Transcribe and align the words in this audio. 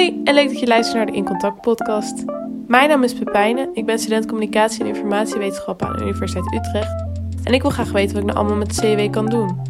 Hoi 0.00 0.20
en 0.24 0.34
leuk 0.34 0.48
dat 0.48 0.60
je 0.60 0.66
luistert 0.66 0.96
naar 0.96 1.06
de 1.06 1.12
In 1.12 1.24
Contact 1.24 1.60
podcast. 1.60 2.24
Mijn 2.66 2.88
naam 2.88 3.02
is 3.02 3.14
Pepijne, 3.14 3.70
ik 3.74 3.86
ben 3.86 3.98
student 3.98 4.26
communicatie 4.26 4.80
en 4.80 4.86
informatiewetenschap 4.86 5.82
aan 5.82 5.92
de 5.92 6.02
Universiteit 6.02 6.54
Utrecht. 6.54 7.04
En 7.44 7.52
ik 7.52 7.62
wil 7.62 7.70
graag 7.70 7.90
weten 7.90 8.12
wat 8.12 8.22
ik 8.22 8.28
nou 8.28 8.38
allemaal 8.38 8.56
met 8.56 8.74
de 8.74 8.94
CW 8.94 9.12
kan 9.12 9.26
doen. 9.26 9.62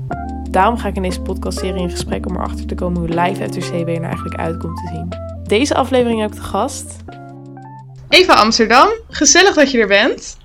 Daarom 0.50 0.78
ga 0.78 0.88
ik 0.88 0.96
in 0.96 1.02
deze 1.02 1.20
podcastserie 1.20 1.82
in 1.82 1.90
gesprek 1.90 2.26
om 2.26 2.36
erachter 2.36 2.66
te 2.66 2.74
komen 2.74 2.98
hoe 2.98 3.08
live 3.08 3.42
uit 3.42 3.52
de 3.52 3.60
CW 3.60 3.74
er 3.74 3.84
nou 3.84 4.02
eigenlijk 4.02 4.36
uitkomt 4.36 4.76
te 4.76 4.88
zien. 4.92 5.08
Deze 5.46 5.74
aflevering 5.74 6.20
heb 6.20 6.30
ik 6.30 6.36
de 6.36 6.42
gast. 6.42 6.96
Eva 8.08 8.32
Amsterdam, 8.32 8.88
gezellig 9.08 9.54
dat 9.54 9.70
je 9.70 9.78
er 9.78 9.86
bent. 9.86 10.38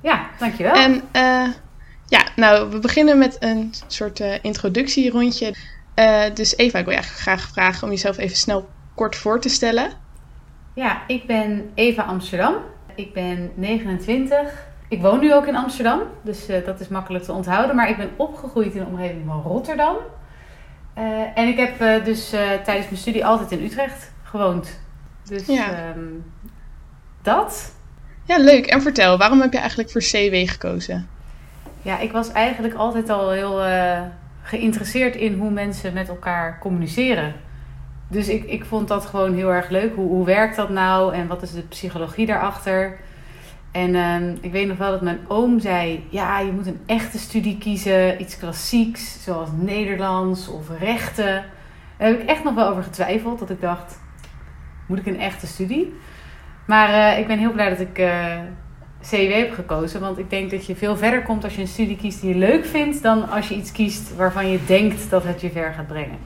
Ja, 0.00 0.26
dankjewel. 0.38 0.74
En 0.74 0.92
uh, 0.92 1.52
ja, 2.08 2.22
nou, 2.36 2.70
we 2.70 2.78
beginnen 2.78 3.18
met 3.18 3.36
een 3.40 3.74
soort 3.86 4.20
uh, 4.20 4.34
introductierondje. 4.42 5.54
Uh, 5.98 6.22
dus 6.34 6.56
Eva, 6.56 6.78
ik 6.78 6.84
wil 6.84 6.94
je 6.94 7.00
eigenlijk 7.00 7.22
graag 7.22 7.48
vragen 7.52 7.82
om 7.82 7.90
jezelf 7.90 8.18
even 8.18 8.36
snel 8.36 8.68
kort 8.94 9.16
voor 9.16 9.40
te 9.40 9.48
stellen. 9.48 9.90
Ja, 10.74 11.02
ik 11.06 11.26
ben 11.26 11.70
Eva 11.74 12.02
Amsterdam. 12.02 12.54
Ik 12.94 13.12
ben 13.12 13.50
29. 13.54 14.66
Ik 14.88 15.00
woon 15.00 15.20
nu 15.20 15.34
ook 15.34 15.46
in 15.46 15.56
Amsterdam, 15.56 16.00
dus 16.22 16.50
uh, 16.50 16.64
dat 16.64 16.80
is 16.80 16.88
makkelijk 16.88 17.24
te 17.24 17.32
onthouden. 17.32 17.76
Maar 17.76 17.88
ik 17.88 17.96
ben 17.96 18.10
opgegroeid 18.16 18.74
in 18.74 18.80
de 18.80 18.86
omgeving 18.86 19.22
van 19.26 19.42
Rotterdam. 19.42 19.96
Uh, 20.98 21.38
en 21.38 21.48
ik 21.48 21.56
heb 21.56 21.80
uh, 21.80 22.04
dus 22.04 22.28
tijdens 22.64 22.86
mijn 22.86 22.96
studie 22.96 23.26
altijd 23.26 23.50
in 23.50 23.64
Utrecht 23.64 24.12
gewoond. 24.22 24.80
Dus 25.24 25.46
ja. 25.46 25.92
um, 25.96 26.32
dat. 27.22 27.74
Ja, 28.24 28.38
leuk. 28.38 28.66
En 28.66 28.82
vertel, 28.82 29.18
waarom 29.18 29.40
heb 29.40 29.52
je 29.52 29.58
eigenlijk 29.58 29.90
voor 29.90 30.00
CW 30.00 30.48
gekozen? 30.50 31.08
Ja, 31.82 31.98
ik 31.98 32.12
was 32.12 32.32
eigenlijk 32.32 32.74
altijd 32.74 33.10
al 33.10 33.30
heel 33.30 33.62
geïnteresseerd 34.42 35.16
in 35.16 35.38
hoe 35.38 35.50
mensen 35.50 35.92
met 35.92 36.08
elkaar 36.08 36.58
communiceren. 36.58 37.34
Dus 38.14 38.28
ik, 38.28 38.44
ik 38.44 38.64
vond 38.64 38.88
dat 38.88 39.06
gewoon 39.06 39.34
heel 39.34 39.52
erg 39.52 39.68
leuk. 39.68 39.94
Hoe, 39.94 40.08
hoe 40.08 40.24
werkt 40.24 40.56
dat 40.56 40.70
nou 40.70 41.14
en 41.14 41.26
wat 41.26 41.42
is 41.42 41.52
de 41.52 41.62
psychologie 41.62 42.26
daarachter? 42.26 42.98
En 43.72 43.94
uh, 43.94 44.34
ik 44.40 44.52
weet 44.52 44.68
nog 44.68 44.78
wel 44.78 44.90
dat 44.90 45.02
mijn 45.02 45.18
oom 45.28 45.60
zei: 45.60 46.06
Ja, 46.08 46.40
je 46.40 46.52
moet 46.52 46.66
een 46.66 46.80
echte 46.86 47.18
studie 47.18 47.58
kiezen, 47.58 48.20
iets 48.20 48.38
klassieks, 48.38 49.22
zoals 49.22 49.48
Nederlands 49.56 50.48
of 50.48 50.78
rechten. 50.78 51.44
Daar 51.98 52.08
heb 52.08 52.20
ik 52.20 52.28
echt 52.28 52.44
nog 52.44 52.54
wel 52.54 52.68
over 52.68 52.82
getwijfeld. 52.82 53.38
Dat 53.38 53.50
ik 53.50 53.60
dacht: 53.60 53.98
Moet 54.88 54.98
ik 54.98 55.06
een 55.06 55.20
echte 55.20 55.46
studie? 55.46 55.94
Maar 56.66 56.88
uh, 56.88 57.18
ik 57.18 57.26
ben 57.26 57.38
heel 57.38 57.52
blij 57.52 57.68
dat 57.68 57.80
ik 57.80 57.98
uh, 57.98 59.34
heb 59.36 59.52
gekozen. 59.52 60.00
Want 60.00 60.18
ik 60.18 60.30
denk 60.30 60.50
dat 60.50 60.66
je 60.66 60.76
veel 60.76 60.96
verder 60.96 61.22
komt 61.22 61.44
als 61.44 61.54
je 61.54 61.60
een 61.60 61.68
studie 61.68 61.96
kiest 61.96 62.20
die 62.20 62.30
je 62.30 62.38
leuk 62.38 62.64
vindt, 62.64 63.02
dan 63.02 63.28
als 63.28 63.48
je 63.48 63.54
iets 63.54 63.72
kiest 63.72 64.16
waarvan 64.16 64.48
je 64.48 64.58
denkt 64.66 65.10
dat 65.10 65.24
het 65.24 65.40
je 65.40 65.50
ver 65.50 65.72
gaat 65.72 65.86
brengen. 65.86 66.18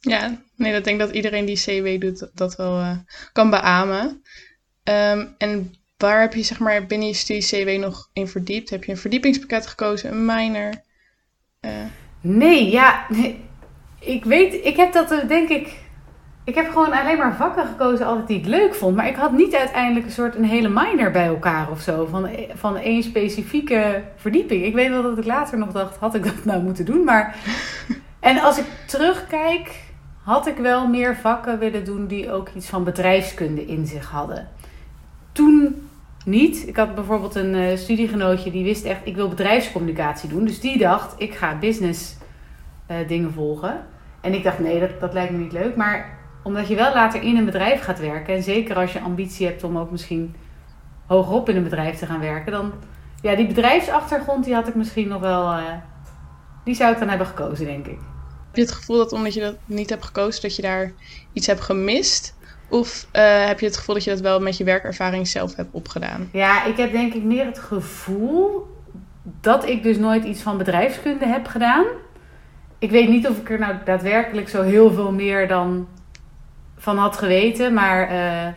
Ja, 0.00 0.38
nee, 0.60 0.72
dat 0.72 0.84
denk 0.84 1.00
ik 1.00 1.06
dat 1.06 1.14
iedereen 1.14 1.44
die 1.44 1.56
CW 1.56 2.00
doet 2.00 2.30
dat 2.34 2.56
wel 2.56 2.78
uh, 2.78 2.96
kan 3.32 3.50
beamen. 3.50 4.22
Um, 4.84 5.34
en 5.38 5.74
waar 5.96 6.20
heb 6.20 6.34
je 6.34 6.42
zeg 6.42 6.58
maar 6.58 6.86
binnen 6.86 7.08
je 7.08 7.14
studie 7.14 7.64
CW 7.64 7.80
nog 7.80 8.10
in 8.12 8.28
verdiept? 8.28 8.70
Heb 8.70 8.84
je 8.84 8.90
een 8.90 8.98
verdiepingspakket 8.98 9.66
gekozen, 9.66 10.10
een 10.10 10.24
minor? 10.24 10.70
Uh... 11.60 11.70
Nee, 12.20 12.70
ja, 12.70 13.06
nee. 13.08 13.44
ik 13.98 14.24
weet, 14.24 14.64
ik 14.64 14.76
heb 14.76 14.92
dat 14.92 15.24
denk 15.28 15.48
ik, 15.48 15.74
ik 16.44 16.54
heb 16.54 16.68
gewoon 16.70 16.92
alleen 16.92 17.18
maar 17.18 17.36
vakken 17.36 17.66
gekozen 17.66 18.06
altijd 18.06 18.26
die 18.26 18.38
ik 18.38 18.46
leuk 18.46 18.74
vond. 18.74 18.96
Maar 18.96 19.08
ik 19.08 19.16
had 19.16 19.32
niet 19.32 19.54
uiteindelijk 19.54 20.06
een 20.06 20.12
soort 20.12 20.34
een 20.34 20.44
hele 20.44 20.68
minor 20.68 21.10
bij 21.10 21.26
elkaar 21.26 21.70
of 21.70 21.80
zo, 21.80 22.06
van, 22.06 22.28
van 22.54 22.76
één 22.76 23.02
specifieke 23.02 24.02
verdieping. 24.16 24.64
Ik 24.64 24.74
weet 24.74 24.88
wel 24.88 25.02
dat 25.02 25.18
ik 25.18 25.24
later 25.24 25.58
nog 25.58 25.72
dacht, 25.72 25.96
had 25.96 26.14
ik 26.14 26.24
dat 26.24 26.44
nou 26.44 26.62
moeten 26.62 26.84
doen? 26.84 27.04
Maar, 27.04 27.36
en 28.20 28.38
als 28.38 28.58
ik 28.58 28.66
terugkijk 28.86 29.88
had 30.22 30.46
ik 30.46 30.56
wel 30.56 30.88
meer 30.88 31.16
vakken 31.16 31.58
willen 31.58 31.84
doen 31.84 32.06
die 32.06 32.32
ook 32.32 32.48
iets 32.54 32.68
van 32.68 32.84
bedrijfskunde 32.84 33.66
in 33.66 33.86
zich 33.86 34.10
hadden. 34.10 34.48
Toen 35.32 35.88
niet. 36.24 36.68
Ik 36.68 36.76
had 36.76 36.94
bijvoorbeeld 36.94 37.34
een 37.34 37.54
uh, 37.54 37.76
studiegenootje 37.76 38.50
die 38.50 38.64
wist 38.64 38.84
echt, 38.84 39.00
ik 39.04 39.14
wil 39.14 39.28
bedrijfscommunicatie 39.28 40.28
doen. 40.28 40.44
Dus 40.44 40.60
die 40.60 40.78
dacht, 40.78 41.14
ik 41.16 41.34
ga 41.34 41.58
business 41.58 42.16
uh, 42.90 42.96
dingen 43.08 43.32
volgen. 43.32 43.84
En 44.20 44.34
ik 44.34 44.42
dacht, 44.42 44.58
nee, 44.58 44.80
dat, 44.80 45.00
dat 45.00 45.12
lijkt 45.12 45.32
me 45.32 45.38
niet 45.38 45.52
leuk. 45.52 45.76
Maar 45.76 46.18
omdat 46.42 46.68
je 46.68 46.74
wel 46.74 46.94
later 46.94 47.22
in 47.22 47.36
een 47.36 47.44
bedrijf 47.44 47.82
gaat 47.82 48.00
werken, 48.00 48.34
en 48.34 48.42
zeker 48.42 48.76
als 48.76 48.92
je 48.92 49.00
ambitie 49.00 49.46
hebt 49.46 49.64
om 49.64 49.78
ook 49.78 49.90
misschien 49.90 50.34
hogerop 51.06 51.48
in 51.48 51.56
een 51.56 51.62
bedrijf 51.62 51.98
te 51.98 52.06
gaan 52.06 52.20
werken, 52.20 52.52
dan, 52.52 52.72
ja, 53.22 53.34
die 53.34 53.46
bedrijfsachtergrond, 53.46 54.44
die 54.44 54.54
had 54.54 54.68
ik 54.68 54.74
misschien 54.74 55.08
nog 55.08 55.20
wel, 55.20 55.52
uh, 55.52 55.62
die 56.64 56.74
zou 56.74 56.92
ik 56.92 56.98
dan 56.98 57.08
hebben 57.08 57.26
gekozen, 57.26 57.66
denk 57.66 57.86
ik. 57.86 57.98
Heb 58.50 58.58
je 58.58 58.64
het 58.64 58.72
gevoel 58.72 58.96
dat 58.96 59.12
omdat 59.12 59.34
je 59.34 59.40
dat 59.40 59.56
niet 59.64 59.90
hebt 59.90 60.04
gekozen, 60.04 60.42
dat 60.42 60.56
je 60.56 60.62
daar 60.62 60.92
iets 61.32 61.46
hebt 61.46 61.60
gemist? 61.60 62.36
Of 62.68 63.06
uh, 63.12 63.46
heb 63.46 63.60
je 63.60 63.66
het 63.66 63.76
gevoel 63.76 63.94
dat 63.94 64.04
je 64.04 64.10
dat 64.10 64.20
wel 64.20 64.40
met 64.40 64.56
je 64.56 64.64
werkervaring 64.64 65.28
zelf 65.28 65.56
hebt 65.56 65.68
opgedaan? 65.72 66.28
Ja, 66.32 66.64
ik 66.64 66.76
heb 66.76 66.92
denk 66.92 67.14
ik 67.14 67.22
meer 67.22 67.44
het 67.44 67.58
gevoel 67.58 68.66
dat 69.40 69.68
ik 69.68 69.82
dus 69.82 69.96
nooit 69.96 70.24
iets 70.24 70.42
van 70.42 70.58
bedrijfskunde 70.58 71.26
heb 71.26 71.46
gedaan. 71.46 71.84
Ik 72.78 72.90
weet 72.90 73.08
niet 73.08 73.28
of 73.28 73.38
ik 73.38 73.50
er 73.50 73.58
nou 73.58 73.74
daadwerkelijk 73.84 74.48
zo 74.48 74.62
heel 74.62 74.92
veel 74.92 75.12
meer 75.12 75.48
dan 75.48 75.88
van 76.76 76.96
had 76.96 77.16
geweten. 77.16 77.74
Maar 77.74 78.12
uh, 78.12 78.52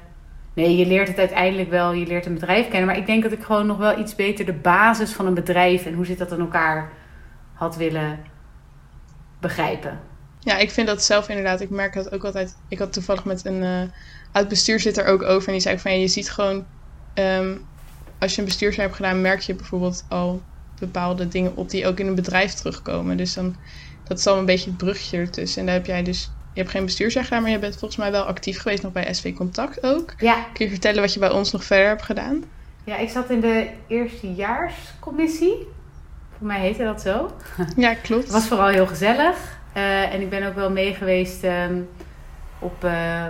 nee, 0.54 0.78
je 0.78 0.86
leert 0.86 1.08
het 1.08 1.20
uiteindelijk 1.20 1.70
wel. 1.70 1.94
Je 1.94 2.08
leert 2.08 2.26
een 2.26 2.34
bedrijf 2.34 2.68
kennen. 2.68 2.86
Maar 2.86 2.98
ik 2.98 3.06
denk 3.06 3.24
dat 3.24 3.32
ik 3.32 3.44
gewoon 3.44 3.66
nog 3.66 3.78
wel 3.78 4.00
iets 4.00 4.16
beter 4.16 4.46
de 4.46 4.54
basis 4.54 5.12
van 5.12 5.26
een 5.26 5.34
bedrijf 5.34 5.86
en 5.86 5.94
hoe 5.94 6.06
zit 6.06 6.18
dat 6.18 6.32
in 6.32 6.40
elkaar 6.40 6.92
had 7.54 7.76
willen 7.76 8.20
begrijpen. 9.44 10.00
Ja, 10.40 10.58
ik 10.58 10.72
vind 10.72 10.88
dat 10.88 11.04
zelf 11.04 11.30
inderdaad. 11.30 11.62
Ik 11.62 11.70
merk 11.70 11.94
dat 11.94 12.12
ook 12.12 12.24
altijd. 12.24 12.56
Ik 12.68 12.80
had 12.80 12.94
toevallig 12.94 13.26
met 13.26 13.46
een 13.46 13.62
uh, 13.62 13.82
oud 14.32 14.48
bestuurzitter 14.48 15.06
ook 15.06 15.24
over. 15.24 15.48
En 15.48 15.54
die 15.54 15.62
zei 15.62 15.80
van 15.80 15.92
ja, 15.92 15.98
je 15.98 16.08
ziet 16.08 16.32
gewoon. 16.32 16.66
Um, 17.14 17.66
als 18.20 18.36
je 18.36 18.40
een 18.40 18.48
bestuursjaar 18.48 18.86
hebt 18.86 18.98
gedaan, 18.98 19.22
merk 19.22 19.40
je 19.40 19.56
bijvoorbeeld 19.56 20.06
al 20.10 20.42
bepaalde 20.80 21.28
dingen 21.28 21.56
op 21.56 21.70
die 21.70 21.88
ook 21.88 22.00
in 22.00 22.08
een 22.08 22.16
bedrijf 22.16 22.54
terugkomen. 22.54 23.18
Dus 23.18 23.34
dan. 23.34 23.56
Dat 24.04 24.18
is 24.18 24.28
al 24.28 24.38
een 24.38 24.46
beetje 24.46 24.70
het 24.70 24.78
brugje 24.78 25.18
ertussen. 25.18 25.60
En 25.60 25.66
daar 25.66 25.76
heb 25.76 25.86
jij 25.86 26.04
dus. 26.04 26.32
Je 26.54 26.60
hebt 26.60 26.72
geen 26.72 26.86
bestuursjaar 26.86 27.24
gedaan, 27.24 27.42
maar 27.42 27.52
je 27.52 27.60
bent 27.60 27.78
volgens 27.78 28.00
mij 28.00 28.12
wel 28.12 28.24
actief 28.24 28.60
geweest 28.62 28.84
nog 28.84 28.92
bij 28.92 29.14
SV 29.14 29.34
Contact 29.34 29.84
ook. 29.84 30.14
Ja. 30.18 30.46
Kun 30.54 30.66
je 30.66 30.72
vertellen 30.72 31.02
wat 31.02 31.14
je 31.14 31.20
bij 31.20 31.32
ons 31.32 31.52
nog 31.52 31.64
verder 31.64 31.88
hebt 31.88 32.02
gedaan? 32.02 32.44
Ja, 32.84 32.98
ik 32.98 33.10
zat 33.10 33.30
in 33.30 33.40
de 33.40 33.70
eerstejaarscommissie. 33.88 35.68
Voor 36.38 36.48
mij 36.48 36.60
heette 36.60 36.84
dat 36.84 37.02
zo. 37.02 37.32
Ja, 37.76 37.94
klopt. 37.94 38.24
Het 38.24 38.32
was 38.32 38.48
vooral 38.48 38.68
heel 38.68 38.88
gezellig. 38.88 39.62
Uh, 39.78 40.14
en 40.14 40.22
ik 40.22 40.30
ben 40.30 40.48
ook 40.48 40.56
wel 40.56 40.72
mee 40.72 40.94
geweest 40.94 41.44
um, 41.44 41.90
op, 42.60 42.84
uh, 42.84 43.26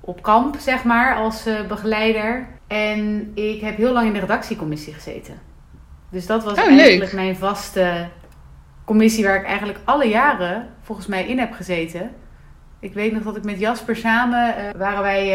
op 0.00 0.22
kamp, 0.22 0.56
zeg 0.58 0.84
maar, 0.84 1.16
als 1.16 1.46
uh, 1.46 1.66
begeleider. 1.66 2.48
En 2.66 3.30
ik 3.34 3.60
heb 3.60 3.76
heel 3.76 3.92
lang 3.92 4.06
in 4.06 4.12
de 4.12 4.20
redactiecommissie 4.20 4.94
gezeten. 4.94 5.34
Dus 6.10 6.26
dat 6.26 6.44
was 6.44 6.52
oh, 6.58 6.66
eigenlijk 6.66 6.98
leuk. 6.98 7.12
mijn 7.12 7.36
vaste 7.36 8.08
commissie 8.84 9.24
waar 9.24 9.36
ik 9.36 9.46
eigenlijk 9.46 9.78
alle 9.84 10.08
jaren 10.08 10.68
volgens 10.82 11.06
mij 11.06 11.26
in 11.26 11.38
heb 11.38 11.52
gezeten. 11.52 12.10
Ik 12.80 12.94
weet 12.94 13.12
nog 13.12 13.22
dat 13.22 13.36
ik 13.36 13.44
met 13.44 13.58
Jasper 13.58 13.96
samen 13.96 14.54
waren 14.76 15.02
wij, 15.02 15.26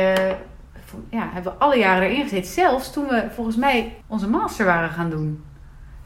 ja, 1.09 1.29
hebben 1.33 1.51
we 1.51 1.59
alle 1.59 1.77
jaren 1.77 2.09
erin 2.09 2.23
gezeten. 2.23 2.51
Zelfs 2.51 2.91
toen 2.91 3.07
we 3.07 3.27
volgens 3.33 3.55
mij 3.55 3.95
onze 4.07 4.29
master 4.29 4.65
waren 4.65 4.89
gaan 4.89 5.09
doen. 5.09 5.43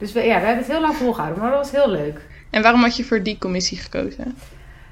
Dus 0.01 0.13
we, 0.13 0.19
ja, 0.19 0.39
we 0.39 0.45
hebben 0.45 0.63
het 0.63 0.71
heel 0.71 0.81
lang 0.81 0.95
volgehouden, 0.95 1.41
maar 1.41 1.51
dat 1.51 1.59
was 1.59 1.81
heel 1.83 1.91
leuk. 1.91 2.21
En 2.49 2.61
waarom 2.61 2.81
had 2.81 2.97
je 2.97 3.03
voor 3.03 3.23
die 3.23 3.37
commissie 3.37 3.77
gekozen? 3.77 4.37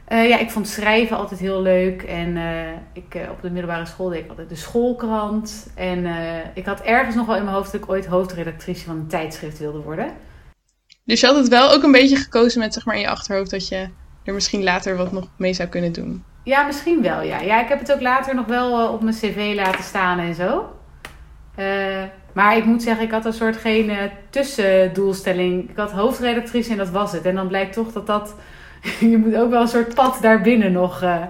Uh, 0.10 0.30
ja, 0.30 0.40
ik 0.40 0.50
vond 0.50 0.68
schrijven 0.68 1.18
altijd 1.18 1.40
heel 1.40 1.62
leuk. 1.62 2.04
En 2.04 2.36
uh, 2.36 2.68
ik, 2.94 3.16
uh, 3.16 3.22
op 3.32 3.42
de 3.42 3.50
middelbare 3.50 3.86
school 3.86 4.10
deed 4.10 4.24
ik 4.24 4.30
altijd 4.30 4.50
de 4.50 4.56
schoolkrant. 4.56 5.72
En 5.76 6.08
ik 6.54 6.66
had 6.66 6.82
ergens 6.82 7.16
nog 7.16 7.26
wel 7.26 7.36
in 7.36 7.44
mijn 7.44 7.56
hoofd 7.56 7.72
dat 7.72 7.82
ik 7.82 7.90
ooit 7.90 8.06
hoofdredactrice 8.06 8.86
van 8.86 8.96
een 8.96 9.08
tijdschrift 9.08 9.60
wilde 9.60 9.80
worden. 9.80 10.12
Dus 11.04 11.20
je 11.20 11.26
had 11.26 11.36
het 11.36 11.48
wel 11.48 11.72
ook 11.72 11.84
een 11.84 11.92
beetje 11.92 12.16
gekozen 12.16 12.60
met 12.60 12.74
zeg 12.74 12.86
maar 12.86 12.96
in 12.96 13.02
je 13.02 13.10
achterhoofd 13.10 13.52
dat 13.52 13.68
je 13.68 13.90
er 14.24 14.34
misschien 14.34 14.64
later 14.64 14.98
wat 14.98 15.12
nog 15.12 15.28
mee 15.36 15.54
zou 15.54 15.70
kunnen 15.70 15.92
doen? 15.92 16.24
Ja, 16.44 16.66
misschien 16.66 17.02
wel, 17.02 17.22
ja. 17.22 17.40
Ja, 17.40 17.62
ik 17.62 17.68
heb 17.68 17.80
het 17.80 17.92
ook 17.92 18.02
later 18.02 18.36
nog 18.36 18.46
wel 18.46 18.94
op 18.94 19.02
mijn 19.02 19.16
cv 19.16 19.52
laten 19.56 19.84
staan 19.84 20.20
en 20.20 20.36
zo. 20.36 20.74
Maar 22.34 22.58
ik 22.58 22.66
moet 22.66 22.84
zeggen, 22.84 23.06
ik 23.06 23.12
had 23.12 23.26
een 23.26 23.34
soort 23.34 23.58
geen 23.58 23.90
uh, 23.90 23.98
tussendoelstelling. 24.30 25.70
Ik 25.70 25.78
had 25.78 25.92
hoofdredactrice 25.92 26.72
en 26.72 26.78
dat 26.78 26.90
was 26.90 27.12
het. 27.12 27.26
En 27.26 27.36
dan 27.36 27.48
blijkt 27.48 27.74
toch 27.74 27.92
dat 27.92 28.08
dat... 28.08 28.36
je 29.00 29.18
moet 29.18 29.36
ook 29.36 29.50
wel 29.50 29.62
een 29.62 29.68
soort 29.68 29.94
pad 29.94 30.18
daarbinnen 30.22 30.72
nog... 30.72 31.04
Uh, 31.04 31.24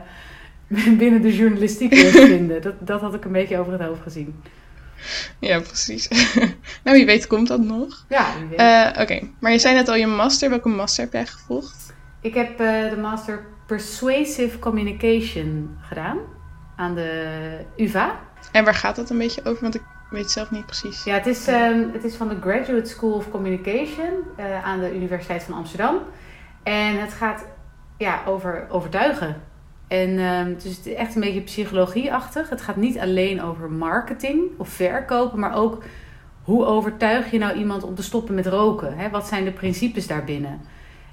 binnen 0.97 1.21
de 1.21 1.35
journalistiek 1.35 1.95
vinden. 1.95 2.61
Dat, 2.61 2.73
dat 2.79 3.01
had 3.01 3.13
ik 3.13 3.25
een 3.25 3.31
beetje 3.31 3.57
over 3.57 3.71
het 3.71 3.81
hoofd 3.81 4.01
gezien. 4.01 4.35
Ja, 5.39 5.59
precies. 5.59 6.07
nou, 6.83 6.97
wie 6.97 7.05
weet 7.05 7.27
komt 7.27 7.47
dat 7.47 7.61
nog. 7.61 8.05
Ja, 8.09 8.25
uh, 8.51 8.89
Oké, 8.91 9.01
okay. 9.01 9.31
maar 9.39 9.51
je 9.51 9.59
zei 9.59 9.75
net 9.75 9.87
al 9.87 9.95
je 9.95 10.07
master. 10.07 10.49
Welke 10.49 10.69
master 10.69 11.03
heb 11.03 11.13
jij 11.13 11.25
gevolgd? 11.25 11.93
Ik 12.21 12.33
heb 12.33 12.57
de 12.57 12.97
master 13.01 13.45
Persuasive 13.65 14.59
Communication 14.59 15.77
gedaan. 15.81 16.17
Aan 16.75 16.95
de 16.95 17.65
UvA. 17.77 18.19
En 18.51 18.63
waar 18.63 18.75
gaat 18.75 18.95
dat 18.95 19.09
een 19.09 19.17
beetje 19.17 19.45
over? 19.45 19.61
Want 19.61 19.75
ik 19.75 19.81
weet 20.09 20.31
zelf 20.31 20.51
niet 20.51 20.65
precies. 20.65 21.03
Ja, 21.03 21.13
het 21.13 21.25
is, 21.25 21.47
um, 21.47 21.89
het 21.93 22.03
is 22.03 22.15
van 22.15 22.27
de 22.27 22.37
Graduate 22.41 22.89
School 22.89 23.13
of 23.13 23.29
Communication 23.29 24.09
uh, 24.39 24.65
aan 24.65 24.79
de 24.79 24.95
Universiteit 24.95 25.43
van 25.43 25.53
Amsterdam. 25.53 25.97
En 26.63 26.99
het 26.99 27.13
gaat 27.13 27.45
ja, 27.97 28.21
over 28.25 28.65
overtuigen. 28.69 29.41
En 29.87 30.19
ehm, 30.19 30.53
dus 30.53 30.77
het 30.77 30.85
is 30.85 30.93
echt 30.93 31.15
een 31.15 31.21
beetje 31.21 31.41
psychologieachtig. 31.41 32.49
Het 32.49 32.61
gaat 32.61 32.75
niet 32.75 32.99
alleen 32.99 33.41
over 33.41 33.71
marketing 33.71 34.41
of 34.57 34.69
verkopen, 34.69 35.39
maar 35.39 35.55
ook 35.55 35.83
hoe 36.43 36.65
overtuig 36.65 37.31
je 37.31 37.37
nou 37.37 37.57
iemand 37.57 37.83
om 37.83 37.95
te 37.95 38.03
stoppen 38.03 38.35
met 38.35 38.47
roken? 38.47 38.97
Hè? 38.97 39.09
Wat 39.09 39.27
zijn 39.27 39.43
de 39.43 39.51
principes 39.51 40.07
daarbinnen? 40.07 40.61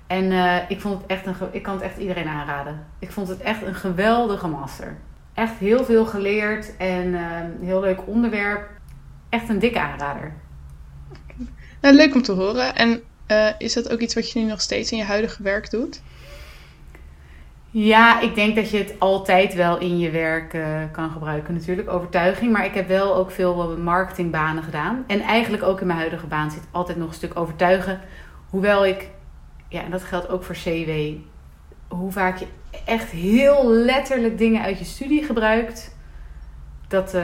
En 0.07 0.25
uh, 0.25 0.57
ik, 0.69 0.81
vond 0.81 1.01
het 1.01 1.11
echt 1.11 1.27
een, 1.27 1.35
ik 1.51 1.63
kan 1.63 1.75
het 1.75 1.83
echt 1.83 1.99
iedereen 1.99 2.29
aanraden. 2.29 2.87
Ik 2.99 3.11
vond 3.11 3.29
het 3.29 3.41
echt 3.41 3.63
een 3.63 3.75
geweldige 3.75 4.49
master. 4.49 4.97
Echt 5.35 5.55
heel 5.59 5.85
veel 5.85 6.07
geleerd 6.07 6.77
en 6.77 7.07
uh, 7.07 7.21
heel 7.61 7.81
leuk 7.81 8.01
onderwerp. 8.07 8.69
Echt 9.37 9.49
een 9.49 9.59
dikke 9.59 9.81
aanrader. 9.81 10.33
Nou, 11.81 11.95
leuk 11.95 12.15
om 12.15 12.23
te 12.23 12.33
horen. 12.33 12.75
En 12.75 13.03
uh, 13.29 13.49
is 13.59 13.73
dat 13.73 13.91
ook 13.91 14.01
iets 14.01 14.15
wat 14.15 14.33
je 14.33 14.39
nu 14.39 14.45
nog 14.45 14.61
steeds 14.61 14.93
in 14.93 14.99
je 14.99 15.05
huidige 15.05 15.43
werk 15.43 15.71
doet? 15.71 16.03
Ja, 17.71 18.21
ik 18.21 18.35
denk 18.35 18.57
dat 18.57 18.71
je 18.71 18.79
het 18.79 18.95
altijd 18.99 19.55
wel 19.55 19.79
in 19.79 19.99
je 19.99 20.11
werk 20.11 20.55
uh, 20.55 20.79
kan 20.93 21.11
gebruiken 21.11 21.55
natuurlijk, 21.55 21.89
overtuiging. 21.89 22.53
Maar 22.53 22.65
ik 22.65 22.75
heb 22.75 22.89
wel 22.89 23.17
ook 23.17 23.31
veel 23.31 23.79
marketingbanen 23.79 24.63
gedaan. 24.63 25.05
En 25.07 25.21
eigenlijk 25.21 25.63
ook 25.63 25.81
in 25.81 25.87
mijn 25.87 25.99
huidige 25.99 26.27
baan 26.27 26.51
zit 26.51 26.67
altijd 26.71 26.99
nog 26.99 27.09
een 27.09 27.15
stuk 27.15 27.39
overtuigen. 27.39 28.01
Hoewel 28.51 28.87
ik, 28.87 29.09
ja, 29.69 29.83
en 29.83 29.91
dat 29.91 30.03
geldt 30.03 30.29
ook 30.29 30.45
voor 30.45 30.55
CW, 30.55 30.91
hoe 31.89 32.13
vaak 32.13 32.39
je 32.39 32.47
echt 32.85 33.11
heel 33.11 33.71
letterlijk 33.71 34.39
dingen 34.39 34.63
uit 34.63 34.79
je 34.79 34.85
studie 34.85 35.25
gebruikt. 35.25 35.97
Dat, 36.89 37.15
uh, 37.15 37.23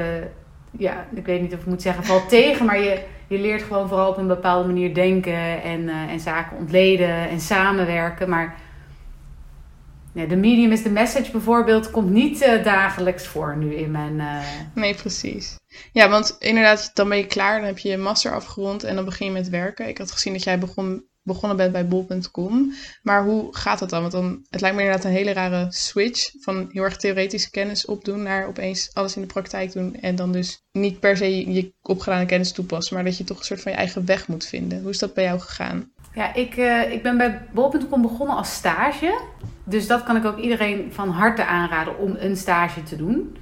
ja, 0.79 1.07
ik 1.15 1.27
weet 1.27 1.41
niet 1.41 1.55
of 1.55 1.61
ik 1.61 1.67
moet 1.67 1.83
zeggen, 1.83 2.05
valt 2.05 2.29
tegen. 2.29 2.67
Maar 2.67 2.81
je, 2.81 3.05
je 3.27 3.39
leert 3.39 3.63
gewoon 3.63 3.89
vooral 3.89 4.11
op 4.11 4.17
een 4.17 4.27
bepaalde 4.27 4.67
manier 4.67 4.95
denken 4.95 5.63
en, 5.63 5.81
uh, 5.81 6.11
en 6.11 6.21
zaken 6.21 6.57
ontleden 6.57 7.29
en 7.29 7.41
samenwerken. 7.41 8.29
Maar 8.29 8.57
Nee, 10.13 10.27
de 10.27 10.37
medium 10.37 10.73
is 10.73 10.83
the 10.83 10.91
message 10.91 11.31
bijvoorbeeld 11.31 11.91
komt 11.91 12.11
niet 12.11 12.43
uh, 12.43 12.65
dagelijks 12.65 13.27
voor 13.27 13.57
nu 13.57 13.75
in 13.75 13.91
mijn. 13.91 14.15
Uh... 14.19 14.39
Nee, 14.75 14.95
precies. 14.95 15.57
Ja, 15.93 16.09
want 16.09 16.37
inderdaad, 16.39 16.91
dan 16.95 17.09
ben 17.09 17.19
je 17.19 17.27
klaar, 17.27 17.59
dan 17.59 17.67
heb 17.67 17.79
je 17.79 17.89
je 17.89 17.97
master 17.97 18.35
afgerond 18.35 18.85
en 18.85 18.95
dan 18.95 19.05
begin 19.05 19.27
je 19.27 19.33
met 19.33 19.49
werken. 19.49 19.89
Ik 19.89 19.99
had 19.99 20.13
gezien 20.13 20.33
dat 20.33 20.43
jij 20.43 20.59
begon, 20.59 21.05
begonnen 21.23 21.57
bent 21.57 21.73
bij 21.73 21.89
bol.com. 21.89 22.73
Maar 23.03 23.25
hoe 23.25 23.57
gaat 23.57 23.79
dat 23.79 23.91
dan? 23.91 24.01
Want 24.01 24.13
dan, 24.13 24.47
het 24.51 24.61
lijkt 24.61 24.77
me 24.77 24.83
inderdaad 24.83 25.07
een 25.07 25.17
hele 25.17 25.33
rare 25.33 25.67
switch 25.69 26.31
van 26.41 26.69
heel 26.73 26.83
erg 26.83 26.97
theoretische 26.97 27.51
kennis 27.51 27.87
opdoen 27.87 28.23
naar 28.23 28.47
opeens 28.47 28.91
alles 28.93 29.17
in 29.17 29.23
de 29.23 29.29
praktijk 29.29 29.73
doen. 29.73 29.97
En 30.01 30.17
dan 30.17 30.33
dus 30.33 30.63
niet 30.73 31.01
per 31.01 31.17
se 31.17 31.53
je 31.53 31.75
opgedane 31.83 32.27
kennis 32.27 32.53
toepassen, 32.53 32.95
maar 32.95 33.05
dat 33.05 33.19
je 33.19 33.25
toch 33.25 33.39
een 33.39 33.45
soort 33.45 33.63
van 33.63 33.73
je 33.73 33.79
eigen 33.79 34.07
weg 34.07 34.29
moet 34.29 34.47
vinden. 34.47 34.81
Hoe 34.81 34.91
is 34.91 34.99
dat 34.99 35.15
bij 35.15 35.25
jou 35.25 35.41
gegaan? 35.41 35.91
Ja, 36.15 36.35
ik, 36.35 36.57
uh, 36.57 36.93
ik 36.93 37.03
ben 37.03 37.17
bij 37.17 37.49
bol.com 37.53 38.03
begonnen 38.03 38.37
als 38.37 38.55
stage. 38.55 39.21
Dus 39.65 39.87
dat 39.87 40.03
kan 40.03 40.17
ik 40.17 40.25
ook 40.25 40.39
iedereen 40.39 40.93
van 40.93 41.09
harte 41.09 41.45
aanraden 41.45 41.99
om 41.99 42.17
een 42.19 42.37
stage 42.37 42.83
te 42.83 42.97
doen. 42.97 43.37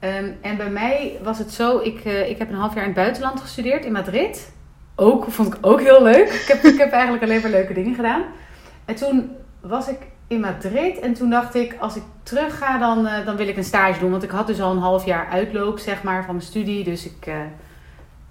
Um, 0.00 0.36
en 0.40 0.56
bij 0.56 0.70
mij 0.70 1.18
was 1.22 1.38
het 1.38 1.52
zo, 1.52 1.78
ik, 1.78 2.04
uh, 2.04 2.28
ik 2.28 2.38
heb 2.38 2.48
een 2.48 2.56
half 2.56 2.74
jaar 2.74 2.82
in 2.82 2.90
het 2.90 2.98
buitenland 2.98 3.40
gestudeerd, 3.40 3.84
in 3.84 3.92
Madrid. 3.92 4.54
Ook, 4.98 5.24
vond 5.30 5.54
ik 5.54 5.58
ook 5.60 5.80
heel 5.80 6.02
leuk. 6.02 6.28
Ik 6.28 6.44
heb, 6.46 6.64
ik 6.64 6.78
heb 6.78 6.92
eigenlijk 6.92 7.22
alleen 7.22 7.40
maar 7.40 7.50
leuke 7.50 7.74
dingen 7.74 7.94
gedaan. 7.94 8.22
En 8.84 8.94
toen 8.94 9.30
was 9.60 9.88
ik 9.88 9.98
in 10.26 10.40
Madrid 10.40 10.98
en 10.98 11.14
toen 11.14 11.30
dacht 11.30 11.54
ik, 11.54 11.76
als 11.78 11.96
ik 11.96 12.02
terug 12.22 12.58
ga, 12.58 12.78
dan, 12.78 13.06
uh, 13.06 13.26
dan 13.26 13.36
wil 13.36 13.48
ik 13.48 13.56
een 13.56 13.64
stage 13.64 14.00
doen. 14.00 14.10
Want 14.10 14.22
ik 14.22 14.30
had 14.30 14.46
dus 14.46 14.60
al 14.60 14.70
een 14.70 14.78
half 14.78 15.04
jaar 15.04 15.28
uitloop, 15.28 15.78
zeg 15.78 16.02
maar, 16.02 16.24
van 16.24 16.34
mijn 16.34 16.46
studie. 16.46 16.84
Dus 16.84 17.06
ik 17.06 17.26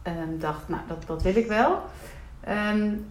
um, 0.07 0.39
dacht, 0.39 0.69
nou, 0.69 0.81
dat, 0.87 1.03
dat 1.07 1.21
wil 1.21 1.35
ik 1.35 1.47
wel. 1.47 1.81
Um, 2.73 3.05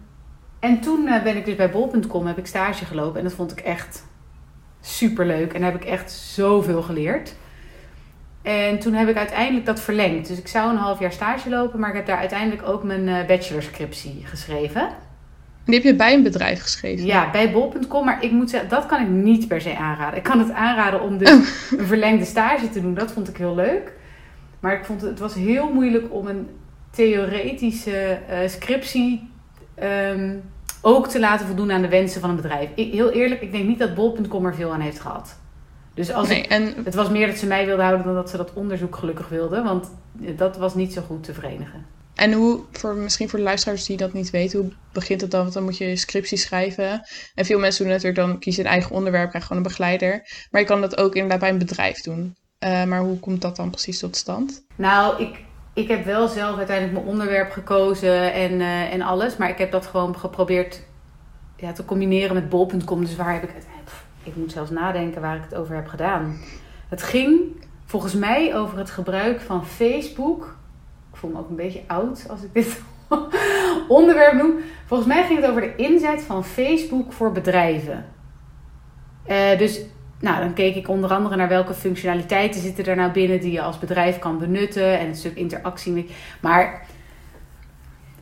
en 0.59 0.79
toen 0.81 1.07
uh, 1.07 1.23
ben 1.23 1.35
ik 1.35 1.45
dus 1.45 1.55
bij 1.55 1.71
bol.com, 1.71 2.27
heb 2.27 2.37
ik 2.37 2.47
stage 2.47 2.85
gelopen. 2.85 3.17
En 3.17 3.23
dat 3.23 3.33
vond 3.33 3.51
ik 3.51 3.59
echt 3.59 4.03
super 4.81 5.25
leuk. 5.25 5.53
En 5.53 5.63
heb 5.63 5.75
ik 5.75 5.85
echt 5.85 6.11
zoveel 6.11 6.81
geleerd. 6.81 7.35
En 8.45 8.79
toen 8.79 8.93
heb 8.93 9.07
ik 9.07 9.17
uiteindelijk 9.17 9.65
dat 9.65 9.79
verlengd. 9.79 10.27
Dus 10.27 10.37
ik 10.37 10.47
zou 10.47 10.69
een 10.69 10.77
half 10.77 10.99
jaar 10.99 11.11
stage 11.11 11.49
lopen, 11.49 11.79
maar 11.79 11.89
ik 11.89 11.95
heb 11.95 12.05
daar 12.05 12.17
uiteindelijk 12.17 12.67
ook 12.67 12.83
mijn 12.83 13.07
uh, 13.07 13.25
bachelorscriptie 13.25 14.21
geschreven. 14.23 14.87
Die 15.65 15.75
heb 15.75 15.83
je 15.83 15.95
bij 15.95 16.13
een 16.13 16.23
bedrijf 16.23 16.61
geschreven? 16.61 17.05
Ja, 17.05 17.31
bij 17.31 17.51
bol.com. 17.51 18.05
Maar 18.05 18.23
ik 18.23 18.31
moet 18.31 18.49
zeggen, 18.49 18.69
dat 18.69 18.85
kan 18.85 19.01
ik 19.01 19.07
niet 19.07 19.47
per 19.47 19.61
se 19.61 19.77
aanraden. 19.77 20.17
Ik 20.17 20.23
kan 20.23 20.39
het 20.39 20.51
aanraden 20.51 21.01
om 21.01 21.17
dus 21.17 21.29
een 21.77 21.85
verlengde 21.85 22.25
stage 22.25 22.69
te 22.69 22.81
doen. 22.81 22.93
Dat 22.93 23.11
vond 23.11 23.29
ik 23.29 23.37
heel 23.37 23.55
leuk. 23.55 23.93
Maar 24.59 24.73
ik 24.73 24.85
vond 24.85 25.01
het, 25.01 25.09
het 25.09 25.19
was 25.19 25.33
heel 25.33 25.73
moeilijk 25.73 26.13
om 26.13 26.27
een 26.27 26.49
theoretische 26.91 28.19
uh, 28.29 28.37
scriptie 28.47 29.29
um, 29.83 30.41
ook 30.81 31.07
te 31.07 31.19
laten 31.19 31.45
voldoen 31.45 31.71
aan 31.71 31.81
de 31.81 31.87
wensen 31.87 32.21
van 32.21 32.29
een 32.29 32.35
bedrijf. 32.35 32.69
Ik, 32.75 32.93
heel 32.93 33.11
eerlijk, 33.11 33.41
ik 33.41 33.51
denk 33.51 33.67
niet 33.67 33.79
dat 33.79 33.95
bol.com 33.95 34.45
er 34.45 34.55
veel 34.55 34.73
aan 34.73 34.81
heeft 34.81 34.99
gehad. 34.99 35.37
Dus 35.95 36.11
als 36.11 36.27
nee, 36.27 36.47
en... 36.47 36.73
het 36.83 36.95
was 36.95 37.09
meer 37.09 37.27
dat 37.27 37.37
ze 37.37 37.45
mij 37.45 37.65
wilden 37.65 37.85
houden 37.85 38.05
dan 38.05 38.15
dat 38.15 38.29
ze 38.29 38.37
dat 38.37 38.53
onderzoek 38.53 38.95
gelukkig 38.95 39.29
wilden. 39.29 39.63
Want 39.63 39.91
dat 40.35 40.57
was 40.57 40.75
niet 40.75 40.93
zo 40.93 41.01
goed 41.01 41.23
te 41.23 41.33
verenigen. 41.33 41.85
En 42.15 42.33
hoe, 42.33 42.59
voor, 42.71 42.95
misschien 42.95 43.29
voor 43.29 43.39
de 43.39 43.45
luisteraars 43.45 43.85
die 43.85 43.97
dat 43.97 44.13
niet 44.13 44.29
weten, 44.29 44.59
hoe 44.59 44.71
begint 44.91 45.21
het 45.21 45.31
dan? 45.31 45.41
Want 45.41 45.53
dan 45.53 45.63
moet 45.63 45.77
je 45.77 45.95
scriptie 45.95 46.37
schrijven. 46.37 47.01
En 47.35 47.45
veel 47.45 47.59
mensen 47.59 47.83
doen 47.83 47.93
natuurlijk 47.93 48.27
dan, 48.27 48.39
kiezen 48.39 48.65
een 48.65 48.71
eigen 48.71 48.95
onderwerp, 48.95 49.29
krijgen 49.29 49.47
gewoon 49.47 49.63
een 49.63 49.69
begeleider. 49.69 50.27
Maar 50.51 50.61
je 50.61 50.67
kan 50.67 50.81
dat 50.81 50.97
ook 50.97 51.13
inderdaad 51.13 51.39
bij 51.39 51.49
een 51.49 51.57
bedrijf 51.57 52.01
doen. 52.01 52.35
Uh, 52.59 52.83
maar 52.83 52.99
hoe 52.99 53.19
komt 53.19 53.41
dat 53.41 53.55
dan 53.55 53.69
precies 53.69 53.99
tot 53.99 54.15
stand? 54.15 54.65
Nou, 54.75 55.23
ik, 55.23 55.39
ik 55.73 55.87
heb 55.87 56.05
wel 56.05 56.27
zelf 56.27 56.57
uiteindelijk 56.57 56.97
mijn 56.97 57.11
onderwerp 57.11 57.51
gekozen 57.51 58.33
en, 58.33 58.51
uh, 58.51 58.93
en 58.93 59.01
alles. 59.01 59.37
Maar 59.37 59.49
ik 59.49 59.57
heb 59.57 59.71
dat 59.71 59.85
gewoon 59.85 60.17
geprobeerd 60.17 60.81
ja, 61.57 61.71
te 61.71 61.85
combineren 61.85 62.33
met 62.33 62.49
bol.com. 62.49 63.01
Dus 63.01 63.15
waar 63.15 63.33
heb 63.33 63.43
ik 63.43 63.49
het... 63.53 63.65
Ik 64.25 64.35
moet 64.35 64.51
zelfs 64.51 64.71
nadenken 64.71 65.21
waar 65.21 65.35
ik 65.35 65.43
het 65.43 65.55
over 65.55 65.75
heb 65.75 65.87
gedaan. 65.87 66.37
Het 66.89 67.03
ging 67.03 67.41
volgens 67.85 68.13
mij 68.13 68.55
over 68.55 68.77
het 68.77 68.89
gebruik 68.89 69.41
van 69.41 69.65
Facebook. 69.65 70.57
Ik 71.11 71.17
voel 71.17 71.31
me 71.31 71.39
ook 71.39 71.49
een 71.49 71.55
beetje 71.55 71.83
oud 71.87 72.25
als 72.29 72.43
ik 72.43 72.53
dit 72.53 72.81
onderwerp 73.87 74.33
noem. 74.33 74.53
Volgens 74.85 75.09
mij 75.09 75.25
ging 75.25 75.41
het 75.41 75.49
over 75.49 75.61
de 75.61 75.75
inzet 75.75 76.21
van 76.21 76.45
Facebook 76.45 77.13
voor 77.13 77.31
bedrijven. 77.31 78.05
Uh, 79.29 79.57
dus 79.57 79.81
nou, 80.19 80.39
dan 80.39 80.53
keek 80.53 80.75
ik 80.75 80.87
onder 80.87 81.13
andere 81.13 81.35
naar 81.35 81.47
welke 81.47 81.73
functionaliteiten 81.73 82.61
zitten 82.61 82.85
er 82.85 82.95
nou 82.95 83.11
binnen 83.11 83.39
die 83.39 83.51
je 83.51 83.61
als 83.61 83.79
bedrijf 83.79 84.19
kan 84.19 84.37
benutten 84.37 84.99
en 84.99 85.07
een 85.07 85.15
stuk 85.15 85.35
interactie. 85.35 86.09
Maar 86.41 86.87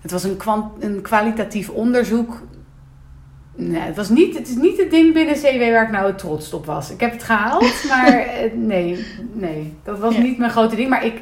het 0.01 0.11
was 0.11 0.23
een, 0.23 0.39
een 0.79 1.01
kwalitatief 1.01 1.69
onderzoek. 1.69 2.41
Nee, 3.55 3.81
het, 3.81 3.95
was 3.95 4.09
niet, 4.09 4.37
het 4.37 4.47
is 4.47 4.55
niet 4.55 4.77
het 4.77 4.91
ding 4.91 5.13
binnen 5.13 5.35
CW 5.35 5.59
waar 5.59 5.83
ik 5.83 5.91
nou 5.91 6.15
trots 6.15 6.53
op 6.53 6.65
was. 6.65 6.89
Ik 6.89 6.99
heb 6.99 7.11
het 7.11 7.23
gehaald, 7.23 7.83
maar 7.89 8.27
nee, 8.53 9.05
nee, 9.33 9.73
dat 9.83 9.99
was 9.99 10.15
ja. 10.15 10.21
niet 10.21 10.37
mijn 10.37 10.51
grote 10.51 10.75
ding. 10.75 10.89
Maar 10.89 11.05
ik, 11.05 11.21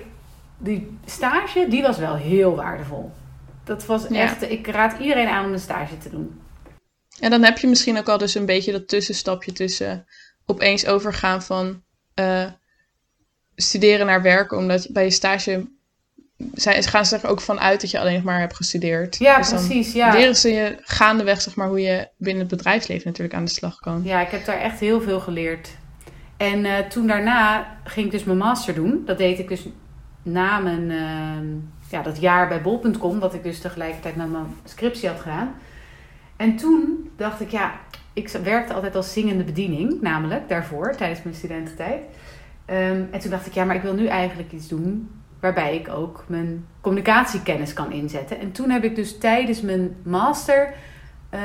die 0.57 0.97
stage, 1.05 1.65
die 1.69 1.81
was 1.81 1.97
wel 1.97 2.15
heel 2.15 2.55
waardevol. 2.55 3.11
Dat 3.63 3.85
was 3.85 4.05
ja. 4.09 4.19
echt, 4.21 4.41
ik 4.41 4.67
raad 4.67 5.00
iedereen 5.00 5.27
aan 5.27 5.45
om 5.45 5.53
een 5.53 5.59
stage 5.59 5.97
te 5.97 6.09
doen. 6.09 6.39
En 7.19 7.29
dan 7.29 7.43
heb 7.43 7.57
je 7.57 7.67
misschien 7.67 7.97
ook 7.97 8.09
al 8.09 8.17
dus 8.17 8.35
een 8.35 8.45
beetje 8.45 8.71
dat 8.71 8.88
tussenstapje 8.88 9.51
tussen 9.51 10.05
opeens 10.45 10.85
overgaan 10.85 11.41
van 11.41 11.83
uh, 12.15 12.45
studeren 13.55 14.05
naar 14.05 14.21
werken, 14.21 14.57
omdat 14.57 14.88
bij 14.91 15.03
je 15.03 15.11
stage 15.11 15.67
zijn, 16.53 16.83
gaan 16.83 17.05
ze 17.05 17.17
er 17.17 17.29
ook 17.29 17.41
van 17.41 17.60
uit 17.60 17.81
dat 17.81 17.91
je 17.91 18.00
alleen 18.00 18.13
nog 18.13 18.24
maar 18.24 18.39
hebt 18.39 18.55
gestudeerd. 18.55 19.17
Ja, 19.17 19.38
dus 19.38 19.50
precies. 19.50 19.93
Ja. 19.93 20.13
Leren 20.13 20.36
ze 20.36 20.50
je 20.50 20.77
gaandeweg, 20.81 21.41
zeg 21.41 21.55
maar, 21.55 21.67
hoe 21.67 21.81
je 21.81 22.07
binnen 22.17 22.41
het 22.41 22.51
bedrijfsleven 22.51 23.07
natuurlijk 23.07 23.36
aan 23.36 23.45
de 23.45 23.51
slag 23.51 23.79
kan. 23.79 24.01
Ja, 24.03 24.21
ik 24.21 24.31
heb 24.31 24.45
daar 24.45 24.60
echt 24.60 24.79
heel 24.79 25.01
veel 25.01 25.19
geleerd. 25.19 25.69
En 26.38 26.65
uh, 26.65 26.77
toen 26.77 27.07
daarna 27.07 27.67
ging 27.83 28.05
ik 28.05 28.12
dus 28.12 28.24
mijn 28.24 28.38
master 28.38 28.74
doen. 28.74 29.01
Dat 29.05 29.17
deed 29.17 29.39
ik 29.39 29.48
dus 29.48 29.67
na 30.24 30.60
mijn, 30.60 30.89
uh, 30.89 31.51
ja, 31.89 32.01
dat 32.01 32.19
jaar 32.19 32.48
bij 32.48 32.62
bol.com, 32.62 33.19
dat 33.19 33.33
ik 33.33 33.43
dus 33.43 33.60
tegelijkertijd 33.60 34.15
met 34.15 34.31
mijn 34.31 34.45
scriptie 34.65 35.10
had 35.10 35.19
gedaan. 35.19 35.53
En 36.36 36.55
toen 36.55 37.10
dacht 37.17 37.41
ik, 37.41 37.50
ja, 37.50 37.74
ik 38.13 38.29
werkte 38.29 38.74
altijd 38.74 38.95
als 38.95 39.13
zingende 39.13 39.43
bediening, 39.43 40.01
namelijk 40.01 40.50
daarvoor, 40.50 40.95
tijdens 40.95 41.24
mijn 41.24 41.36
studententijd. 41.36 42.01
Um, 42.65 43.07
en 43.12 43.19
toen 43.19 43.31
dacht 43.31 43.45
ik, 43.45 43.53
ja, 43.53 43.63
maar 43.63 43.75
ik 43.75 43.81
wil 43.81 43.93
nu 43.93 44.07
eigenlijk 44.07 44.51
iets 44.51 44.67
doen 44.67 45.10
waarbij 45.41 45.75
ik 45.75 45.89
ook 45.89 46.24
mijn 46.27 46.65
communicatiekennis 46.81 47.74
kan 47.74 47.91
inzetten. 47.91 48.39
En 48.39 48.51
toen 48.51 48.69
heb 48.69 48.83
ik 48.83 48.95
dus 48.95 49.17
tijdens 49.17 49.62
mijn 49.62 49.95
master 50.03 50.74
uh, 51.33 51.39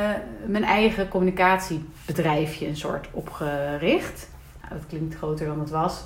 mijn 0.46 0.64
eigen 0.64 1.08
communicatiebedrijfje 1.08 2.66
een 2.66 2.76
soort 2.76 3.08
opgericht. 3.10 4.30
Nou, 4.60 4.74
dat 4.74 4.86
klinkt 4.88 5.14
groter 5.14 5.46
dan 5.46 5.60
het 5.60 5.70
was. 5.70 6.04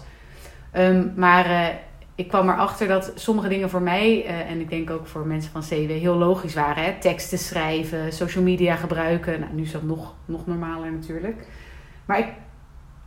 Um, 0.76 1.12
maar 1.16 1.46
uh, 1.50 1.66
ik 2.14 2.28
kwam 2.28 2.48
erachter 2.48 2.88
dat 2.88 3.12
sommige 3.14 3.48
dingen 3.48 3.70
voor 3.70 3.82
mij, 3.82 4.24
uh, 4.24 4.50
en 4.50 4.60
ik 4.60 4.70
denk 4.70 4.90
ook 4.90 5.06
voor 5.06 5.26
mensen 5.26 5.52
van 5.52 5.60
CW, 5.60 5.90
heel 5.90 6.16
logisch 6.16 6.54
waren. 6.54 6.84
Hè? 6.84 6.92
Teksten 7.00 7.38
schrijven, 7.38 8.12
social 8.12 8.44
media 8.44 8.76
gebruiken. 8.76 9.40
Nou, 9.40 9.52
nu 9.52 9.62
is 9.62 9.72
dat 9.72 9.82
nog, 9.82 10.14
nog 10.24 10.46
normaler 10.46 10.92
natuurlijk. 10.92 11.46
Maar 12.04 12.18
ik 12.18 12.28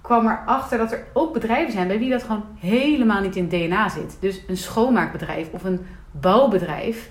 kwam 0.04 0.28
erachter 0.28 0.78
dat 0.78 0.92
er 0.92 1.04
ook 1.14 1.34
bedrijven 1.34 1.74
zijn 1.74 1.88
bij 1.88 2.00
wie 2.00 2.10
dat 2.10 2.24
gewoon 2.24 2.44
helemaal 2.60 3.22
niet 3.22 3.36
in 3.36 3.44
het 3.44 3.52
DNA 3.52 3.90
zit. 3.90 4.18
Dus 4.20 4.44
een 4.48 4.58
schoonmaakbedrijf 4.58 5.48
of 5.52 5.64
een 5.64 5.86
bouwbedrijf. 6.12 7.10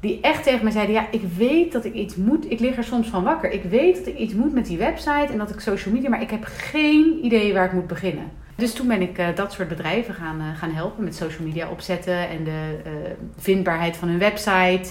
Die 0.00 0.20
echt 0.20 0.42
tegen 0.42 0.62
mij 0.62 0.72
zeiden: 0.72 0.94
Ja, 0.94 1.06
ik 1.10 1.22
weet 1.36 1.72
dat 1.72 1.84
ik 1.84 1.94
iets 1.94 2.16
moet. 2.16 2.50
Ik 2.50 2.60
lig 2.60 2.76
er 2.76 2.84
soms 2.84 3.08
van 3.08 3.24
wakker. 3.24 3.50
Ik 3.50 3.62
weet 3.62 3.96
dat 3.96 4.06
ik 4.06 4.18
iets 4.18 4.34
moet 4.34 4.52
met 4.52 4.66
die 4.66 4.78
website 4.78 5.32
en 5.32 5.38
dat 5.38 5.50
ik 5.50 5.60
social 5.60 5.94
media. 5.94 6.08
Maar 6.08 6.22
ik 6.22 6.30
heb 6.30 6.44
geen 6.44 7.18
idee 7.22 7.54
waar 7.54 7.64
ik 7.64 7.72
moet 7.72 7.86
beginnen. 7.86 8.30
Dus 8.54 8.72
toen 8.72 8.88
ben 8.88 9.02
ik 9.02 9.18
uh, 9.18 9.26
dat 9.34 9.52
soort 9.52 9.68
bedrijven 9.68 10.14
gaan, 10.14 10.40
uh, 10.40 10.46
gaan 10.56 10.70
helpen 10.70 11.04
met 11.04 11.14
social 11.14 11.46
media 11.46 11.68
opzetten 11.68 12.28
en 12.28 12.44
de 12.44 12.80
uh, 12.86 12.92
vindbaarheid 13.36 13.96
van 13.96 14.08
hun 14.08 14.18
website. 14.18 14.88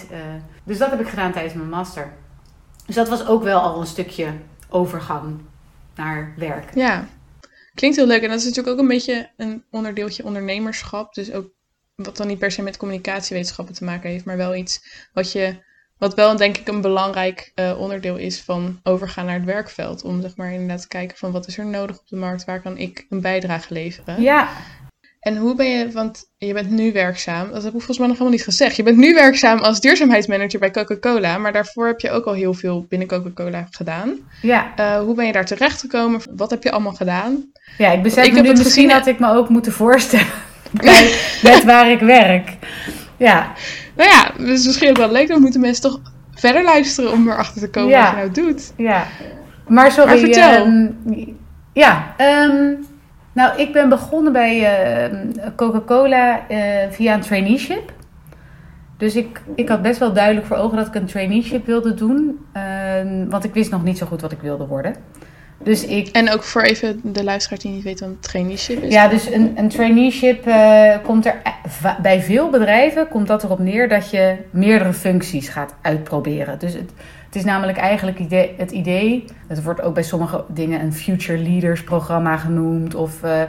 dus 0.64 0.78
dat 0.78 0.90
heb 0.90 1.00
ik 1.00 1.08
gedaan 1.08 1.32
tijdens 1.32 1.54
mijn 1.54 1.70
master. 1.70 2.14
Dus 2.86 2.96
dat 2.96 3.10
was 3.10 3.28
ook 3.28 3.44
wel 3.44 3.60
al 3.60 3.80
een 3.80 3.88
stukje 3.88 4.28
overgang 4.70 5.40
naar 5.96 6.34
werk. 6.38 6.76
Ja, 6.76 7.06
klinkt 7.74 7.98
heel 7.98 8.08
leuk. 8.08 8.22
En 8.22 8.30
dat 8.30 8.40
is 8.40 8.46
natuurlijk 8.46 8.76
ook 8.76 8.82
een 8.82 8.88
beetje 8.88 9.30
een 9.38 9.64
onderdeeltje 9.72 10.24
ondernemerschap. 10.24 11.14
Dus 11.14 11.32
ook 11.32 11.50
wat 11.96 12.18
dan 12.18 12.28
niet 12.28 12.40
per 12.40 12.52
se 12.52 12.62
met 12.62 12.78
communicatiewetenschappen 12.78 13.76
te 13.76 13.84
maken 13.84 14.10
heeft, 14.10 14.26
maar 14.26 14.38
wel 14.38 14.56
iets 14.56 14.84
wat 15.14 15.32
je 15.32 15.70
wat 15.98 16.14
wel 16.16 16.36
denk 16.36 16.58
ik 16.58 16.68
een 16.68 16.82
belangrijk 16.82 17.52
uh, 17.56 17.80
onderdeel 17.80 18.18
is 18.18 18.42
van 18.42 18.80
overgaan 18.84 19.26
naar 19.26 19.36
het 19.36 19.46
werkveld. 19.46 20.04
Om 20.04 20.22
zeg 20.22 20.36
maar 20.36 20.52
inderdaad 20.52 20.82
te 20.82 20.88
kijken 20.88 21.18
van 21.18 21.32
wat 21.32 21.48
is 21.48 21.58
er 21.58 21.66
nodig 21.66 22.00
op 22.00 22.08
de 22.08 22.16
markt, 22.16 22.46
waar 22.46 22.62
kan 22.62 22.78
ik 22.78 23.06
een 23.10 23.22
bijdrage 23.22 23.74
leveren. 23.74 24.22
Ja. 24.22 24.50
En 25.22 25.38
hoe 25.38 25.56
ben 25.56 25.70
je, 25.70 25.92
want 25.92 26.24
je 26.38 26.54
bent 26.54 26.70
nu 26.70 26.92
werkzaam, 26.92 27.52
dat 27.52 27.64
heb 27.64 27.74
ik 27.74 27.78
volgens 27.78 27.98
mij 27.98 28.08
nog 28.08 28.18
helemaal 28.18 28.38
niet 28.38 28.48
gezegd. 28.48 28.76
Je 28.76 28.84
bent 28.84 28.98
nu 28.98 29.14
werkzaam 29.14 29.60
als 29.60 29.80
duurzaamheidsmanager 29.80 30.60
bij 30.60 30.72
Coca-Cola, 30.72 31.38
maar 31.38 31.54
daarvoor 31.54 31.88
heb 31.88 32.00
je 32.00 32.12
ook 32.12 32.26
al 32.26 32.34
heel 32.34 32.54
veel 32.54 32.86
binnen 32.90 33.08
Coca-Cola 33.08 33.68
gedaan. 33.72 34.14
Ja. 34.42 34.74
Uh, 34.80 35.00
hoe 35.00 35.16
ben 35.16 35.26
je 35.26 35.32
daar 35.32 35.46
terecht 35.46 35.80
gekomen? 35.80 36.22
Wat 36.36 36.50
heb 36.50 36.64
je 36.64 36.72
allemaal 36.72 36.94
gedaan? 36.94 37.52
Ja, 37.78 37.92
ik 37.92 38.02
besef 38.02 38.26
ik 38.26 38.36
heb 38.36 38.46
nu 38.46 38.52
misschien 38.52 38.88
dat 38.88 39.08
ik 39.08 39.20
me 39.20 39.34
ook 39.34 39.50
moeten 39.50 39.72
voorstellen 39.72 40.28
bij 40.84 41.16
met 41.44 41.64
waar 41.64 41.92
ik 41.92 42.00
werk. 42.00 42.58
Ja. 43.18 43.54
Nou 43.96 44.10
ja, 44.10 44.32
dus 44.38 44.66
misschien 44.66 44.90
ook 44.90 44.98
wel 44.98 45.12
leuk. 45.12 45.28
Dan 45.28 45.42
moeten 45.42 45.62
mensen 45.62 45.84
toch 45.84 46.02
verder 46.36 46.64
luisteren 46.64 47.12
om 47.12 47.30
erachter 47.30 47.62
te 47.62 47.70
komen 47.70 47.90
ja. 47.90 48.04
wat 48.04 48.12
je 48.12 48.16
nou 48.16 48.32
doet. 48.32 48.74
Ja. 48.78 49.08
Maar 49.68 49.92
sorry. 49.92 50.10
Maar 50.10 50.18
vertel. 50.18 50.68
Uh, 50.68 51.28
ja. 51.74 52.16
Um, 52.18 52.90
nou, 53.34 53.60
ik 53.60 53.74
ben 53.74 53.90
begonnen 53.90 54.34
bij 54.34 54.60
uh, 54.60 55.18
Coca-Cola 55.56 56.40
uh, 56.50 56.58
via 56.90 57.14
een 57.14 57.22
traineeship. 57.22 57.94
Dus 58.98 59.16
ik, 59.16 59.42
ik 59.56 59.70
had 59.70 59.82
best 59.82 60.00
wel 60.00 60.14
duidelijk 60.14 60.46
voor 60.46 60.58
ogen 60.58 60.78
dat 60.78 60.88
ik 60.88 60.96
een 60.96 61.06
traineeship 61.06 61.66
wilde 61.66 61.94
doen. 61.94 62.46
Ehm, 62.54 63.30
want 63.30 63.44
ik 63.44 63.54
wist 63.54 63.72
nog 63.72 63.84
niet 63.84 63.98
zo 63.98 64.06
goed 64.06 64.22
wat 64.22 64.32
ik 64.32 64.42
wilde 64.42 64.68
worden. 64.68 64.96
Dus 65.64 65.86
ik... 65.86 66.08
En 66.08 66.32
ook 66.32 66.44
voor 66.44 66.62
even 66.62 67.00
de 67.04 67.24
luisteraar 67.24 67.60
die 67.60 67.72
niet 67.72 67.84
weet 67.84 68.00
wat 68.00 68.10
een 68.10 68.20
traineeship 68.20 68.84
is. 68.84 68.94
Ja, 68.94 69.08
dus 69.08 69.32
een, 69.32 69.54
een 69.56 69.70
traineeship 69.70 70.48
uh, 70.48 70.96
komt 71.04 71.26
er 71.26 71.42
bij 72.02 72.22
veel 72.22 72.50
bedrijven 72.50 73.08
komt 73.08 73.28
dat 73.28 73.44
erop 73.44 73.60
neer 73.60 73.90
dat 73.90 74.10
je 74.10 74.36
meerdere 74.50 74.94
functies 74.94 75.50
gaat 75.50 75.76
uitproberen. 75.82 76.60
Dus 76.60 76.74
het, 76.74 76.92
het 77.32 77.40
is 77.40 77.46
namelijk 77.46 77.78
eigenlijk 77.78 78.20
het 78.58 78.72
idee, 78.72 79.26
het 79.48 79.64
wordt 79.64 79.82
ook 79.82 79.94
bij 79.94 80.04
sommige 80.04 80.44
dingen 80.48 80.82
een 80.82 80.94
Future 80.94 81.38
Leaders 81.38 81.84
programma 81.84 82.38
genoemd. 82.38 82.96
Of 82.96 83.24
uh, 83.24 83.42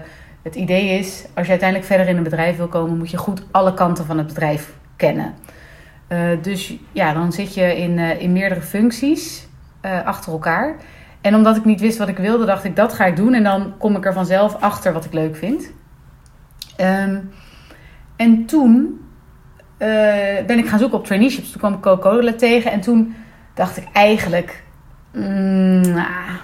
het 0.42 0.54
idee 0.54 0.98
is, 0.98 1.26
als 1.34 1.44
je 1.44 1.50
uiteindelijk 1.50 1.88
verder 1.88 2.08
in 2.08 2.16
een 2.16 2.22
bedrijf 2.22 2.56
wil 2.56 2.68
komen, 2.68 2.98
moet 2.98 3.10
je 3.10 3.16
goed 3.16 3.42
alle 3.50 3.74
kanten 3.74 4.04
van 4.04 4.18
het 4.18 4.26
bedrijf 4.26 4.72
kennen. 4.96 5.34
Uh, 6.08 6.18
dus 6.42 6.74
ja, 6.92 7.12
dan 7.12 7.32
zit 7.32 7.54
je 7.54 7.76
in, 7.76 7.98
in 7.98 8.32
meerdere 8.32 8.60
functies 8.60 9.48
achter 10.04 10.32
elkaar. 10.32 10.76
En 11.20 11.34
omdat 11.34 11.56
ik 11.56 11.64
niet 11.64 11.80
wist 11.80 11.98
wat 11.98 12.08
ik 12.08 12.18
wilde, 12.18 12.44
dacht 12.44 12.64
ik 12.64 12.76
dat 12.76 12.92
ga 12.92 13.04
ik 13.04 13.16
doen. 13.16 13.34
En 13.34 13.42
dan 13.42 13.74
kom 13.78 13.96
ik 13.96 14.06
er 14.06 14.12
vanzelf 14.12 14.56
achter 14.60 14.92
wat 14.92 15.04
ik 15.04 15.12
leuk 15.12 15.36
vind. 15.36 15.72
Um, 16.80 17.30
en 18.16 18.46
toen 18.46 19.00
ben 20.46 20.58
ik 20.58 20.66
gaan 20.66 20.78
zoeken 20.78 20.98
op 20.98 21.06
traineeships. 21.06 21.50
Toen 21.50 21.60
kwam 21.60 21.74
ik 21.74 21.80
Coca-Cola 21.80 22.32
tegen. 22.32 22.70
En 22.72 22.80
toen 22.80 23.14
dacht 23.54 23.76
ik 23.76 23.86
eigenlijk... 23.92 24.62
Mm, 25.12 25.96
ah, 25.96 26.34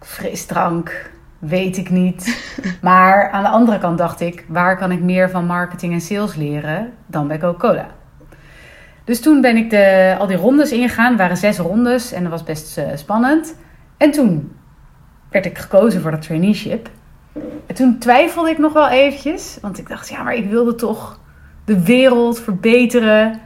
frisdrank, 0.00 1.10
weet 1.38 1.76
ik 1.76 1.90
niet. 1.90 2.52
maar 2.82 3.30
aan 3.30 3.42
de 3.42 3.48
andere 3.48 3.78
kant 3.78 3.98
dacht 3.98 4.20
ik... 4.20 4.44
waar 4.48 4.78
kan 4.78 4.92
ik 4.92 5.00
meer 5.00 5.30
van 5.30 5.46
marketing 5.46 5.92
en 5.92 6.00
sales 6.00 6.34
leren 6.34 6.92
dan 7.06 7.28
bij 7.28 7.38
Coca-Cola? 7.38 7.86
Dus 9.04 9.20
toen 9.20 9.40
ben 9.40 9.56
ik 9.56 9.70
de, 9.70 10.16
al 10.18 10.26
die 10.26 10.36
rondes 10.36 10.72
ingegaan. 10.72 11.10
Het 11.10 11.20
waren 11.20 11.36
zes 11.36 11.58
rondes 11.58 12.12
en 12.12 12.22
dat 12.22 12.32
was 12.32 12.44
best 12.44 12.78
uh, 12.78 12.84
spannend. 12.94 13.56
En 13.96 14.10
toen 14.10 14.52
werd 15.30 15.46
ik 15.46 15.58
gekozen 15.58 16.00
voor 16.00 16.10
dat 16.10 16.22
traineeship. 16.22 16.88
En 17.66 17.74
toen 17.74 17.98
twijfelde 17.98 18.50
ik 18.50 18.58
nog 18.58 18.72
wel 18.72 18.88
eventjes. 18.88 19.58
Want 19.60 19.78
ik 19.78 19.88
dacht, 19.88 20.08
ja, 20.08 20.22
maar 20.22 20.34
ik 20.34 20.50
wilde 20.50 20.74
toch 20.74 21.18
de 21.64 21.84
wereld 21.84 22.40
verbeteren. 22.40 23.40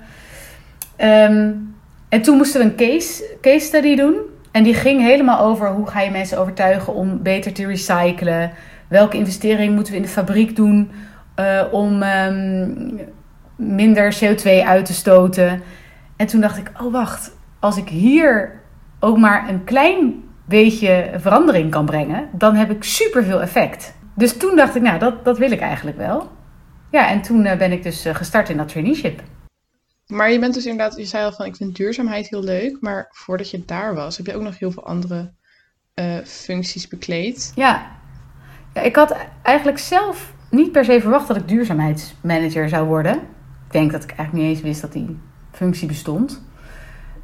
Um, 0.99 1.77
en 2.09 2.23
toen 2.23 2.37
moesten 2.37 2.61
we 2.61 2.67
een 2.67 2.77
case, 2.77 3.37
case 3.41 3.67
study 3.67 3.97
doen. 3.97 4.17
En 4.51 4.63
die 4.63 4.75
ging 4.75 5.01
helemaal 5.01 5.41
over 5.41 5.71
hoe 5.71 5.87
ga 5.87 6.01
je 6.01 6.11
mensen 6.11 6.39
overtuigen 6.39 6.95
om 6.95 7.23
beter 7.23 7.53
te 7.53 7.67
recyclen. 7.67 8.53
Welke 8.89 9.17
investering 9.17 9.75
moeten 9.75 9.93
we 9.93 9.99
in 9.99 10.05
de 10.05 10.13
fabriek 10.13 10.57
doen 10.57 10.91
uh, 11.37 11.63
om 11.71 12.03
um, 12.03 13.01
minder 13.57 14.15
CO2 14.15 14.65
uit 14.65 14.85
te 14.85 14.93
stoten. 14.93 15.63
En 16.17 16.27
toen 16.27 16.41
dacht 16.41 16.59
ik, 16.59 16.71
oh 16.81 16.93
wacht, 16.93 17.37
als 17.59 17.77
ik 17.77 17.89
hier 17.89 18.61
ook 19.01 19.19
maar 19.19 19.49
een 19.49 19.65
klein 19.65 20.15
beetje 20.45 21.11
verandering 21.17 21.71
kan 21.71 21.85
brengen, 21.85 22.29
dan 22.33 22.55
heb 22.55 22.71
ik 22.71 22.85
superveel 22.85 23.41
effect. 23.41 23.95
Dus 24.15 24.37
toen 24.37 24.57
dacht 24.57 24.75
ik, 24.75 24.83
nou, 24.83 24.99
dat, 24.99 25.25
dat 25.25 25.39
wil 25.39 25.51
ik 25.51 25.61
eigenlijk 25.61 25.97
wel. 25.97 26.31
Ja, 26.91 27.09
en 27.09 27.21
toen 27.21 27.45
uh, 27.45 27.57
ben 27.57 27.73
ik 27.73 27.83
dus 27.83 28.07
uh, 28.07 28.15
gestart 28.15 28.49
in 28.49 28.57
dat 28.57 28.69
traineeship. 28.69 29.23
Maar 30.09 30.31
je 30.31 30.39
bent 30.39 30.55
dus 30.55 30.67
inderdaad, 30.67 30.97
je 30.97 31.05
zei 31.05 31.25
al 31.25 31.33
van 31.33 31.47
ik 31.47 31.57
vind 31.57 31.77
duurzaamheid 31.77 32.29
heel 32.29 32.43
leuk, 32.43 32.77
maar 32.81 33.09
voordat 33.11 33.51
je 33.51 33.65
daar 33.65 33.95
was, 33.95 34.17
heb 34.17 34.27
je 34.27 34.35
ook 34.35 34.43
nog 34.43 34.59
heel 34.59 34.71
veel 34.71 34.87
andere 34.87 35.33
uh, 35.95 36.17
functies 36.25 36.89
bekleed. 36.89 37.53
Ja. 37.55 37.87
ja, 38.75 38.81
ik 38.81 38.97
had 38.97 39.17
eigenlijk 39.43 39.79
zelf 39.79 40.33
niet 40.51 40.73
per 40.73 40.85
se 40.85 41.01
verwacht 41.01 41.29
dat 41.29 41.37
ik 41.37 41.49
duurzaamheidsmanager 41.49 42.69
zou 42.69 42.87
worden. 42.87 43.15
Ik 43.67 43.73
denk 43.73 43.93
dat 43.93 44.03
ik 44.03 44.11
eigenlijk 44.11 44.47
niet 44.47 44.57
eens 44.57 44.67
wist 44.67 44.81
dat 44.81 44.93
die 44.93 45.19
functie 45.53 45.89
bestond. 45.89 46.43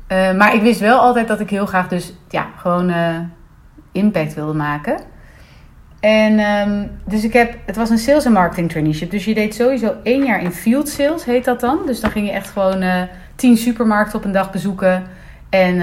Uh, 0.09 0.37
maar 0.37 0.55
ik 0.55 0.63
wist 0.63 0.81
wel 0.81 0.99
altijd 0.99 1.29
dat 1.29 1.41
ik 1.41 1.51
heel 1.51 1.67
graag 1.67 1.89
dus 1.89 2.13
ja, 2.29 2.51
gewoon 2.57 2.91
uh, 2.91 3.19
impact 3.93 4.35
wilde 4.35 4.55
maken. 4.55 5.01
En 6.05 6.41
um, 6.41 6.91
dus 7.05 7.25
ik 7.25 7.33
heb, 7.33 7.55
het 7.67 7.77
was 7.77 7.91
een 7.91 7.99
sales 7.99 8.25
en 8.25 8.33
marketing 8.33 8.71
traineeship. 8.71 9.11
Dus 9.11 9.25
je 9.25 9.35
deed 9.35 9.55
sowieso 9.55 9.95
één 10.03 10.25
jaar 10.25 10.43
in 10.43 10.53
field 10.53 10.89
sales, 10.89 11.25
heet 11.25 11.45
dat 11.45 11.61
dan. 11.61 11.79
Dus 11.87 12.01
dan 12.01 12.11
ging 12.11 12.27
je 12.27 12.33
echt 12.33 12.51
gewoon 12.51 12.83
uh, 12.83 13.03
tien 13.35 13.57
supermarkten 13.57 14.19
op 14.19 14.25
een 14.25 14.33
dag 14.33 14.51
bezoeken. 14.53 15.03
En 15.49 15.83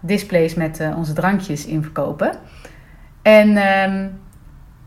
displays 0.00 0.54
met 0.54 0.80
onze 0.96 1.12
drankjes 1.12 1.66
in 1.66 1.82
verkopen. 1.82 2.32
En 3.22 3.56
um, 3.88 4.20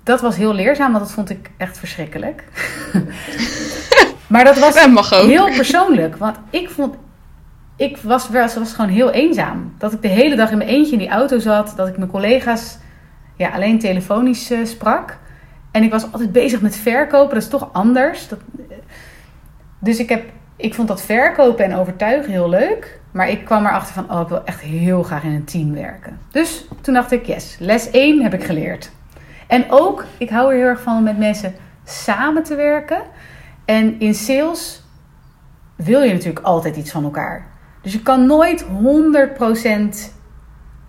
dat 0.03 0.21
was 0.21 0.35
heel 0.35 0.53
leerzaam, 0.53 0.91
want 0.91 1.03
dat 1.03 1.13
vond 1.13 1.29
ik 1.29 1.49
echt 1.57 1.77
verschrikkelijk. 1.77 2.43
maar 4.27 4.43
dat 4.43 4.59
was 4.59 4.73
dat 4.73 5.09
heel 5.09 5.45
persoonlijk. 5.55 6.17
Want 6.17 6.35
ik 6.49 6.69
vond 6.69 6.95
ik 7.75 7.97
was, 7.97 8.29
was, 8.29 8.55
was 8.55 8.73
gewoon 8.73 8.91
heel 8.91 9.11
eenzaam. 9.11 9.73
Dat 9.77 9.93
ik 9.93 10.01
de 10.01 10.07
hele 10.07 10.35
dag 10.35 10.51
in 10.51 10.57
mijn 10.57 10.69
eentje 10.69 10.91
in 10.91 10.97
die 10.99 11.09
auto 11.09 11.39
zat. 11.39 11.73
Dat 11.75 11.87
ik 11.87 11.97
mijn 11.97 12.09
collega's 12.09 12.77
ja, 13.39 13.49
alleen 13.49 13.79
telefonisch 13.79 14.51
uh, 14.51 14.65
sprak. 14.65 15.17
En 15.71 15.83
ik 15.83 15.91
was 15.91 16.11
altijd 16.11 16.31
bezig 16.31 16.61
met 16.61 16.75
verkopen. 16.75 17.33
Dat 17.33 17.43
is 17.43 17.49
toch 17.49 17.69
anders. 17.73 18.27
Dat, 18.27 18.39
dus 19.79 19.99
ik, 19.99 20.09
heb, 20.09 20.29
ik 20.55 20.73
vond 20.73 20.87
dat 20.87 21.01
verkopen 21.01 21.65
en 21.65 21.75
overtuigen 21.75 22.31
heel 22.31 22.49
leuk. 22.49 22.99
Maar 23.11 23.29
ik 23.29 23.45
kwam 23.45 23.65
erachter 23.65 23.93
van, 23.93 24.11
oh, 24.11 24.21
ik 24.21 24.27
wil 24.27 24.45
echt 24.45 24.59
heel 24.59 25.03
graag 25.03 25.23
in 25.23 25.31
een 25.31 25.43
team 25.43 25.73
werken. 25.73 26.19
Dus 26.31 26.67
toen 26.81 26.93
dacht 26.93 27.11
ik, 27.11 27.25
yes, 27.25 27.57
les 27.59 27.91
1 27.91 28.21
heb 28.21 28.33
ik 28.33 28.43
geleerd. 28.43 28.91
En 29.47 29.65
ook, 29.69 30.05
ik 30.17 30.29
hou 30.29 30.51
er 30.51 30.57
heel 30.57 30.67
erg 30.67 30.81
van 30.81 30.97
om 30.97 31.03
met 31.03 31.17
mensen 31.17 31.53
samen 31.83 32.43
te 32.43 32.55
werken. 32.55 33.01
En 33.65 33.99
in 33.99 34.13
sales 34.13 34.83
wil 35.75 36.01
je 36.01 36.13
natuurlijk 36.13 36.45
altijd 36.45 36.75
iets 36.75 36.91
van 36.91 37.03
elkaar. 37.03 37.47
Dus 37.81 37.93
je 37.93 38.01
kan 38.01 38.25
nooit 38.25 38.65
100% 38.65 38.67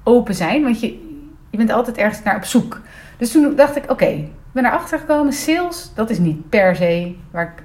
open 0.04 0.35
zijn, 0.35 0.62
want 0.62 0.80
je, 0.80 1.10
je 1.50 1.57
bent 1.57 1.71
altijd 1.71 1.97
ergens 1.97 2.23
naar 2.23 2.37
op 2.37 2.45
zoek. 2.45 2.80
Dus 3.16 3.33
toen 3.33 3.54
dacht 3.54 3.76
ik, 3.76 3.90
oké, 3.90 4.07
ik 4.07 4.33
ben 4.52 4.64
erachter 4.64 4.99
gekomen, 4.99 5.33
sales, 5.33 5.92
dat 5.95 6.11
is 6.11 6.19
niet 6.19 6.49
per 6.49 6.76
se 6.76 7.14
waar 7.30 7.54
ik 7.57 7.62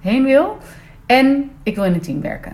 heen 0.00 0.24
wil. 0.24 0.58
En 1.06 1.50
ik 1.62 1.74
wil 1.74 1.84
in 1.84 1.94
een 1.94 2.00
team 2.00 2.20
werken. 2.20 2.52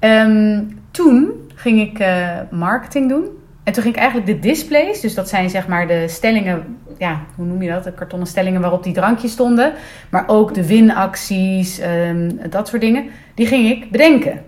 Um, 0.00 0.78
toen 0.90 1.48
ging 1.54 1.80
ik 1.80 2.00
uh, 2.00 2.38
marketing 2.50 3.08
doen. 3.08 3.24
En 3.62 3.72
toen 3.72 3.82
ging 3.82 3.94
ik 3.94 4.00
eigenlijk 4.00 4.30
de 4.32 4.48
displays, 4.48 5.00
dus 5.00 5.14
dat 5.14 5.28
zijn 5.28 5.50
zeg 5.50 5.68
maar 5.68 5.86
de 5.86 6.08
stellingen, 6.08 6.78
ja, 6.98 7.20
hoe 7.34 7.46
noem 7.46 7.62
je 7.62 7.70
dat? 7.70 7.84
De 7.84 7.92
kartonnen 7.92 8.28
stellingen 8.28 8.60
waarop 8.60 8.82
die 8.82 8.92
drankjes 8.92 9.32
stonden. 9.32 9.72
Maar 10.10 10.24
ook 10.28 10.54
de 10.54 10.66
winacties, 10.66 11.80
um, 11.80 12.50
dat 12.50 12.68
soort 12.68 12.80
dingen. 12.80 13.04
Die 13.34 13.46
ging 13.46 13.70
ik 13.70 13.90
bedenken. 13.90 14.44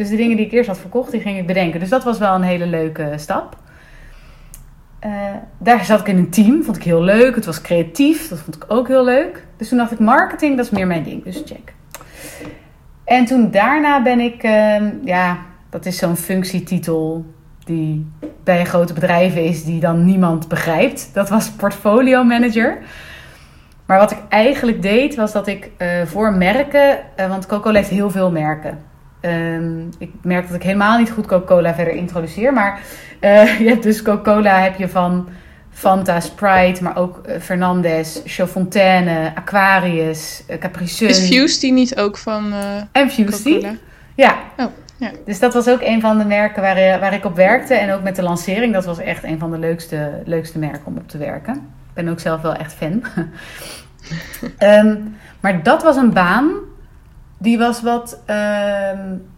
Dus 0.00 0.08
de 0.08 0.16
dingen 0.16 0.36
die 0.36 0.46
ik 0.46 0.52
eerst 0.52 0.68
had 0.68 0.78
verkocht, 0.78 1.10
die 1.10 1.20
ging 1.20 1.38
ik 1.38 1.46
bedenken. 1.46 1.80
Dus 1.80 1.88
dat 1.88 2.04
was 2.04 2.18
wel 2.18 2.34
een 2.34 2.42
hele 2.42 2.66
leuke 2.66 3.12
stap. 3.16 3.56
Uh, 5.06 5.12
daar 5.58 5.84
zat 5.84 6.00
ik 6.00 6.08
in 6.08 6.16
een 6.16 6.30
team, 6.30 6.62
vond 6.62 6.76
ik 6.76 6.82
heel 6.82 7.02
leuk. 7.02 7.34
Het 7.34 7.46
was 7.46 7.60
creatief, 7.60 8.28
dat 8.28 8.38
vond 8.38 8.56
ik 8.56 8.64
ook 8.68 8.88
heel 8.88 9.04
leuk. 9.04 9.46
Dus 9.56 9.68
toen 9.68 9.78
dacht 9.78 9.92
ik, 9.92 9.98
marketing, 9.98 10.56
dat 10.56 10.64
is 10.64 10.70
meer 10.70 10.86
mijn 10.86 11.02
ding. 11.02 11.24
Dus 11.24 11.42
check. 11.44 11.74
En 13.04 13.24
toen 13.24 13.50
daarna 13.50 14.02
ben 14.02 14.20
ik, 14.20 14.44
uh, 14.44 15.04
ja, 15.04 15.38
dat 15.70 15.86
is 15.86 15.96
zo'n 15.96 16.16
functietitel 16.16 17.24
die 17.64 18.10
bij 18.44 18.64
grote 18.64 18.92
bedrijven 18.92 19.44
is, 19.44 19.64
die 19.64 19.80
dan 19.80 20.04
niemand 20.04 20.48
begrijpt. 20.48 21.10
Dat 21.14 21.28
was 21.28 21.50
portfolio 21.50 22.24
manager. 22.24 22.78
Maar 23.86 23.98
wat 23.98 24.10
ik 24.10 24.18
eigenlijk 24.28 24.82
deed, 24.82 25.14
was 25.14 25.32
dat 25.32 25.46
ik 25.46 25.70
uh, 25.78 26.02
voor 26.04 26.32
merken, 26.32 26.98
uh, 27.20 27.28
want 27.28 27.46
Coca-Cola 27.46 27.76
heeft 27.76 27.90
heel 27.90 28.10
veel 28.10 28.30
merken. 28.30 28.89
Um, 29.22 29.88
ik 29.98 30.10
merk 30.22 30.46
dat 30.46 30.56
ik 30.56 30.62
helemaal 30.62 30.98
niet 30.98 31.10
goed 31.10 31.26
Coca-Cola 31.26 31.74
verder 31.74 31.94
introduceer. 31.94 32.52
Maar 32.52 32.80
uh, 33.20 33.58
je 33.64 33.68
hebt 33.68 33.82
dus 33.82 34.02
Coca-Cola 34.02 34.60
heb 34.60 34.76
je 34.76 34.88
van 34.88 35.28
Fanta, 35.70 36.20
Sprite, 36.20 36.82
maar 36.82 36.96
ook 36.96 37.20
Fernandez, 37.40 38.20
Chaudfontaine, 38.24 39.32
Aquarius, 39.34 40.42
Capri 40.58 40.86
Sun. 40.86 41.08
Is 41.08 41.28
Fusty 41.28 41.70
niet 41.70 41.96
ook 41.96 42.18
van 42.18 42.52
En 42.92 43.10
Fusty. 43.10 43.66
Ja. 44.14 44.38
Oh, 44.56 44.66
ja. 44.96 45.10
Dus 45.24 45.38
dat 45.38 45.54
was 45.54 45.68
ook 45.68 45.80
een 45.82 46.00
van 46.00 46.18
de 46.18 46.24
merken 46.24 46.62
waar, 46.62 47.00
waar 47.00 47.14
ik 47.14 47.24
op 47.24 47.36
werkte. 47.36 47.74
En 47.74 47.92
ook 47.92 48.02
met 48.02 48.16
de 48.16 48.22
lancering, 48.22 48.72
dat 48.72 48.84
was 48.84 48.98
echt 48.98 49.24
een 49.24 49.38
van 49.38 49.50
de 49.50 49.58
leukste, 49.58 50.22
leukste 50.24 50.58
merken 50.58 50.82
om 50.84 50.96
op 50.96 51.08
te 51.08 51.18
werken. 51.18 51.54
Ik 51.54 51.94
ben 51.94 52.08
ook 52.08 52.20
zelf 52.20 52.40
wel 52.40 52.54
echt 52.54 52.72
fan. 52.72 53.02
um, 54.58 55.16
maar 55.40 55.62
dat 55.62 55.82
was 55.82 55.96
een 55.96 56.12
baan 56.12 56.50
die 57.40 57.58
was 57.58 57.82
wat. 57.82 58.22
Um, 58.26 59.28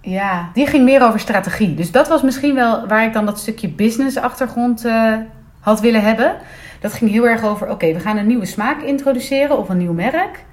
ja, 0.00 0.50
die 0.52 0.66
ging 0.66 0.84
meer 0.84 1.02
over 1.02 1.20
strategie. 1.20 1.74
Dus 1.74 1.90
dat 1.90 2.08
was 2.08 2.22
misschien 2.22 2.54
wel 2.54 2.86
waar 2.86 3.04
ik 3.04 3.12
dan 3.12 3.26
dat 3.26 3.38
stukje 3.38 3.68
business 3.68 4.16
achtergrond 4.16 4.84
uh, 4.84 5.16
had 5.60 5.80
willen 5.80 6.02
hebben. 6.02 6.36
Dat 6.80 6.92
ging 6.92 7.10
heel 7.10 7.28
erg 7.28 7.44
over: 7.44 7.70
oké, 7.70 7.92
we 7.92 8.00
gaan 8.00 8.16
een 8.16 8.26
nieuwe 8.26 8.46
smaak 8.46 8.82
introduceren 8.82 9.58
of 9.58 9.68
een 9.68 9.78
nieuw 9.78 9.92
merk. 9.92 10.44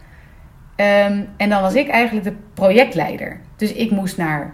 Um, 0.75 1.27
en 1.37 1.49
dan 1.49 1.61
was 1.61 1.73
ik 1.73 1.89
eigenlijk 1.89 2.25
de 2.25 2.35
projectleider. 2.53 3.39
Dus 3.55 3.73
ik 3.73 3.91
moest 3.91 4.17
naar 4.17 4.53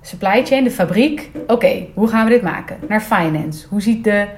supply 0.00 0.46
chain, 0.46 0.64
de 0.64 0.70
fabriek. 0.70 1.30
Oké, 1.46 1.86
hoe 1.94 2.08
gaan 2.08 2.24
we 2.24 2.30
dit 2.30 2.42
maken? 2.42 2.78
Naar 2.88 3.00
finance. 3.00 3.66
Hoe 3.68 3.82
ziet 3.82 4.04
de 4.04 4.28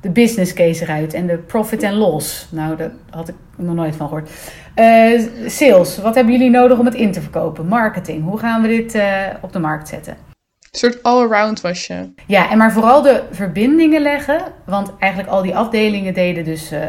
de 0.00 0.10
business 0.10 0.52
case 0.52 0.82
eruit 0.82 1.14
en 1.14 1.26
de 1.26 1.36
profit 1.36 1.82
and 1.82 1.94
loss. 1.94 2.48
Nou, 2.50 2.76
daar 2.76 2.90
had 3.10 3.28
ik 3.28 3.34
nog 3.56 3.74
nooit 3.74 3.96
van 3.96 4.08
gehoord. 4.08 4.30
Uh, 4.76 5.20
sales, 5.46 5.98
wat 5.98 6.14
hebben 6.14 6.32
jullie 6.32 6.50
nodig 6.50 6.78
om 6.78 6.84
het 6.84 6.94
in 6.94 7.12
te 7.12 7.20
verkopen? 7.20 7.66
Marketing, 7.66 8.24
hoe 8.24 8.38
gaan 8.38 8.62
we 8.62 8.68
dit 8.68 8.94
uh, 8.94 9.26
op 9.40 9.52
de 9.52 9.58
markt 9.58 9.88
zetten? 9.88 10.12
Een 10.12 10.78
soort 10.78 11.02
all-around 11.02 11.60
was 11.60 11.86
je. 11.86 12.12
Ja, 12.26 12.50
en 12.50 12.58
maar 12.58 12.72
vooral 12.72 13.02
de 13.02 13.22
verbindingen 13.30 14.02
leggen. 14.02 14.40
Want 14.64 14.92
eigenlijk 14.98 15.32
al 15.32 15.42
die 15.42 15.56
afdelingen 15.56 16.14
deden 16.14 16.44
dus 16.44 16.72
uh, 16.72 16.80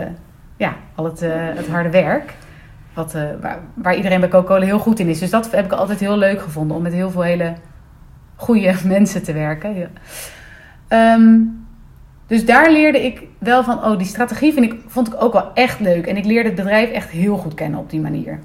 ja, 0.58 0.76
al 0.96 1.06
het, 1.06 1.20
het 1.56 1.68
harde 1.68 1.90
werk. 1.90 2.34
Wat, 2.94 3.14
waar, 3.42 3.60
waar, 3.74 3.96
iedereen 3.96 4.20
bij 4.20 4.30
Coca-Cola 4.30 4.66
heel 4.66 4.80
goed 4.80 5.00
in 5.00 5.08
is. 5.08 5.20
Dus 5.20 5.30
dat 5.30 5.52
heb 5.52 5.66
ik 5.66 5.72
altijd 5.72 6.00
heel 6.00 6.18
leuk 6.18 6.42
gevonden. 6.42 6.78
Om 6.78 6.84
met 6.84 6.94
heel 6.94 7.12
veel 7.12 7.22
hele 7.22 7.54
goede 8.36 8.76
mensen 8.86 9.24
te 9.24 9.34
werken. 9.34 9.76
Ja. 9.76 9.90
Um, 11.14 11.67
dus 12.28 12.46
daar 12.46 12.72
leerde 12.72 13.06
ik 13.06 13.24
wel 13.38 13.64
van, 13.64 13.84
oh, 13.84 13.98
die 13.98 14.08
strategie 14.08 14.54
vind 14.54 14.66
ik, 14.66 14.80
vond 14.88 15.08
ik 15.08 15.24
ook 15.24 15.34
wel 15.34 15.52
echt 15.54 15.80
leuk. 15.80 16.08
En 16.08 16.18
ik 16.18 16.26
leerde 16.26 16.50
het 16.50 16.58
bedrijf 16.58 16.92
echt 16.92 17.10
heel 17.10 17.38
goed 17.38 17.54
kennen 17.54 17.80
op 17.80 17.90
die 17.90 18.00
manier. 18.00 18.40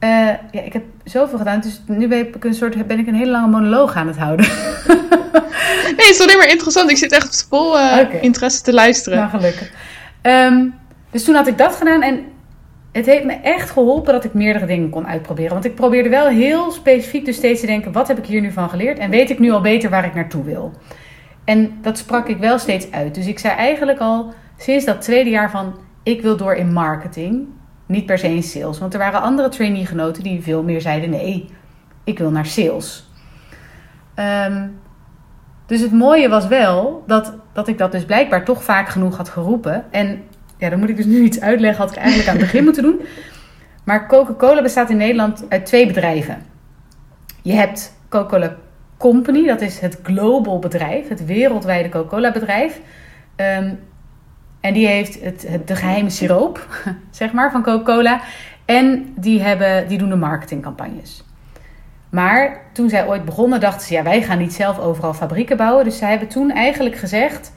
Uh, 0.00 0.08
ja, 0.50 0.60
ik 0.64 0.72
heb 0.72 0.84
zoveel 1.04 1.38
gedaan, 1.38 1.60
dus 1.60 1.82
nu 1.86 2.08
ben 2.08 2.18
ik 2.18 2.44
een, 2.44 2.54
soort, 2.54 2.86
ben 2.86 2.98
ik 2.98 3.06
een 3.06 3.14
hele 3.14 3.30
lange 3.30 3.48
monoloog 3.48 3.94
aan 3.94 4.06
het 4.06 4.16
houden. 4.16 4.46
nee, 5.96 6.06
het 6.06 6.10
is 6.10 6.20
alleen 6.20 6.36
maar 6.36 6.50
interessant. 6.50 6.90
Ik 6.90 6.96
zit 6.96 7.12
echt 7.12 7.46
vol 7.48 7.76
uh, 7.78 7.98
okay. 8.00 8.20
interesse 8.20 8.62
te 8.62 8.72
luisteren. 8.72 9.18
Nou, 9.18 9.30
gelukkig. 9.30 9.70
Um, 10.22 10.74
dus 11.10 11.24
toen 11.24 11.34
had 11.34 11.46
ik 11.46 11.58
dat 11.58 11.74
gedaan 11.74 12.02
en 12.02 12.24
het 12.92 13.06
heeft 13.06 13.24
me 13.24 13.32
echt 13.32 13.70
geholpen 13.70 14.12
dat 14.12 14.24
ik 14.24 14.34
meerdere 14.34 14.66
dingen 14.66 14.90
kon 14.90 15.06
uitproberen. 15.06 15.52
Want 15.52 15.64
ik 15.64 15.74
probeerde 15.74 16.08
wel 16.08 16.26
heel 16.26 16.70
specifiek 16.70 17.24
dus 17.24 17.36
steeds 17.36 17.60
te 17.60 17.66
denken, 17.66 17.92
wat 17.92 18.08
heb 18.08 18.18
ik 18.18 18.26
hier 18.26 18.40
nu 18.40 18.52
van 18.52 18.70
geleerd? 18.70 18.98
En 18.98 19.10
weet 19.10 19.30
ik 19.30 19.38
nu 19.38 19.50
al 19.50 19.60
beter 19.60 19.90
waar 19.90 20.04
ik 20.04 20.14
naartoe 20.14 20.44
wil? 20.44 20.72
En 21.44 21.78
dat 21.82 21.98
sprak 21.98 22.28
ik 22.28 22.38
wel 22.38 22.58
steeds 22.58 22.90
uit. 22.90 23.14
Dus 23.14 23.26
ik 23.26 23.38
zei 23.38 23.54
eigenlijk 23.54 23.98
al 23.98 24.32
sinds 24.56 24.84
dat 24.84 25.00
tweede 25.00 25.30
jaar 25.30 25.50
van 25.50 25.74
ik 26.02 26.22
wil 26.22 26.36
door 26.36 26.54
in 26.54 26.72
marketing, 26.72 27.46
niet 27.86 28.06
per 28.06 28.18
se 28.18 28.28
in 28.28 28.42
sales. 28.42 28.78
Want 28.78 28.92
er 28.92 28.98
waren 28.98 29.22
andere 29.22 29.48
traineegenoten 29.48 30.22
die 30.22 30.42
veel 30.42 30.62
meer 30.62 30.80
zeiden 30.80 31.10
nee, 31.10 31.48
ik 32.04 32.18
wil 32.18 32.30
naar 32.30 32.46
sales. 32.46 33.10
Um, 34.16 34.80
dus 35.66 35.80
het 35.80 35.92
mooie 35.92 36.28
was 36.28 36.46
wel 36.46 37.04
dat, 37.06 37.34
dat 37.52 37.68
ik 37.68 37.78
dat 37.78 37.92
dus 37.92 38.04
blijkbaar 38.04 38.44
toch 38.44 38.64
vaak 38.64 38.88
genoeg 38.88 39.16
had 39.16 39.28
geroepen. 39.28 39.84
En 39.90 40.22
ja, 40.58 40.68
dan 40.68 40.78
moet 40.78 40.88
ik 40.88 40.96
dus 40.96 41.06
nu 41.06 41.20
iets 41.20 41.40
uitleggen, 41.40 41.82
had 41.82 41.90
ik 41.90 41.96
eigenlijk 41.96 42.28
aan 42.28 42.36
het 42.36 42.44
begin 42.44 42.64
moeten 42.64 42.82
doen. 42.82 43.00
Maar 43.84 44.08
Coca-Cola 44.08 44.62
bestaat 44.62 44.90
in 44.90 44.96
Nederland 44.96 45.44
uit 45.48 45.66
twee 45.66 45.86
bedrijven. 45.86 46.42
Je 47.42 47.52
hebt 47.52 47.96
Coca-Cola 48.08 48.56
Company, 49.02 49.46
dat 49.46 49.60
is 49.60 49.80
het 49.80 49.98
global 50.02 50.58
bedrijf, 50.58 51.08
het 51.08 51.24
wereldwijde 51.24 51.88
Coca-Cola 51.88 52.32
bedrijf. 52.32 52.80
Um, 53.36 53.78
en 54.60 54.72
die 54.72 54.86
heeft 54.86 55.22
het, 55.22 55.48
het, 55.48 55.68
de 55.68 55.76
geheime 55.76 56.10
siroop, 56.10 56.66
zeg 57.10 57.32
maar, 57.32 57.50
van 57.50 57.62
Coca-Cola. 57.62 58.20
En 58.64 59.12
die, 59.16 59.40
hebben, 59.40 59.88
die 59.88 59.98
doen 59.98 60.08
de 60.08 60.16
marketingcampagnes. 60.16 61.24
Maar 62.10 62.60
toen 62.72 62.88
zij 62.88 63.06
ooit 63.06 63.24
begonnen, 63.24 63.60
dachten 63.60 63.86
ze: 63.86 63.94
ja, 63.94 64.02
wij 64.02 64.22
gaan 64.22 64.38
niet 64.38 64.52
zelf 64.52 64.78
overal 64.78 65.14
fabrieken 65.14 65.56
bouwen. 65.56 65.84
Dus 65.84 65.98
zij 65.98 66.10
hebben 66.10 66.28
toen 66.28 66.50
eigenlijk 66.50 66.96
gezegd: 66.96 67.52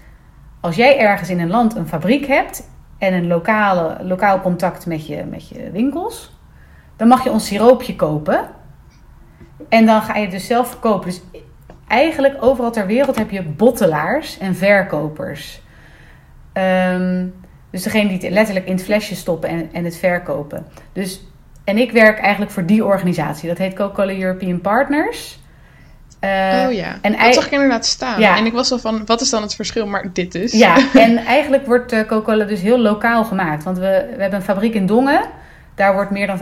als 0.62 0.76
jij 0.76 1.00
ergens 1.00 1.30
in 1.30 1.40
een 1.40 1.50
land 1.50 1.76
een 1.76 1.88
fabriek 1.88 2.26
hebt 2.26 2.70
en 2.98 3.14
een 3.14 3.28
lokale, 3.28 3.98
lokaal 4.04 4.42
contact 4.42 4.86
met 4.86 5.08
je, 5.08 5.24
met 5.24 5.50
je 5.50 5.72
winkels, 5.72 6.38
dan 6.96 7.08
mag 7.08 7.24
je 7.24 7.32
ons 7.32 7.48
siroopje 7.48 7.96
kopen. 7.96 8.50
En 9.70 9.86
dan 9.86 10.02
ga 10.02 10.15
je 10.15 10.22
het 10.22 10.32
dus 10.32 10.48
zelf 10.48 10.70
verkopen. 10.70 11.10
Dus 11.10 11.22
eigenlijk 11.88 12.44
overal 12.44 12.72
ter 12.72 12.88
wereld 12.88 13.15
heb 13.15 13.32
je 13.32 13.44
bottelaars 13.44 14.38
en 14.38 14.56
verkopers. 14.56 15.62
Um, 16.54 17.34
dus 17.76 17.84
degene 17.84 18.08
die 18.08 18.18
het 18.18 18.30
letterlijk 18.30 18.65
in 18.65 18.74
het 18.74 18.84
flesje 18.84 19.15
stoppen 19.15 19.50
en, 19.50 19.70
en 19.72 19.84
het 19.84 19.98
verkopen. 19.98 20.65
Dus, 20.94 21.22
en 21.63 21.78
ik 21.78 21.91
werk 21.91 22.20
eigenlijk 22.20 22.52
voor 22.52 22.65
die 22.65 22.86
organisatie. 22.86 23.50
Dat 23.50 23.58
heet 23.58 23.74
Coca-Cola 23.74 24.13
European 24.13 24.62
Partners. 24.62 25.39
Uh, 26.22 26.65
oh 26.68 26.74
ja, 26.74 26.98
en 27.02 27.12
dat 27.12 27.34
zag 27.34 27.46
ik 27.46 27.52
inderdaad 27.52 27.86
staan. 27.86 28.20
Ja. 28.20 28.38
En 28.38 28.46
ik 28.46 28.54
was 28.54 28.72
al 28.72 28.80
van, 28.80 29.06
wat 29.06 29.22
is 29.22 29.30
dan 29.30 29.41
het 29.41 29.56
verschil? 29.56 29.88
Maar 29.88 30.13
dit 30.13 30.32
dus. 30.32 30.52
Ja, 30.52 30.78
en 30.94 31.18
eigenlijk 31.18 31.65
wordt 31.65 31.94
uh, 31.94 32.00
Coca-Cola 32.00 32.46
dus 32.46 32.62
heel 32.62 32.80
lokaal 32.80 33.24
gemaakt. 33.24 33.63
Want 33.63 33.78
we, 33.78 34.12
we 34.15 34.22
hebben 34.22 34.39
een 34.39 34.46
fabriek 34.46 34.74
in 34.74 34.86
Dongen. 34.86 35.22
Daar 35.76 35.94
wordt 35.94 36.12
meer 36.12 36.28
dan 36.28 36.38
85% 36.38 36.42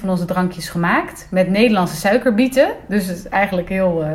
van 0.00 0.08
onze 0.08 0.24
drankjes 0.24 0.68
gemaakt. 0.68 1.26
Met 1.30 1.48
Nederlandse 1.48 1.96
suikerbieten. 1.96 2.68
Dus 2.88 3.06
het 3.06 3.16
is 3.16 3.28
eigenlijk 3.28 3.68
heel 3.68 4.02
uh, 4.04 4.10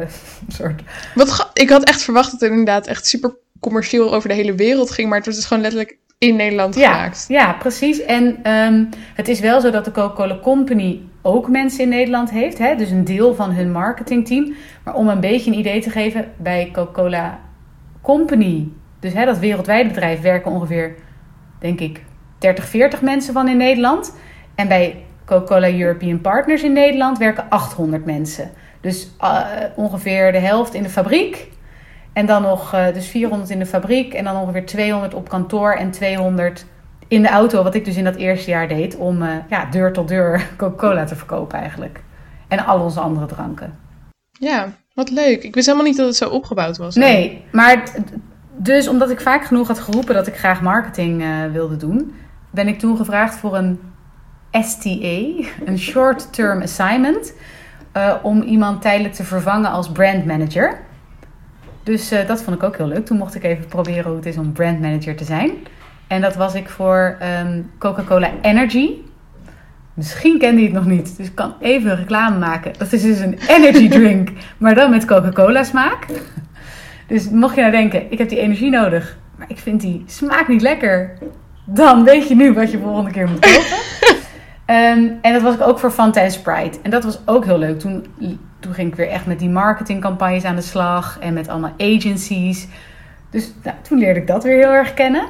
soort... 0.48 0.82
Wat 1.16 1.50
ik 1.54 1.70
had 1.70 1.84
echt 1.84 2.02
verwacht 2.02 2.32
dat 2.32 2.40
het 2.40 2.50
inderdaad 2.50 2.88
echt 2.88 3.06
super 3.06 3.36
commercieel 3.60 4.14
over 4.14 4.30
de 4.30 4.36
hele 4.36 4.56
wereld 4.56 4.92
ging. 4.92 5.08
Maar 5.08 5.18
het 5.18 5.26
wordt 5.26 5.40
dus 5.40 5.48
gewoon 5.48 5.64
letterlijk 5.64 5.98
in 6.18 6.36
Nederland 6.36 6.76
ja, 6.76 6.94
gemaakt. 6.94 7.26
Ja, 7.28 7.54
precies. 7.54 8.02
En 8.02 8.52
um, 8.52 8.90
het 9.14 9.28
is 9.28 9.40
wel 9.40 9.62
zo 9.62 9.70
dat 9.70 9.86
de 9.86 9.92
Coca-Cola 9.92 10.40
Company 10.40 11.02
ook 11.22 11.50
mensen 11.50 11.84
in 11.84 11.90
Nederland 11.90 12.30
heeft. 12.30 12.58
Hè? 12.58 12.76
Dus 12.76 12.90
een 12.90 13.06
deel 13.06 13.36
van 13.36 13.52
hun 13.52 13.72
marketingteam. 13.72 14.54
Maar 14.84 14.94
om 14.94 15.08
een 15.08 15.20
beetje 15.20 15.52
een 15.52 15.58
idee 15.58 15.82
te 15.82 15.90
geven, 15.90 16.32
bij 16.38 16.70
Coca-Cola 16.74 17.40
Company, 18.02 18.68
dus 19.00 19.14
hè, 19.14 19.26
dat 19.26 19.40
wereldwijde 19.40 19.90
bedrijf, 19.90 20.22
werken 20.22 20.52
ongeveer, 20.52 20.96
denk 21.60 21.80
ik, 21.80 22.02
30, 22.40 22.66
40 22.66 23.02
mensen 23.02 23.34
van 23.34 23.48
in 23.48 23.58
Nederland. 23.58 24.16
En 24.56 24.68
bij 24.68 25.04
Coca-Cola 25.30 25.72
European 25.72 26.22
Partners 26.22 26.64
in 26.64 26.74
Nederland 26.74 27.18
werken 27.18 27.50
800 27.50 28.06
mensen. 28.06 28.52
Dus 28.82 29.10
uh, 29.22 29.42
ongeveer 29.76 30.32
de 30.32 30.38
helft 30.38 30.74
in 30.74 30.84
de 30.84 30.90
fabriek. 30.90 31.48
En 32.14 32.26
dan 32.26 32.42
nog 32.42 32.74
uh, 32.74 32.94
dus 32.94 33.08
400 33.08 33.50
in 33.50 33.60
de 33.60 33.66
fabriek. 33.66 34.14
En 34.14 34.24
dan 34.24 34.38
ongeveer 34.38 34.66
200 34.66 35.14
op 35.14 35.30
kantoor 35.30 35.74
en 35.74 35.92
200 35.92 36.66
in 37.08 37.22
de 37.22 37.28
auto. 37.28 37.64
Wat 37.64 37.76
ik 37.76 37.86
dus 37.86 37.96
in 37.96 38.04
dat 38.04 38.16
eerste 38.16 38.50
jaar 38.50 38.68
deed. 38.68 38.96
Om 38.96 39.22
uh, 39.22 39.30
ja, 39.50 39.66
deur 39.66 39.94
tot 39.94 40.08
deur 40.08 40.48
Coca-Cola 40.58 41.04
te 41.04 41.16
verkopen 41.16 41.60
eigenlijk. 41.60 42.04
En 42.48 42.66
al 42.66 42.80
onze 42.80 43.00
andere 43.00 43.26
dranken. 43.26 43.78
Ja, 44.32 44.68
wat 44.94 45.10
leuk. 45.10 45.44
Ik 45.44 45.54
wist 45.54 45.66
helemaal 45.66 45.88
niet 45.88 45.98
dat 45.98 46.08
het 46.08 46.16
zo 46.16 46.30
opgebouwd 46.30 46.78
was. 46.78 46.96
Nee, 46.96 47.44
maar 47.52 47.84
dus 48.58 48.88
omdat 48.88 49.10
ik 49.10 49.22
vaak 49.22 49.46
genoeg 49.46 49.68
had 49.68 49.80
geroepen 49.80 50.16
dat 50.16 50.28
ik 50.28 50.38
graag 50.38 50.62
marketing 50.62 51.24
wilde 51.52 51.78
doen 51.78 52.14
ben 52.50 52.68
ik 52.68 52.80
toen 52.80 52.98
gevraagd 52.98 53.36
voor 53.36 53.58
een 53.58 53.80
STA, 54.52 55.48
een 55.66 55.78
Short 55.78 56.34
Term 56.34 56.62
Assignment, 56.62 57.34
uh, 57.98 58.14
om 58.22 58.42
iemand 58.42 58.82
tijdelijk 58.82 59.14
te 59.14 59.24
vervangen 59.24 59.72
als 59.72 59.92
brand 59.92 60.26
manager. 60.26 60.80
Dus 61.84 62.14
uh, 62.14 62.28
dat 62.28 62.44
vond 62.44 62.56
ik 62.56 62.64
ook 62.64 62.78
heel 62.78 62.88
leuk. 62.88 63.06
Toen 63.06 63.18
mocht 63.18 63.36
ik 63.36 63.44
even 63.44 63.66
proberen 63.66 64.06
hoe 64.06 64.16
het 64.16 64.26
is 64.26 64.38
om 64.38 64.52
brand 64.52 64.82
manager 64.82 65.16
te 65.16 65.24
zijn. 65.24 65.52
En 66.08 66.22
dat 66.22 66.36
was 66.36 66.54
ik 66.54 66.70
voor 66.70 67.18
um, 67.42 67.72
Coca-Cola 67.78 68.32
Energy. 68.42 68.92
Misschien 69.94 70.40
kende 70.40 70.62
je 70.62 70.66
het 70.66 70.76
nog 70.76 70.86
niet, 70.86 71.18
dus 71.18 71.28
ik 71.28 71.36
kan 71.36 71.54
even 71.60 71.96
reclame 71.96 72.38
maken. 72.38 72.74
Dat 72.78 72.94
is 72.94 73.02
dus 73.02 73.20
een 73.20 73.40
energy 73.48 73.90
drink, 74.00 74.30
maar 74.58 74.76
dan 74.76 74.90
met 74.90 75.06
Coca-Cola 75.06 75.64
smaak. 75.64 76.06
Dus 77.08 77.30
mocht 77.30 77.56
je 77.56 77.62
nou 77.62 77.72
denken, 77.72 78.12
ik 78.12 78.18
heb 78.18 78.30
die 78.30 78.40
energie 78.40 78.70
nodig, 78.70 79.18
maar 79.36 79.50
ik 79.50 79.58
vind 79.58 79.82
die 79.82 80.04
smaak 80.06 80.48
niet 80.48 80.62
lekker 80.62 81.18
dan 81.74 82.04
weet 82.04 82.28
je 82.28 82.36
nu 82.36 82.54
wat 82.54 82.72
je 82.72 82.80
volgende 82.80 83.12
keer 83.12 83.28
moet 83.30 83.40
kopen. 83.40 83.78
um, 84.76 85.18
en 85.22 85.34
dat 85.34 85.42
was 85.42 85.54
ik 85.54 85.62
ook 85.62 85.80
voor 85.80 85.92
Fanta 85.92 86.30
Sprite. 86.30 86.80
En 86.82 86.90
dat 86.92 87.04
was 87.04 87.20
ook 87.26 87.46
heel 87.46 87.58
leuk. 87.58 87.80
Toen 87.80 88.06
toen 88.60 88.74
ging 88.74 88.90
ik 88.90 88.96
weer 88.96 89.10
echt 89.10 89.26
met 89.26 89.40
die 89.40 89.50
marketingcampagnes 89.50 90.44
aan 90.44 90.56
de 90.56 90.62
slag 90.62 91.20
en 91.20 91.34
met 91.34 91.48
allemaal 91.48 91.74
agencies. 91.78 92.68
Dus 93.30 93.54
nou, 93.64 93.78
toen 93.82 93.98
leerde 93.98 94.20
ik 94.20 94.28
dat 94.28 94.44
weer 94.44 94.58
heel 94.58 94.74
erg 94.74 94.94
kennen. 94.94 95.30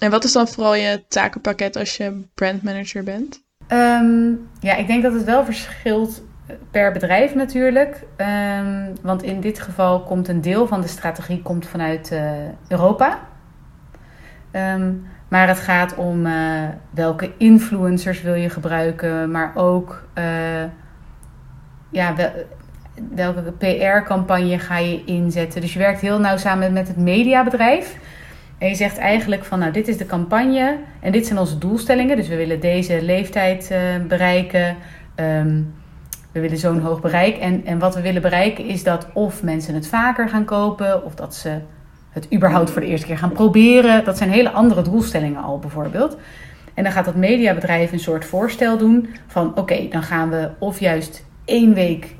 En 0.00 0.10
wat 0.10 0.24
is 0.24 0.32
dan 0.32 0.48
vooral 0.48 0.74
je 0.74 1.04
takenpakket 1.08 1.76
als 1.76 1.96
je 1.96 2.26
brandmanager 2.34 3.04
bent? 3.04 3.42
Ehm, 3.66 4.32
ja, 4.60 4.76
ik 4.76 4.86
denk 4.86 5.02
dat 5.02 5.12
het 5.12 5.24
wel 5.24 5.44
verschilt 5.44 6.22
per 6.70 6.92
bedrijf 6.92 7.34
natuurlijk. 7.34 8.06
Um, 8.16 8.92
want 9.02 9.22
in 9.22 9.40
dit 9.40 9.60
geval 9.60 10.02
komt 10.02 10.28
een 10.28 10.40
deel 10.40 10.66
van 10.66 10.80
de 10.80 10.88
strategie 10.88 11.42
komt 11.42 11.66
vanuit 11.66 12.10
uh, 12.12 12.32
Europa. 12.68 13.28
Um, 14.52 15.06
maar 15.28 15.48
het 15.48 15.58
gaat 15.58 15.94
om 15.94 16.26
uh, 16.26 16.68
welke 16.90 17.30
influencers 17.36 18.22
wil 18.22 18.34
je 18.34 18.50
gebruiken, 18.50 19.30
maar 19.30 19.52
ook 19.54 20.04
uh, 20.18 20.24
ja, 21.90 22.14
wel, 23.14 23.34
welke 23.34 23.52
PR-campagne 23.52 24.58
ga 24.58 24.78
je 24.78 25.04
inzetten. 25.04 25.60
Dus 25.60 25.72
je 25.72 25.78
werkt 25.78 26.00
heel 26.00 26.20
nauw 26.20 26.36
samen 26.36 26.72
met 26.72 26.88
het 26.88 26.96
mediabedrijf. 26.96 27.96
En 28.58 28.68
je 28.68 28.74
zegt 28.74 28.98
eigenlijk 28.98 29.44
van, 29.44 29.58
nou, 29.58 29.72
dit 29.72 29.88
is 29.88 29.96
de 29.96 30.06
campagne 30.06 30.78
en 31.00 31.12
dit 31.12 31.26
zijn 31.26 31.38
onze 31.38 31.58
doelstellingen. 31.58 32.16
Dus 32.16 32.28
we 32.28 32.36
willen 32.36 32.60
deze 32.60 33.02
leeftijd 33.02 33.70
uh, 33.72 34.06
bereiken. 34.06 34.76
Um, 35.16 35.74
we 36.32 36.40
willen 36.40 36.58
zo'n 36.58 36.80
hoog 36.80 37.00
bereik. 37.00 37.36
En, 37.36 37.64
en 37.64 37.78
wat 37.78 37.94
we 37.94 38.00
willen 38.00 38.22
bereiken 38.22 38.64
is 38.64 38.82
dat 38.82 39.06
of 39.12 39.42
mensen 39.42 39.74
het 39.74 39.88
vaker 39.88 40.28
gaan 40.28 40.44
kopen, 40.44 41.04
of 41.04 41.14
dat 41.14 41.34
ze 41.34 41.58
het 42.10 42.32
überhaupt 42.32 42.70
voor 42.70 42.80
de 42.80 42.86
eerste 42.86 43.06
keer 43.06 43.18
gaan 43.18 43.32
proberen. 43.32 44.04
Dat 44.04 44.18
zijn 44.18 44.30
hele 44.30 44.50
andere 44.50 44.82
doelstellingen 44.82 45.42
al 45.42 45.58
bijvoorbeeld. 45.58 46.16
En 46.74 46.82
dan 46.82 46.92
gaat 46.92 47.04
dat 47.04 47.14
mediabedrijf 47.14 47.92
een 47.92 48.00
soort 48.00 48.24
voorstel 48.24 48.78
doen 48.78 49.08
van 49.26 49.56
oké, 49.56 49.88
dan 49.88 50.02
gaan 50.02 50.30
we 50.30 50.50
of 50.58 50.80
juist 50.80 51.24
één 51.44 51.74
week 51.74 52.14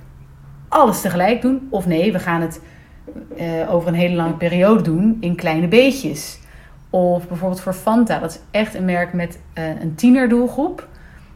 alles 0.68 1.00
tegelijk 1.00 1.42
doen, 1.42 1.66
of 1.70 1.86
nee, 1.86 2.12
we 2.12 2.18
gaan 2.18 2.40
het 2.40 2.60
uh, 3.38 3.74
over 3.74 3.88
een 3.88 3.94
hele 3.94 4.14
lange 4.14 4.34
periode 4.34 4.82
doen 4.82 5.16
in 5.20 5.34
kleine 5.34 5.68
beetjes. 5.68 6.38
Of 6.90 7.28
bijvoorbeeld 7.28 7.60
voor 7.60 7.72
Fanta, 7.72 8.18
dat 8.18 8.30
is 8.30 8.40
echt 8.50 8.74
een 8.74 8.84
merk 8.84 9.12
met 9.12 9.38
uh, 9.58 9.80
een 9.80 9.94
tienerdoelgroep. 9.94 10.88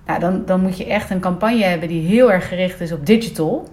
Nou, 0.06 0.20
dan, 0.20 0.42
dan 0.46 0.60
moet 0.60 0.78
je 0.78 0.86
echt 0.86 1.10
een 1.10 1.20
campagne 1.20 1.64
hebben 1.64 1.88
die 1.88 2.06
heel 2.06 2.32
erg 2.32 2.48
gericht 2.48 2.80
is 2.80 2.92
op 2.92 3.06
digital. 3.06 3.68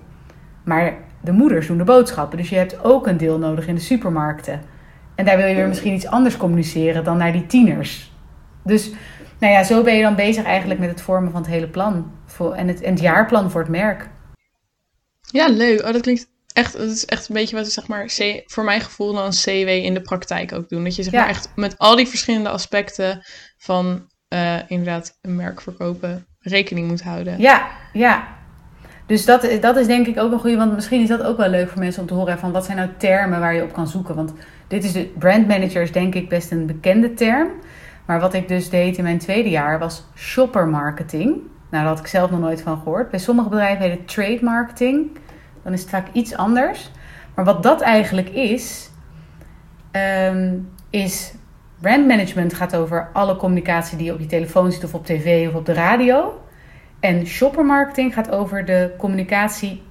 Maar 0.64 0.94
de 1.22 1.32
moeders 1.32 1.68
doen 1.68 1.78
de 1.78 1.84
boodschappen. 1.84 2.38
Dus 2.38 2.50
je 2.50 2.56
hebt 2.56 2.84
ook 2.84 3.08
een 3.08 3.18
deel 3.18 3.38
nodig 3.38 3.68
in 3.68 3.76
de 3.76 3.82
supermarkten. 3.82 4.62
En 5.22 5.28
daar 5.28 5.38
wil 5.38 5.48
je 5.48 5.56
weer 5.56 5.68
misschien 5.68 5.94
iets 5.94 6.08
anders 6.08 6.38
communiceren 6.38 7.04
dan 7.04 7.18
naar 7.18 7.32
die 7.32 7.46
tieners. 7.46 8.12
Dus 8.64 8.92
nou 9.40 9.54
ja, 9.54 9.64
zo 9.64 9.84
ben 9.84 9.96
je 9.96 10.02
dan 10.02 10.16
bezig 10.16 10.44
eigenlijk 10.44 10.80
met 10.80 10.90
het 10.90 11.02
vormen 11.02 11.32
van 11.32 11.42
het 11.42 11.50
hele 11.50 11.68
plan. 11.68 12.12
Voor, 12.26 12.54
en, 12.54 12.68
het, 12.68 12.82
en 12.82 12.92
het 12.92 13.02
jaarplan 13.02 13.52
voor 13.52 13.62
het 13.62 13.70
merk. 13.70 14.10
Ja, 15.22 15.48
leuk. 15.48 15.82
Oh, 15.82 15.92
dat 15.92 16.02
klinkt 16.02 16.28
echt, 16.54 16.78
dat 16.78 16.90
is 16.90 17.06
echt 17.06 17.30
een 17.30 17.36
beetje 17.36 17.56
wat 17.56 17.68
zeg 17.68 17.88
maar, 17.88 18.06
C, 18.06 18.44
voor 18.46 18.64
mijn 18.64 18.82
gevoel 18.82 19.14
dan 19.14 19.30
CW 19.30 19.68
in 19.68 19.94
de 19.94 20.02
praktijk 20.02 20.54
ook 20.54 20.70
doen. 20.70 20.84
Dat 20.84 20.96
je 20.96 21.04
zeg 21.04 21.14
maar 21.14 21.30
echt 21.30 21.52
met 21.56 21.78
al 21.78 21.96
die 21.96 22.08
verschillende 22.08 22.50
aspecten 22.50 23.22
van 23.58 24.08
uh, 24.34 24.56
inderdaad 24.68 25.18
een 25.22 25.36
merk 25.36 25.62
verkopen 25.62 26.26
rekening 26.40 26.88
moet 26.88 27.04
houden. 27.04 27.40
Ja, 27.40 27.68
ja. 27.94 28.28
Dus 29.06 29.26
dat, 29.26 29.48
dat 29.62 29.78
is 29.78 29.88
denk 29.88 30.08
ik 30.08 30.20
ook 30.20 30.32
een 30.32 30.40
goede, 30.40 30.58
want 30.58 30.76
misschien 30.76 31.02
is 31.02 31.08
dat 31.08 31.24
ook 31.24 31.38
wel 31.38 31.50
leuk 31.50 31.70
voor 31.70 31.80
mensen 31.80 32.02
om 32.02 32.08
te 32.08 32.14
horen 32.14 32.40
van 32.40 32.52
wat 32.52 32.66
zijn 32.66 32.78
nou 32.78 32.90
termen 32.98 33.40
waar 33.40 33.56
je 33.56 33.64
op 33.64 33.74
kan 33.74 33.88
zoeken. 33.88 34.16
Want 34.16 34.34
dit 34.72 34.84
is 34.84 34.92
de 34.92 35.06
brandmanager 35.18 35.82
is 35.82 35.92
denk 35.92 36.16
ik 36.16 36.30
best 36.30 36.52
een 36.52 36.66
bekende 36.66 37.14
term. 37.14 37.50
Maar 38.06 38.20
wat 38.20 38.34
ik 38.34 38.48
dus 38.48 38.70
deed 38.70 38.98
in 38.98 39.04
mijn 39.04 39.18
tweede 39.18 39.50
jaar 39.50 39.80
was 39.80 40.06
shopper 40.16 40.68
marketing. 40.68 41.30
Nou, 41.34 41.44
daar 41.70 41.86
had 41.86 42.00
ik 42.00 42.08
zelf 42.08 42.32
nog 42.32 42.40
nooit 42.40 42.62
van 42.62 42.78
gehoord. 42.78 43.10
Bij 43.10 43.20
sommige 43.20 43.50
bedrijven 43.50 43.84
heet 43.84 43.98
het 43.98 44.08
trade 44.08 44.40
marketing. 44.42 45.18
Dan 45.64 45.74
is 45.74 45.82
het 45.82 45.90
vaak 45.90 46.08
iets 46.12 46.36
anders. 46.36 46.92
Maar 47.36 47.46
wat 47.46 47.64
dat 47.64 47.82
eigenlijk 47.82 48.30
is, 48.30 48.90
um, 49.92 50.70
is 50.90 51.34
brandmanagement 51.80 52.54
gaat 52.54 52.76
over 52.76 53.10
alle 53.14 53.36
communicatie 53.36 53.98
die 53.98 54.06
je 54.06 54.14
op 54.14 54.20
je 54.20 54.26
telefoon 54.26 54.72
ziet 54.72 54.84
of 54.84 54.94
op 54.94 55.06
tv 55.06 55.48
of 55.48 55.54
op 55.54 55.66
de 55.66 55.74
radio. 55.74 56.42
En 57.00 57.26
shoppermarketing 57.26 58.14
gaat 58.14 58.32
over 58.32 58.66
de 58.66 58.94
communicatie 58.98 59.84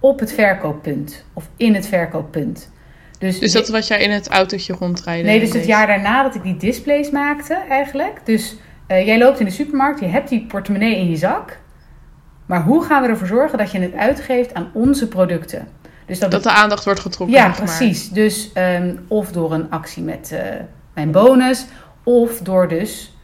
op 0.00 0.18
het 0.18 0.32
verkooppunt 0.32 1.24
of 1.32 1.48
in 1.56 1.74
het 1.74 1.86
verkooppunt. 1.86 2.74
Dus, 3.18 3.38
dus 3.38 3.52
dat 3.52 3.62
is 3.62 3.70
wat 3.70 3.86
jij 3.86 4.02
in 4.02 4.10
het 4.10 4.28
autootje 4.28 4.72
rondrijden? 4.72 5.26
Nee, 5.26 5.40
dus 5.40 5.52
het 5.52 5.66
jaar 5.66 5.86
daarna 5.86 6.22
dat 6.22 6.34
ik 6.34 6.42
die 6.42 6.56
displays 6.56 7.10
maakte 7.10 7.54
eigenlijk. 7.68 8.20
Dus 8.24 8.56
uh, 8.88 9.06
jij 9.06 9.18
loopt 9.18 9.40
in 9.40 9.46
de 9.46 9.52
supermarkt, 9.52 10.00
je 10.00 10.06
hebt 10.06 10.28
die 10.28 10.46
portemonnee 10.46 10.96
in 10.96 11.10
je 11.10 11.16
zak. 11.16 11.58
Maar 12.46 12.62
hoe 12.62 12.84
gaan 12.84 13.02
we 13.02 13.08
ervoor 13.08 13.26
zorgen 13.26 13.58
dat 13.58 13.70
je 13.70 13.78
het 13.78 13.94
uitgeeft 13.94 14.54
aan 14.54 14.70
onze 14.72 15.08
producten? 15.08 15.68
Dus 16.06 16.18
dat, 16.18 16.30
dat 16.30 16.42
de 16.42 16.50
aandacht 16.50 16.84
wordt 16.84 17.00
getrokken. 17.00 17.36
Ja, 17.36 17.50
precies. 17.50 18.08
Dus 18.08 18.50
um, 18.54 19.04
of 19.08 19.32
door 19.32 19.52
een 19.52 19.70
actie 19.70 20.02
met 20.02 20.30
uh, 20.32 20.40
mijn 20.94 21.10
bonus, 21.10 21.66
of 22.02 22.38
door 22.38 22.68
dus 22.68 23.16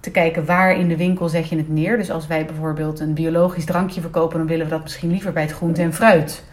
te 0.00 0.10
kijken 0.10 0.44
waar 0.44 0.76
in 0.76 0.88
de 0.88 0.96
winkel 0.96 1.28
zet 1.28 1.48
je 1.48 1.56
het 1.56 1.68
neer. 1.68 1.96
Dus 1.96 2.10
als 2.10 2.26
wij 2.26 2.44
bijvoorbeeld 2.44 3.00
een 3.00 3.14
biologisch 3.14 3.64
drankje 3.64 4.00
verkopen, 4.00 4.38
dan 4.38 4.46
willen 4.46 4.64
we 4.64 4.72
dat 4.72 4.82
misschien 4.82 5.10
liever 5.10 5.32
bij 5.32 5.42
het 5.42 5.52
groente 5.52 5.82
en 5.82 5.94
fruit. 5.94 6.44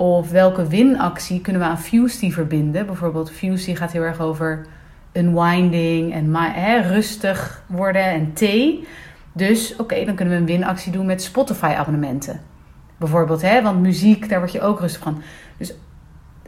Of 0.00 0.30
welke 0.30 0.66
winactie 0.66 1.40
kunnen 1.40 1.62
we 1.62 1.68
aan 1.68 1.78
Fusty 1.78 2.30
verbinden? 2.30 2.86
Bijvoorbeeld 2.86 3.30
Fusty 3.30 3.74
gaat 3.74 3.92
heel 3.92 4.02
erg 4.02 4.20
over 4.20 4.66
unwinding 5.12 6.12
en 6.12 6.34
hè, 6.34 6.80
rustig 6.80 7.62
worden 7.66 8.04
en 8.04 8.32
thee. 8.32 8.86
Dus 9.32 9.76
oké, 9.76 10.04
dan 10.04 10.14
kunnen 10.14 10.34
we 10.34 10.40
een 10.40 10.46
winactie 10.46 10.92
doen 10.92 11.06
met 11.06 11.22
Spotify 11.22 11.74
abonnementen. 11.76 12.40
Bijvoorbeeld, 12.96 13.42
hè, 13.42 13.62
want 13.62 13.80
muziek, 13.80 14.28
daar 14.28 14.38
word 14.38 14.52
je 14.52 14.60
ook 14.60 14.80
rustig 14.80 15.02
van. 15.02 15.22
Dus, 15.56 15.74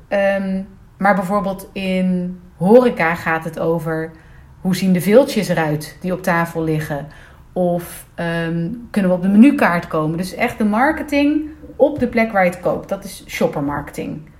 um, 0.08 0.66
maar 0.98 1.14
bijvoorbeeld 1.14 1.68
in 1.72 2.38
horeca 2.56 3.14
gaat 3.14 3.44
het 3.44 3.58
over 3.58 4.10
hoe 4.60 4.76
zien 4.76 4.92
de 4.92 5.00
veeltjes 5.00 5.48
eruit 5.48 5.96
die 6.00 6.12
op 6.12 6.22
tafel 6.22 6.64
liggen. 6.64 7.06
Of 7.52 8.06
um, 8.46 8.88
kunnen 8.90 9.10
we 9.10 9.16
op 9.16 9.22
de 9.22 9.28
menukaart 9.28 9.86
komen. 9.86 10.16
Dus 10.16 10.34
echt 10.34 10.58
de 10.58 10.64
marketing 10.64 11.50
op 11.76 11.98
de 11.98 12.08
plek 12.08 12.32
waar 12.32 12.44
je 12.44 12.50
het 12.50 12.60
koopt. 12.60 12.88
Dat 12.88 13.04
is 13.04 13.24
shoppermarketing. 13.26 14.30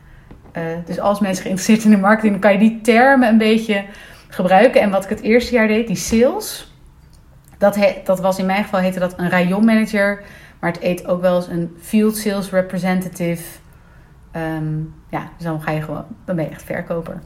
Uh, 0.57 0.63
dus 0.85 1.01
als 1.01 1.21
mensen 1.21 1.43
geïnteresseerd 1.43 1.81
zijn 1.81 1.95
in 1.95 2.01
marketing, 2.01 2.33
dan 2.33 2.41
kan 2.41 2.53
je 2.53 2.59
die 2.69 2.81
termen 2.81 3.29
een 3.29 3.39
beetje 3.39 3.85
gebruiken. 4.29 4.81
En 4.81 4.91
wat 4.91 5.05
ik 5.05 5.11
het 5.11 5.21
eerste 5.21 5.53
jaar 5.53 5.69
deed, 5.69 5.87
die 5.87 5.97
sales. 5.97 6.73
Dat, 7.59 7.75
he, 7.75 8.01
dat 8.05 8.21
was 8.21 8.39
in 8.39 8.47
mijn 8.47 8.63
geval 8.65 8.81
heette 8.81 8.99
dat 8.99 9.19
een 9.19 9.31
rayon 9.31 9.65
manager. 9.65 10.23
Maar 10.61 10.73
het 10.73 10.83
eet 10.83 11.07
ook 11.07 11.21
wel 11.21 11.37
eens 11.37 11.49
een 11.49 11.77
field 11.81 12.17
sales 12.17 12.51
representative. 12.51 13.59
Um, 14.37 14.95
ja, 15.11 15.29
dus 15.37 15.47
dan 15.47 15.63
ga 15.63 15.71
je 15.71 15.83
gewoon, 15.83 16.05
dan 16.25 16.37
ben 16.37 16.45
je 16.45 16.51
echt 16.51 16.63
verkoper. 16.63 17.21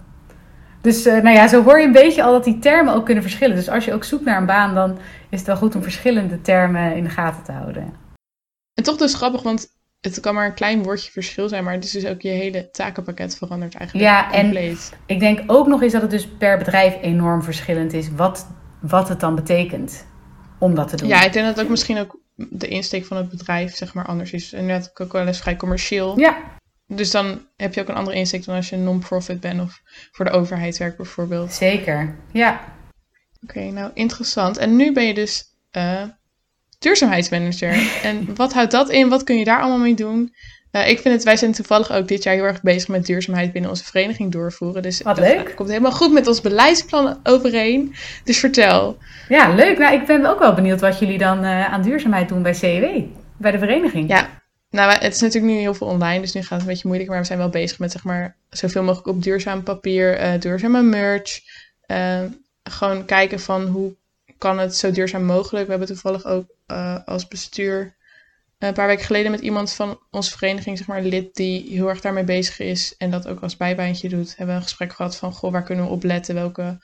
Dus 0.80 1.06
uh, 1.06 1.12
nou 1.22 1.36
ja, 1.36 1.48
zo 1.48 1.62
hoor 1.62 1.80
je 1.80 1.86
een 1.86 1.92
beetje 1.92 2.22
al 2.22 2.32
dat 2.32 2.44
die 2.44 2.58
termen 2.58 2.94
ook 2.94 3.04
kunnen 3.04 3.22
verschillen. 3.22 3.56
Dus 3.56 3.68
als 3.68 3.84
je 3.84 3.92
ook 3.92 4.04
zoekt 4.04 4.24
naar 4.24 4.36
een 4.36 4.46
baan, 4.46 4.74
dan 4.74 4.98
is 5.28 5.38
het 5.38 5.46
wel 5.46 5.56
goed 5.56 5.74
om 5.74 5.82
verschillende 5.82 6.40
termen 6.40 6.96
in 6.96 7.04
de 7.04 7.10
gaten 7.10 7.42
te 7.42 7.52
houden. 7.52 7.92
En 8.74 8.84
toch 8.84 8.96
dus 8.96 9.14
grappig, 9.14 9.42
want 9.42 9.75
het 10.14 10.20
kan 10.20 10.34
maar 10.34 10.46
een 10.46 10.54
klein 10.54 10.82
woordje 10.82 11.10
verschil 11.10 11.48
zijn, 11.48 11.64
maar 11.64 11.72
het 11.72 11.84
is 11.84 11.90
dus 11.90 12.06
ook 12.06 12.20
je 12.20 12.28
hele 12.28 12.70
takenpakket 12.70 13.36
verandert 13.36 13.74
eigenlijk 13.74 14.08
ja, 14.08 14.28
compleet. 14.30 14.90
En 14.92 15.14
ik 15.14 15.20
denk 15.20 15.42
ook 15.46 15.66
nog 15.66 15.82
eens 15.82 15.92
dat 15.92 16.02
het 16.02 16.10
dus 16.10 16.28
per 16.28 16.58
bedrijf 16.58 17.02
enorm 17.02 17.42
verschillend 17.42 17.92
is 17.92 18.10
wat, 18.10 18.46
wat 18.80 19.08
het 19.08 19.20
dan 19.20 19.34
betekent 19.34 20.06
om 20.58 20.74
dat 20.74 20.88
te 20.88 20.96
doen. 20.96 21.08
Ja, 21.08 21.24
ik 21.24 21.32
denk 21.32 21.46
dat 21.46 21.64
ook 21.64 21.70
misschien 21.70 21.98
ook 21.98 22.20
de 22.36 22.68
insteek 22.68 23.04
van 23.04 23.16
het 23.16 23.28
bedrijf 23.28 23.76
zeg 23.76 23.94
maar 23.94 24.06
anders 24.06 24.32
is. 24.32 24.52
En 24.52 24.66
net 24.66 24.92
Coca-Cola 24.92 25.28
is 25.28 25.38
vrij 25.38 25.56
commercieel. 25.56 26.18
Ja. 26.18 26.36
Dus 26.86 27.10
dan 27.10 27.46
heb 27.56 27.74
je 27.74 27.80
ook 27.80 27.88
een 27.88 27.94
andere 27.94 28.16
insteek 28.16 28.44
dan 28.44 28.56
als 28.56 28.68
je 28.68 28.76
een 28.76 28.84
non-profit 28.84 29.40
bent 29.40 29.60
of 29.60 29.80
voor 30.10 30.24
de 30.24 30.30
overheid 30.30 30.78
werkt 30.78 30.96
bijvoorbeeld. 30.96 31.52
Zeker, 31.52 32.16
ja. 32.32 32.60
Oké, 33.42 33.60
nou 33.60 33.90
interessant. 33.94 34.56
En 34.56 34.76
nu 34.76 34.92
ben 34.92 35.04
je 35.04 35.14
dus 35.14 35.44
uh, 35.72 36.02
duurzaamheidsmanager. 36.86 38.00
en 38.02 38.34
wat 38.34 38.52
houdt 38.52 38.70
dat 38.70 38.90
in? 38.90 39.08
Wat 39.08 39.24
kun 39.24 39.38
je 39.38 39.44
daar 39.44 39.60
allemaal 39.60 39.78
mee 39.78 39.94
doen? 39.94 40.34
Uh, 40.72 40.88
ik 40.88 41.00
vind 41.00 41.14
het, 41.14 41.24
wij 41.24 41.36
zijn 41.36 41.52
toevallig 41.52 41.92
ook 41.92 42.08
dit 42.08 42.22
jaar 42.22 42.34
heel 42.34 42.44
erg 42.44 42.62
bezig 42.62 42.88
met 42.88 43.06
duurzaamheid 43.06 43.52
binnen 43.52 43.70
onze 43.70 43.84
vereniging 43.84 44.32
doorvoeren. 44.32 44.82
Dus 44.82 45.02
wat 45.02 45.18
leuk. 45.18 45.44
Dat 45.44 45.54
komt 45.54 45.68
helemaal 45.68 45.92
goed 45.92 46.12
met 46.12 46.26
ons 46.26 46.40
beleidsplan 46.40 47.20
overeen. 47.22 47.94
Dus 48.24 48.38
vertel. 48.38 48.98
Ja, 49.28 49.54
leuk. 49.54 49.78
Nou, 49.78 49.94
ik 49.94 50.06
ben 50.06 50.26
ook 50.26 50.38
wel 50.38 50.54
benieuwd 50.54 50.80
wat 50.80 50.98
jullie 50.98 51.18
dan 51.18 51.44
uh, 51.44 51.72
aan 51.72 51.82
duurzaamheid 51.82 52.28
doen 52.28 52.42
bij 52.42 52.54
CEW, 52.54 53.02
bij 53.36 53.50
de 53.50 53.58
vereniging. 53.58 54.08
Ja, 54.08 54.28
nou, 54.70 54.92
het 54.92 55.14
is 55.14 55.20
natuurlijk 55.20 55.52
nu 55.52 55.58
heel 55.58 55.74
veel 55.74 55.86
online, 55.86 56.20
dus 56.20 56.32
nu 56.32 56.40
gaat 56.40 56.50
het 56.50 56.60
een 56.60 56.66
beetje 56.66 56.86
moeilijk. 56.86 57.10
Maar 57.10 57.20
we 57.20 57.26
zijn 57.26 57.38
wel 57.38 57.48
bezig 57.48 57.78
met 57.78 57.92
zeg 57.92 58.04
maar 58.04 58.36
zoveel 58.50 58.82
mogelijk 58.82 59.08
op 59.08 59.22
duurzaam 59.22 59.62
papier, 59.62 60.20
uh, 60.20 60.40
duurzame 60.40 60.82
merch. 60.82 61.40
Uh, 61.86 62.20
gewoon 62.62 63.04
kijken 63.04 63.40
van 63.40 63.66
hoe 63.66 63.96
kan 64.38 64.58
het 64.58 64.76
zo 64.76 64.90
duurzaam 64.90 65.24
mogelijk. 65.24 65.64
We 65.64 65.70
hebben 65.70 65.88
toevallig 65.88 66.24
ook 66.24 66.46
uh, 66.66 66.98
als 67.04 67.28
bestuur 67.28 67.96
een 68.58 68.72
paar 68.72 68.86
weken 68.86 69.04
geleden 69.04 69.30
met 69.30 69.40
iemand 69.40 69.72
van 69.72 69.98
onze 70.10 70.30
vereniging, 70.30 70.78
zeg 70.78 70.86
maar 70.86 71.02
lid, 71.02 71.34
die 71.34 71.66
heel 71.68 71.88
erg 71.88 72.00
daarmee 72.00 72.24
bezig 72.24 72.58
is 72.58 72.94
en 72.98 73.10
dat 73.10 73.28
ook 73.28 73.40
als 73.40 73.56
bijbaantje 73.56 74.08
doet, 74.08 74.28
hebben 74.28 74.54
we 74.54 74.60
een 74.60 74.66
gesprek 74.66 74.92
gehad 74.92 75.16
van, 75.16 75.32
goh, 75.32 75.52
waar 75.52 75.62
kunnen 75.62 75.84
we 75.84 75.90
op 75.90 76.02
letten, 76.02 76.34
welke 76.34 76.78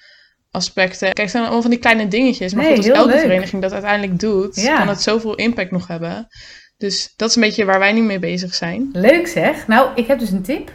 aspecten. 0.50 0.98
Kijk, 0.98 1.18
het 1.18 1.30
zijn 1.30 1.42
allemaal 1.42 1.62
van 1.62 1.70
die 1.70 1.78
kleine 1.78 2.08
dingetjes, 2.08 2.54
maar 2.54 2.64
nee, 2.64 2.76
goed, 2.76 2.88
als 2.88 2.96
elke 2.96 3.10
leuk. 3.10 3.20
vereniging 3.20 3.62
dat 3.62 3.72
uiteindelijk 3.72 4.20
doet, 4.20 4.64
kan 4.64 4.88
het 4.88 5.02
zoveel 5.02 5.34
impact 5.34 5.70
nog 5.70 5.86
hebben. 5.86 6.28
Dus 6.76 7.12
dat 7.16 7.28
is 7.28 7.36
een 7.36 7.42
beetje 7.42 7.64
waar 7.64 7.78
wij 7.78 7.92
nu 7.92 8.02
mee 8.02 8.18
bezig 8.18 8.54
zijn. 8.54 8.88
Leuk 8.92 9.26
zeg. 9.26 9.66
Nou, 9.66 9.90
ik 9.94 10.06
heb 10.06 10.18
dus 10.18 10.30
een 10.30 10.42
tip. 10.42 10.72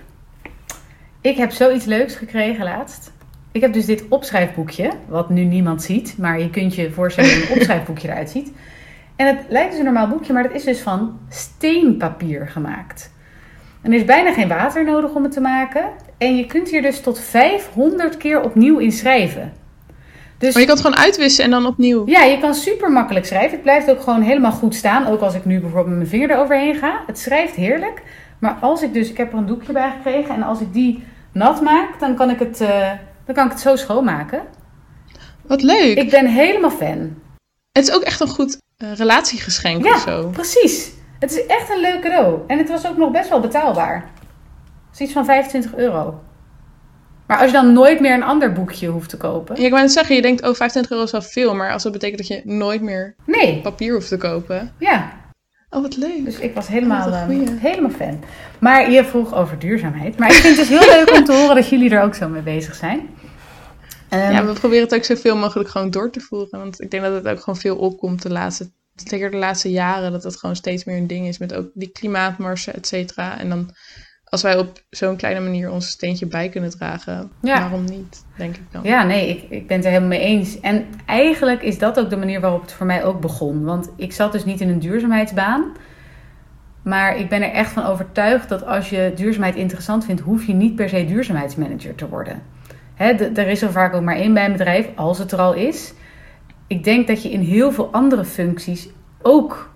Ik 1.22 1.38
heb 1.38 1.52
zoiets 1.52 1.86
leuks 1.86 2.16
gekregen 2.16 2.63
laatst. 2.63 3.12
Ik 3.58 3.63
heb 3.63 3.74
dus 3.74 3.86
dit 3.86 4.04
opschrijfboekje, 4.10 4.91
wat 5.08 5.30
nu 5.30 5.43
niemand 5.43 5.84
ziet, 5.84 6.15
maar 6.17 6.39
je 6.39 6.50
kunt 6.50 6.76
je 6.76 6.91
voorstellen 6.91 7.32
hoe 7.32 7.43
een 7.43 7.54
opschrijfboekje 7.58 8.08
eruit 8.08 8.30
ziet. 8.30 8.52
En 9.15 9.28
het 9.28 9.46
lijkt 9.50 9.70
dus 9.70 9.80
een 9.80 9.86
normaal 9.86 10.08
boekje, 10.08 10.34
maar 10.34 10.43
dat 10.43 10.52
is 10.52 10.63
dus 10.63 10.80
van 10.80 11.20
steenpapier 11.30 12.48
gemaakt. 12.48 13.12
En 13.82 13.91
er 13.91 13.98
is 13.98 14.06
bijna 14.06 14.34
geen 14.34 14.48
water 14.48 14.84
nodig 14.84 15.13
om 15.13 15.24
het 15.24 15.32
te 15.32 15.39
maken. 15.39 15.89
En 16.17 16.36
je 16.36 16.46
kunt 16.46 16.70
hier 16.70 16.82
dus 16.82 17.02
tot 17.02 17.20
500 17.20 18.17
keer 18.17 18.41
opnieuw 18.41 18.78
in 18.78 18.91
schrijven. 18.91 19.54
Dus, 20.38 20.54
maar 20.54 20.62
je 20.62 20.67
kan 20.67 20.78
het 20.78 20.86
gewoon 20.86 21.04
uitwissen 21.04 21.43
en 21.43 21.50
dan 21.50 21.65
opnieuw. 21.65 22.04
Ja, 22.06 22.24
je 22.24 22.39
kan 22.39 22.54
super 22.54 22.91
makkelijk 22.91 23.26
schrijven. 23.26 23.52
Het 23.52 23.62
blijft 23.62 23.89
ook 23.89 24.02
gewoon 24.02 24.22
helemaal 24.22 24.52
goed 24.52 24.76
staan. 24.76 25.08
Ook 25.08 25.22
als 25.22 25.34
ik 25.34 25.46
nu 25.46 25.60
bijvoorbeeld 25.60 25.88
met 25.88 25.98
mijn 25.98 26.10
vinger 26.10 26.32
eroverheen 26.32 26.76
ga. 26.76 27.02
Het 27.08 27.20
schrijft 27.20 27.56
heerlijk. 27.56 28.02
Maar 28.39 28.58
als 28.62 28.82
ik 28.82 28.93
dus, 28.93 29.10
ik 29.10 29.17
heb 29.17 29.32
er 29.32 29.38
een 29.38 29.46
doekje 29.46 29.74
bij 29.74 29.91
gekregen. 29.98 30.36
En 30.36 30.43
als 30.43 30.62
ik 30.62 30.74
die 30.74 31.04
nat 31.32 31.62
maak, 31.62 32.00
dan 32.00 32.15
kan 32.15 32.30
ik 32.30 32.39
het, 32.39 32.62
uh, 32.62 32.91
dan 33.28 33.36
kan 33.36 33.46
ik 33.46 33.52
het 33.52 33.62
zo 33.62 33.76
schoonmaken. 33.76 34.42
Wat 35.42 35.62
leuk. 35.62 35.98
Ik 35.98 36.10
ben 36.10 36.28
helemaal 36.28 36.70
fan. 36.70 37.16
Het 37.72 37.88
is 37.88 37.94
ook 37.94 38.02
echt 38.02 38.20
een 38.20 38.28
goed 38.28 38.62
uh, 38.78 38.94
relatiegeschenk 38.94 39.86
ja, 39.86 39.94
of 39.94 40.02
zo. 40.02 40.30
precies. 40.30 40.92
Het 41.20 41.32
is 41.32 41.46
echt 41.46 41.70
een 41.70 41.80
leuk 41.80 42.02
cadeau. 42.02 42.40
En 42.48 42.58
het 42.58 42.70
was 42.70 42.88
ook 42.88 42.98
nog 42.98 43.12
best 43.12 43.30
wel 43.30 43.40
betaalbaar. 43.40 44.10
Het 44.90 44.94
is 44.94 45.00
iets 45.00 45.13
van 45.13 45.26
25 45.26 45.76
euro. 45.76 46.22
Maar 47.28 47.38
als 47.38 47.46
je 47.46 47.54
dan 47.54 47.74
nooit 47.74 48.00
meer 48.00 48.13
een 48.13 48.24
ander 48.24 48.54
boekje 48.54 48.88
hoeft 48.88 49.10
te 49.10 49.18
kopen. 49.18 49.56
Ja, 49.56 49.66
ik 49.66 49.70
wou 49.70 49.82
net 49.82 49.92
zeggen, 49.92 50.16
je 50.16 50.22
denkt, 50.22 50.42
oh, 50.42 50.54
25 50.54 50.92
euro 50.92 51.04
is 51.04 51.12
wel 51.12 51.22
veel. 51.22 51.56
Maar 51.56 51.72
als 51.72 51.84
dat 51.84 51.92
betekent 51.92 52.18
dat 52.18 52.28
je 52.28 52.42
nooit 52.44 52.82
meer 52.82 53.16
nee. 53.26 53.62
papier 53.62 53.94
hoeft 53.94 54.08
te 54.08 54.18
kopen. 54.18 54.74
Ja. 54.78 55.12
Oh, 55.78 55.84
wat 55.84 55.98
leuk. 55.98 56.26
Dus 56.26 56.40
ik 56.40 56.54
was 56.54 56.68
helemaal, 56.68 57.10
uh, 57.10 57.50
helemaal 57.60 57.90
fan. 57.92 58.20
Maar 58.60 58.92
je 58.92 59.06
vroeg 59.06 59.34
over 59.34 59.60
duurzaamheid. 59.60 60.18
Maar 60.18 60.30
ik 60.30 60.36
vind 60.36 60.58
het 60.58 60.68
dus 60.68 60.80
heel 60.80 60.96
leuk 60.96 61.12
om 61.18 61.26
te 61.26 61.34
horen 61.34 61.56
dat 61.56 61.70
jullie 61.70 61.90
er 61.90 62.02
ook 62.02 62.16
zo 62.16 62.30
mee 62.30 62.42
bezig 62.42 62.76
zijn. 62.76 63.00
Um, 64.10 64.20
ja, 64.20 64.46
we 64.46 64.54
proberen 64.54 64.84
het 64.84 64.96
ook 64.96 65.04
zoveel 65.04 65.38
mogelijk 65.38 65.70
gewoon 65.70 65.92
door 65.92 66.12
te 66.12 66.20
voeren. 66.20 66.60
Want 66.60 66.82
ik 66.82 66.92
denk 66.92 67.04
dat 67.04 67.13
het 67.13 67.28
ook 67.28 67.40
gewoon 67.40 67.60
veel 67.60 67.78
opkomt 67.78 68.22
de 68.22 68.32
laatste, 68.32 68.70
zeker 68.96 69.32
de 69.32 69.38
laatste 69.38 69.72
jaren. 69.72 70.12
Dat 70.12 70.24
het 70.24 70.38
gewoon 70.38 70.56
steeds 70.56 70.84
meer 70.84 70.98
een 70.98 71.08
ding 71.08 71.28
is 71.28 71.38
met 71.38 71.54
ook 71.54 71.70
die 71.74 71.92
klimaatmarsen, 71.92 72.76
et 72.76 72.88
cetera. 72.88 73.40
En 73.40 73.50
dan 73.50 73.76
als 74.30 74.42
wij 74.42 74.58
op 74.58 74.82
zo'n 74.90 75.16
kleine 75.16 75.40
manier 75.40 75.72
ons 75.72 75.88
steentje 75.88 76.26
bij 76.26 76.50
kunnen 76.50 76.70
dragen, 76.70 77.32
waarom 77.42 77.84
niet, 77.84 78.26
denk 78.38 78.56
ik 78.56 78.63
dan. 78.72 78.84
Ja, 78.84 79.04
nee, 79.04 79.30
ik, 79.30 79.50
ik 79.50 79.68
ben 79.68 79.78
het 79.78 79.86
er 79.86 79.92
helemaal 79.92 80.18
mee 80.18 80.28
eens. 80.28 80.60
En 80.60 80.86
eigenlijk 81.06 81.62
is 81.62 81.78
dat 81.78 82.00
ook 82.00 82.10
de 82.10 82.18
manier 82.18 82.42
waarop 82.42 82.62
het 82.62 82.72
voor 82.72 82.86
mij 82.86 83.04
ook 83.04 83.22
begon. 83.22 83.63
Want 83.63 83.90
ik 83.96 84.13
zat 84.13 84.32
dus 84.32 84.46
niet 84.46 84.62
in 84.62 84.70
een 84.70 84.80
duurzaamheidsbaan. 84.80 85.72
Maar 86.82 87.18
ik 87.18 87.30
ben 87.30 87.42
er 87.42 87.52
echt 87.52 87.72
van 87.72 87.86
overtuigd 87.86 88.50
dat 88.50 88.66
als 88.66 88.90
je 88.90 89.12
duurzaamheid 89.16 89.56
interessant 89.56 90.06
vindt, 90.06 90.22
hoef 90.22 90.46
je 90.46 90.54
niet 90.54 90.76
per 90.76 90.90
se 90.90 91.06
duurzaamheidsmanager 91.06 91.96
te 91.96 92.10
worden. 92.10 92.42
Hè, 92.94 93.12
er 93.13 93.48
is 93.48 93.62
er 93.62 93.72
vaak 93.72 93.94
ook 93.94 94.02
maar 94.02 94.16
één 94.16 94.34
bij 94.34 94.46
een 94.46 94.52
bedrijf, 94.52 94.90
als 94.96 95.18
het 95.18 95.32
er 95.32 95.40
al 95.40 95.54
is. 95.54 95.94
Ik 96.68 96.84
denk 96.84 97.08
dat 97.08 97.24
je 97.24 97.32
in 97.32 97.42
heel 97.42 97.72
veel 97.72 97.92
andere 97.92 98.26
functies 98.26 98.90
ook 99.22 99.74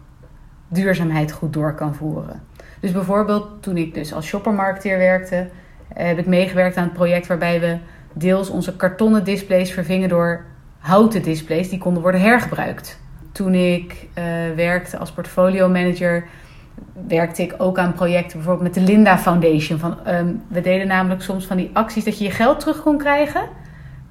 duurzaamheid 0.68 1.32
goed 1.32 1.54
door 1.54 1.76
kan 1.76 1.96
voeren. 1.96 2.42
Dus 2.82 2.92
bijvoorbeeld 2.92 3.64
toen 3.64 3.78
ik 3.78 3.94
dus 3.94 4.14
als 4.14 4.26
shoppermarketeer 4.26 4.98
werkte, 4.98 5.48
heb 5.94 6.18
ik 6.18 6.26
meegewerkt 6.26 6.78
aan 6.78 6.84
het 6.84 6.94
project 6.94 7.28
waarbij 7.28 7.60
we 7.60 7.78
deels 8.14 8.50
onze 8.50 8.76
kartonnen 8.76 9.24
displays 9.24 9.72
vervingen 9.72 10.10
door 10.10 10.46
houten 10.80 11.22
displays 11.22 11.70
die 11.70 11.80
konden 11.80 12.02
worden 12.02 12.22
hergebruikt. 12.22 13.00
Toen 13.32 13.54
ik 13.54 14.08
uh, 14.18 14.24
werkte 14.56 14.98
als 14.98 15.12
portfolio 15.12 15.70
manager, 15.70 16.28
werkte 17.08 17.42
ik 17.42 17.56
ook 17.58 17.78
aan 17.78 17.94
projecten 17.94 18.38
bijvoorbeeld 18.38 18.76
met 18.76 18.86
de 18.86 18.92
Linda 18.92 19.18
Foundation. 19.18 19.80
Van, 19.80 19.98
um, 20.08 20.42
we 20.48 20.62
deden 20.62 20.88
namelijk 20.88 21.22
soms 21.22 21.46
van 21.46 21.58
die 21.58 21.70
acties 21.74 22.04
dat 22.04 22.18
je 22.18 22.24
je 22.24 22.32
geld 22.32 22.60
terug 22.60 22.82
kon 22.82 22.98
krijgen. 22.98 23.42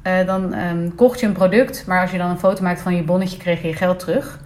Uh, 0.07 0.27
dan 0.27 0.55
um, 0.55 0.95
kocht 0.95 1.21
je 1.21 1.27
een 1.27 1.33
product, 1.33 1.87
maar 1.87 2.01
als 2.01 2.11
je 2.11 2.19
dan 2.19 2.31
een 2.31 2.39
foto 2.39 2.63
maakte 2.63 2.83
van 2.83 2.97
je 2.97 3.03
bonnetje, 3.03 3.39
kreeg 3.39 3.63
je 3.63 3.69
je 3.69 3.75
geld 3.75 3.99
terug. 3.99 4.41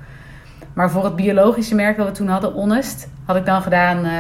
Maar 0.74 0.90
voor 0.90 1.04
het 1.04 1.16
biologische 1.16 1.74
merk 1.74 1.96
dat 1.96 2.06
we 2.06 2.12
toen 2.12 2.28
hadden, 2.28 2.52
Honest, 2.52 3.08
had 3.24 3.37
ik 3.37 3.46
dan 3.46 3.62
gedaan 3.62 4.04
uh, 4.04 4.12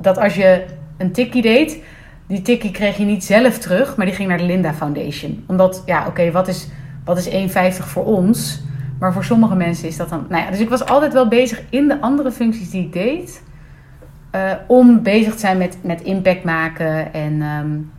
dat 0.00 0.18
als 0.18 0.34
je 0.34 0.64
een 0.96 1.12
tikkie 1.12 1.42
deed, 1.42 1.82
die 2.26 2.42
tikkie 2.42 2.70
kreeg 2.70 2.96
je 2.96 3.04
niet 3.04 3.24
zelf 3.24 3.58
terug, 3.58 3.96
maar 3.96 4.06
die 4.06 4.14
ging 4.14 4.28
naar 4.28 4.38
de 4.38 4.44
Linda 4.44 4.74
Foundation. 4.74 5.44
Omdat, 5.46 5.82
ja, 5.86 6.06
oké, 6.06 6.30
wat 6.30 6.48
is, 6.48 6.68
wat 7.04 7.18
is 7.18 7.28
1,50 7.28 7.84
voor 7.84 8.04
ons? 8.04 8.62
Maar 8.98 9.12
voor 9.12 9.24
sommige 9.24 9.54
mensen 9.54 9.88
is 9.88 9.96
dat 9.96 10.08
dan. 10.08 10.26
Nou 10.28 10.42
ja, 10.42 10.50
dus 10.50 10.60
ik 10.60 10.68
was 10.68 10.86
altijd 10.86 11.12
wel 11.12 11.28
bezig 11.28 11.62
in 11.70 11.88
de 11.88 12.00
andere 12.00 12.30
functies 12.30 12.70
die 12.70 12.84
ik 12.84 12.92
deed. 12.92 13.42
Uh, 14.34 14.52
om 14.66 15.02
bezig 15.02 15.32
te 15.32 15.38
zijn 15.38 15.58
met, 15.58 15.78
met 15.82 16.00
impact 16.00 16.44
maken. 16.44 17.12
En 17.12 17.42
um, 17.42 17.92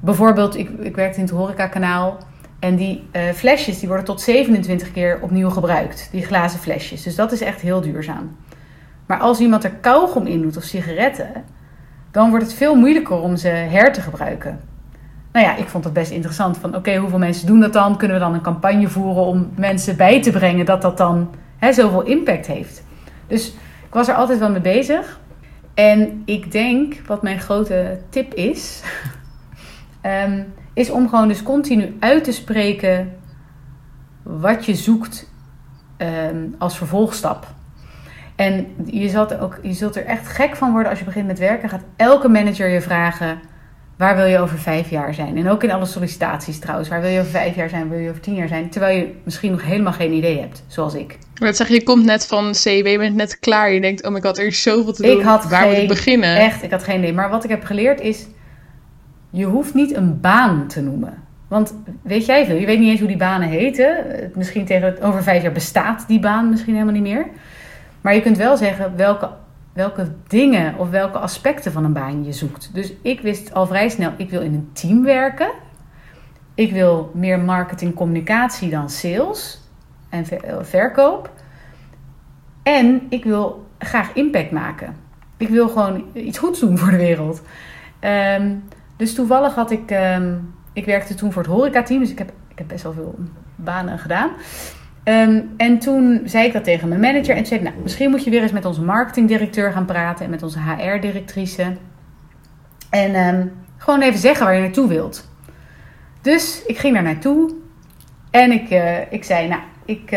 bijvoorbeeld, 0.00 0.56
ik, 0.56 0.68
ik 0.68 0.96
werkte 0.96 1.18
in 1.18 1.24
het 1.24 1.34
horecakanaal. 1.34 2.18
En 2.66 2.76
die 2.76 3.08
uh, 3.12 3.22
flesjes 3.34 3.78
die 3.78 3.88
worden 3.88 4.06
tot 4.06 4.20
27 4.20 4.92
keer 4.92 5.18
opnieuw 5.22 5.50
gebruikt. 5.50 6.08
Die 6.12 6.24
glazen 6.24 6.58
flesjes. 6.58 7.02
Dus 7.02 7.14
dat 7.14 7.32
is 7.32 7.40
echt 7.40 7.60
heel 7.60 7.80
duurzaam. 7.80 8.36
Maar 9.06 9.18
als 9.18 9.40
iemand 9.40 9.64
er 9.64 9.70
kauwgom 9.70 10.26
in 10.26 10.42
doet 10.42 10.56
of 10.56 10.62
sigaretten, 10.62 11.44
dan 12.10 12.30
wordt 12.30 12.44
het 12.44 12.54
veel 12.54 12.74
moeilijker 12.74 13.20
om 13.20 13.36
ze 13.36 13.48
her 13.48 13.92
te 13.92 14.00
gebruiken. 14.00 14.60
Nou 15.32 15.46
ja, 15.46 15.56
ik 15.56 15.68
vond 15.68 15.84
het 15.84 15.92
best 15.92 16.10
interessant. 16.10 16.58
Van 16.58 16.76
oké, 16.76 16.96
hoeveel 16.96 17.18
mensen 17.18 17.46
doen 17.46 17.60
dat 17.60 17.72
dan? 17.72 17.96
Kunnen 17.96 18.16
we 18.16 18.22
dan 18.22 18.34
een 18.34 18.40
campagne 18.40 18.88
voeren 18.88 19.22
om 19.22 19.50
mensen 19.56 19.96
bij 19.96 20.22
te 20.22 20.30
brengen 20.30 20.66
dat 20.66 20.82
dat 20.82 20.96
dan 20.96 21.30
hè, 21.56 21.72
zoveel 21.72 22.02
impact 22.02 22.46
heeft? 22.46 22.84
Dus 23.26 23.48
ik 23.86 23.94
was 23.94 24.08
er 24.08 24.14
altijd 24.14 24.38
wel 24.38 24.50
mee 24.50 24.60
bezig. 24.60 25.20
En 25.74 26.22
ik 26.24 26.52
denk, 26.52 26.94
wat 27.06 27.22
mijn 27.22 27.40
grote 27.40 27.98
tip 28.08 28.34
is, 28.34 28.82
um, 30.02 30.46
is 30.76 30.90
om 30.90 31.08
gewoon 31.08 31.28
dus 31.28 31.42
continu 31.42 31.96
uit 32.00 32.24
te 32.24 32.32
spreken 32.32 33.12
wat 34.22 34.64
je 34.64 34.74
zoekt 34.74 35.30
um, 35.98 36.54
als 36.58 36.76
vervolgstap. 36.76 37.46
En 38.34 38.66
je 38.84 39.08
zult, 39.08 39.38
ook, 39.38 39.58
je 39.62 39.72
zult 39.72 39.96
er 39.96 40.04
echt 40.04 40.28
gek 40.28 40.56
van 40.56 40.72
worden 40.72 40.90
als 40.90 40.98
je 40.98 41.04
begint 41.04 41.26
met 41.26 41.38
werken. 41.38 41.68
Gaat 41.68 41.84
elke 41.96 42.28
manager 42.28 42.68
je 42.68 42.80
vragen: 42.80 43.40
waar 43.96 44.16
wil 44.16 44.24
je 44.24 44.38
over 44.38 44.58
vijf 44.58 44.90
jaar 44.90 45.14
zijn? 45.14 45.36
En 45.36 45.48
ook 45.48 45.62
in 45.62 45.70
alle 45.70 45.86
sollicitaties 45.86 46.58
trouwens. 46.58 46.88
Waar 46.88 47.00
wil 47.00 47.10
je 47.10 47.18
over 47.18 47.30
vijf 47.30 47.54
jaar 47.54 47.68
zijn? 47.68 47.80
Waar 47.80 47.96
wil 47.96 48.04
je 48.04 48.10
over 48.10 48.22
tien 48.22 48.34
jaar 48.34 48.48
zijn? 48.48 48.70
Terwijl 48.70 48.98
je 48.98 49.14
misschien 49.24 49.50
nog 49.50 49.62
helemaal 49.62 49.92
geen 49.92 50.12
idee 50.12 50.40
hebt, 50.40 50.64
zoals 50.66 50.94
ik. 50.94 51.18
Maar 51.40 51.54
zeg, 51.54 51.68
je 51.68 51.82
komt 51.82 52.04
net 52.04 52.26
van 52.26 52.52
CW, 52.52 52.86
je 52.86 52.98
bent 52.98 53.14
net 53.14 53.38
klaar. 53.38 53.70
Je 53.72 53.80
denkt: 53.80 54.04
oh 54.04 54.12
my 54.12 54.20
god, 54.20 54.38
er 54.38 54.46
is 54.46 54.62
zoveel 54.62 54.92
te 54.92 55.02
doen. 55.02 55.18
Ik 55.18 55.24
had 55.24 55.48
waar 55.48 55.60
geen, 55.60 55.70
moet 55.70 55.78
ik 55.78 55.88
beginnen? 55.88 56.36
Echt, 56.36 56.62
ik 56.62 56.70
had 56.70 56.82
geen 56.82 56.98
idee. 56.98 57.12
Maar 57.12 57.30
wat 57.30 57.44
ik 57.44 57.50
heb 57.50 57.64
geleerd 57.64 58.00
is: 58.00 58.26
je 59.36 59.44
hoeft 59.44 59.74
niet 59.74 59.94
een 59.94 60.20
baan 60.20 60.66
te 60.66 60.80
noemen. 60.82 61.22
Want 61.48 61.74
weet 62.02 62.26
jij 62.26 62.46
veel? 62.46 62.56
Je 62.56 62.66
weet 62.66 62.78
niet 62.78 62.88
eens 62.88 62.98
hoe 62.98 63.08
die 63.08 63.16
banen 63.16 63.48
heten. 63.48 64.04
Misschien 64.34 64.64
tegen 64.64 65.02
over 65.02 65.22
vijf 65.22 65.42
jaar 65.42 65.52
bestaat 65.52 66.04
die 66.08 66.20
baan 66.20 66.50
misschien 66.50 66.72
helemaal 66.72 66.94
niet 66.94 67.02
meer. 67.02 67.26
Maar 68.00 68.14
je 68.14 68.20
kunt 68.20 68.36
wel 68.36 68.56
zeggen 68.56 68.96
welke, 68.96 69.30
welke 69.72 70.12
dingen 70.26 70.78
of 70.78 70.90
welke 70.90 71.18
aspecten 71.18 71.72
van 71.72 71.84
een 71.84 71.92
baan 71.92 72.24
je 72.24 72.32
zoekt. 72.32 72.70
Dus 72.74 72.92
ik 73.02 73.20
wist 73.20 73.54
al 73.54 73.66
vrij 73.66 73.88
snel, 73.88 74.12
ik 74.16 74.30
wil 74.30 74.40
in 74.40 74.54
een 74.54 74.70
team 74.72 75.02
werken. 75.02 75.50
Ik 76.54 76.72
wil 76.72 77.10
meer 77.14 77.40
marketing, 77.40 77.94
communicatie 77.94 78.70
dan 78.70 78.90
sales 78.90 79.60
en 80.08 80.26
verkoop. 80.60 81.30
En 82.62 83.06
ik 83.08 83.24
wil 83.24 83.66
graag 83.78 84.12
impact 84.12 84.50
maken. 84.50 84.96
Ik 85.36 85.48
wil 85.48 85.68
gewoon 85.68 86.04
iets 86.12 86.38
goeds 86.38 86.60
doen 86.60 86.78
voor 86.78 86.90
de 86.90 86.96
wereld. 86.96 87.42
Um, 88.00 88.62
dus 88.96 89.14
toevallig 89.14 89.54
had 89.54 89.70
ik, 89.70 89.90
um, 89.90 90.54
ik 90.72 90.84
werkte 90.84 91.14
toen 91.14 91.32
voor 91.32 91.42
het 91.42 91.50
horecateam, 91.50 92.00
dus 92.00 92.10
ik 92.10 92.18
heb, 92.18 92.32
ik 92.48 92.58
heb 92.58 92.68
best 92.68 92.82
wel 92.82 92.92
veel 92.92 93.14
banen 93.56 93.98
gedaan. 93.98 94.30
Um, 95.04 95.54
en 95.56 95.78
toen 95.78 96.20
zei 96.24 96.46
ik 96.46 96.52
dat 96.52 96.64
tegen 96.64 96.88
mijn 96.88 97.00
manager 97.00 97.36
en 97.36 97.46
zei 97.46 97.62
nou, 97.62 97.74
misschien 97.82 98.10
moet 98.10 98.24
je 98.24 98.30
weer 98.30 98.42
eens 98.42 98.52
met 98.52 98.64
onze 98.64 98.82
marketingdirecteur 98.82 99.72
gaan 99.72 99.84
praten 99.84 100.24
en 100.24 100.30
met 100.30 100.42
onze 100.42 100.58
HR-directrice. 100.60 101.76
En 102.90 103.14
um, 103.34 103.52
gewoon 103.76 104.00
even 104.00 104.18
zeggen 104.18 104.46
waar 104.46 104.54
je 104.54 104.60
naartoe 104.60 104.88
wilt. 104.88 105.30
Dus 106.20 106.62
ik 106.66 106.78
ging 106.78 106.94
daar 106.94 107.02
naartoe 107.02 107.54
en 108.30 108.52
ik, 108.52 108.70
uh, 108.70 109.12
ik 109.12 109.24
zei, 109.24 109.48
nou, 109.48 109.62
ik, 109.84 110.16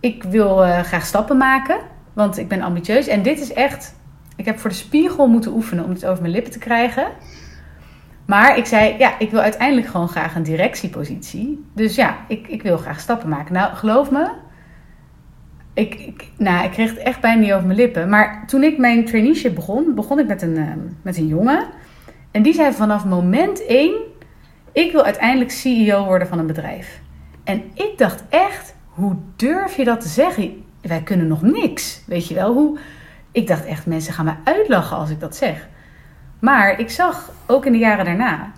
ik 0.00 0.22
wil 0.22 0.64
uh, 0.64 0.80
graag 0.80 1.06
stappen 1.06 1.36
maken, 1.36 1.78
want 2.12 2.38
ik 2.38 2.48
ben 2.48 2.62
ambitieus. 2.62 3.06
En 3.06 3.22
dit 3.22 3.40
is 3.40 3.52
echt, 3.52 3.94
ik 4.36 4.44
heb 4.44 4.58
voor 4.58 4.70
de 4.70 4.76
spiegel 4.76 5.26
moeten 5.26 5.52
oefenen 5.52 5.84
om 5.84 5.90
het 5.90 6.06
over 6.06 6.20
mijn 6.20 6.34
lippen 6.34 6.52
te 6.52 6.58
krijgen. 6.58 7.06
Maar 8.32 8.56
ik 8.56 8.66
zei, 8.66 8.94
ja, 8.98 9.18
ik 9.18 9.30
wil 9.30 9.40
uiteindelijk 9.40 9.86
gewoon 9.86 10.08
graag 10.08 10.34
een 10.34 10.42
directiepositie. 10.42 11.64
Dus 11.74 11.94
ja, 11.94 12.16
ik, 12.28 12.48
ik 12.48 12.62
wil 12.62 12.76
graag 12.76 13.00
stappen 13.00 13.28
maken. 13.28 13.52
Nou, 13.52 13.74
geloof 13.74 14.10
me, 14.10 14.30
ik, 15.74 15.94
ik, 15.94 16.28
nou, 16.36 16.64
ik 16.64 16.70
kreeg 16.70 16.90
het 16.90 16.98
echt 16.98 17.20
bijna 17.20 17.40
niet 17.40 17.52
over 17.52 17.66
mijn 17.66 17.78
lippen. 17.78 18.08
Maar 18.08 18.46
toen 18.46 18.62
ik 18.62 18.78
mijn 18.78 19.04
traineeship 19.04 19.54
begon, 19.54 19.94
begon 19.94 20.18
ik 20.18 20.26
met 20.26 20.42
een, 20.42 20.56
uh, 20.56 20.68
met 21.02 21.16
een 21.16 21.26
jongen. 21.26 21.66
En 22.30 22.42
die 22.42 22.54
zei 22.54 22.72
vanaf 22.72 23.04
moment 23.04 23.66
één, 23.66 23.94
ik 24.72 24.92
wil 24.92 25.04
uiteindelijk 25.04 25.50
CEO 25.50 26.04
worden 26.04 26.28
van 26.28 26.38
een 26.38 26.46
bedrijf. 26.46 27.00
En 27.44 27.62
ik 27.74 27.92
dacht 27.96 28.24
echt, 28.28 28.74
hoe 28.88 29.16
durf 29.36 29.76
je 29.76 29.84
dat 29.84 30.00
te 30.00 30.08
zeggen? 30.08 30.64
wij 30.82 31.02
kunnen 31.02 31.26
nog 31.26 31.42
niks. 31.42 32.02
Weet 32.06 32.28
je 32.28 32.34
wel, 32.34 32.52
hoe... 32.52 32.78
Ik 33.32 33.46
dacht 33.46 33.64
echt, 33.64 33.86
mensen 33.86 34.12
gaan 34.12 34.24
me 34.24 34.34
uitlachen 34.44 34.96
als 34.96 35.10
ik 35.10 35.20
dat 35.20 35.36
zeg. 35.36 35.68
Maar 36.42 36.80
ik 36.80 36.90
zag 36.90 37.32
ook 37.46 37.66
in 37.66 37.72
de 37.72 37.78
jaren 37.78 38.04
daarna. 38.04 38.52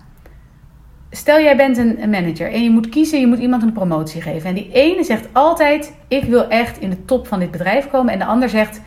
Stel 1.09 1.39
jij 1.39 1.57
bent 1.57 1.77
een, 1.77 2.09
manager 2.09 2.51
en 2.51 2.63
je 2.63 2.69
moet 2.69 2.89
kiezen, 2.89 3.19
je 3.19 3.27
moet 3.27 3.39
iemand 3.39 3.63
een 3.63 3.71
promotie 3.71 4.21
geven. 4.21 4.49
En 4.49 4.55
die 4.55 4.69
ene 4.71 5.03
zegt 5.03 5.27
altijd: 5.31 5.93
Ik 6.07 6.23
wil 6.23 6.47
echt 6.47 6.79
in 6.79 6.89
de 6.89 7.05
top 7.05 7.27
van 7.27 7.39
dit 7.39 7.51
bedrijf 7.51 7.89
komen. 7.89 8.13
En 8.13 8.19
de 8.19 8.25
ander 8.25 8.49
zegt: 8.49 8.81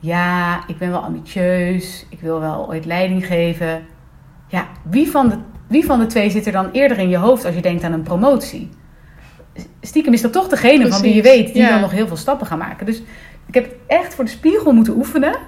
Ja, 0.00 0.60
ik 0.66 0.78
ben 0.78 0.90
wel 0.90 1.00
ambitieus, 1.00 2.06
ik 2.10 2.20
wil 2.20 2.40
wel 2.40 2.68
ooit 2.68 2.84
leiding 2.84 3.26
geven. 3.26 3.86
Ja, 4.46 4.66
wie 4.90 5.10
van 5.10 5.28
de, 5.28 5.36
wie 5.66 5.84
van 5.84 5.98
de 5.98 6.06
twee 6.06 6.30
zit 6.30 6.46
er 6.46 6.52
dan 6.52 6.70
eerder 6.70 6.98
in 6.98 7.08
je 7.08 7.16
hoofd 7.16 7.44
als 7.44 7.54
je 7.54 7.62
denkt 7.62 7.82
aan 7.82 7.92
een 7.92 8.02
promotie? 8.02 8.70
Stiekem 9.80 10.12
is 10.12 10.22
dat 10.22 10.32
toch 10.32 10.48
degene 10.48 10.88
van 10.88 11.00
wie 11.00 11.14
je 11.14 11.22
weet 11.22 11.52
die 11.52 11.66
dan 11.68 11.80
nog 11.80 11.90
heel 11.90 12.06
veel 12.06 12.16
stappen 12.16 12.46
gaan 12.46 12.58
maken. 12.58 12.86
Dus 12.86 13.02
ik 13.46 13.54
heb 13.54 13.74
echt 13.86 14.14
voor 14.14 14.24
de 14.24 14.30
spiegel 14.30 14.72
moeten 14.72 14.96
oefenen. 14.96 15.38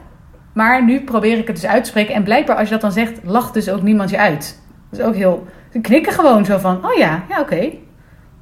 Maar 0.52 0.84
nu 0.84 1.00
probeer 1.00 1.38
ik 1.38 1.46
het 1.46 1.56
dus 1.56 1.66
uit 1.66 1.84
te 1.84 1.90
spreken. 1.90 2.14
En 2.14 2.22
blijkbaar 2.22 2.56
als 2.56 2.64
je 2.64 2.72
dat 2.72 2.80
dan 2.80 2.92
zegt, 2.92 3.20
lacht 3.24 3.54
dus 3.54 3.68
ook 3.70 3.82
niemand 3.82 4.10
je 4.10 4.18
uit. 4.18 4.60
Dat 4.90 5.00
is 5.00 5.06
ook 5.06 5.14
heel... 5.14 5.46
Ze 5.72 5.80
knikken 5.80 6.12
gewoon 6.12 6.44
zo 6.44 6.58
van, 6.58 6.84
oh 6.84 6.94
ja, 6.94 7.22
ja 7.28 7.40
oké. 7.40 7.72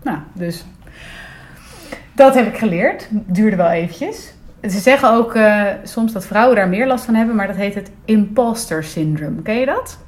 Nou, 0.03 0.19
dus... 0.33 0.65
Dat 2.15 2.35
heb 2.35 2.47
ik 2.47 2.59
geleerd. 2.59 3.09
Duurde 3.11 3.57
wel 3.57 3.71
eventjes. 3.71 4.33
Ze 4.63 4.79
zeggen 4.79 5.13
ook 5.13 5.35
uh, 5.35 5.65
soms 5.85 6.13
dat 6.13 6.27
vrouwen 6.27 6.57
daar 6.57 6.69
meer 6.69 6.87
last 6.87 7.05
van 7.05 7.15
hebben, 7.15 7.37
maar 7.37 7.47
dat 7.47 7.57
heet 7.57 7.75
het 7.75 7.91
imposter 8.05 8.85
syndrome. 8.85 9.43
Ken 9.43 9.55
je 9.55 9.67
dat? 9.67 9.99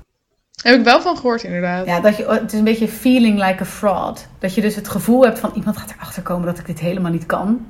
Heb 0.62 0.78
ik 0.78 0.84
wel 0.84 1.00
van 1.00 1.16
gehoord, 1.16 1.42
inderdaad. 1.42 1.86
Ja, 1.86 2.00
dat 2.00 2.16
je, 2.16 2.26
het 2.26 2.52
is 2.52 2.58
een 2.58 2.64
beetje 2.64 2.88
feeling 2.88 3.46
like 3.46 3.62
a 3.62 3.66
fraud. 3.66 4.28
Dat 4.38 4.54
je 4.54 4.60
dus 4.60 4.74
het 4.74 4.88
gevoel 4.88 5.24
hebt 5.24 5.38
van 5.38 5.52
iemand 5.54 5.76
gaat 5.76 5.94
erachter 5.96 6.22
komen 6.22 6.46
dat 6.46 6.58
ik 6.58 6.66
dit 6.66 6.80
helemaal 6.80 7.10
niet 7.10 7.26
kan. 7.26 7.66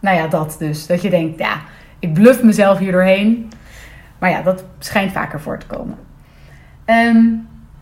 Nou 0.00 0.16
ja, 0.16 0.26
dat 0.26 0.56
dus. 0.58 0.86
Dat 0.86 1.02
je 1.02 1.10
denkt, 1.10 1.38
ja, 1.38 1.60
ik 2.06 2.14
bluff 2.14 2.42
mezelf 2.42 2.78
hier 2.78 2.92
doorheen. 2.92 3.50
Maar 4.18 4.30
ja, 4.30 4.42
dat 4.42 4.64
schijnt 4.78 5.12
vaker 5.12 5.40
voor 5.40 5.58
te 5.58 5.66
komen. 5.66 5.98
Ehm, 6.84 7.24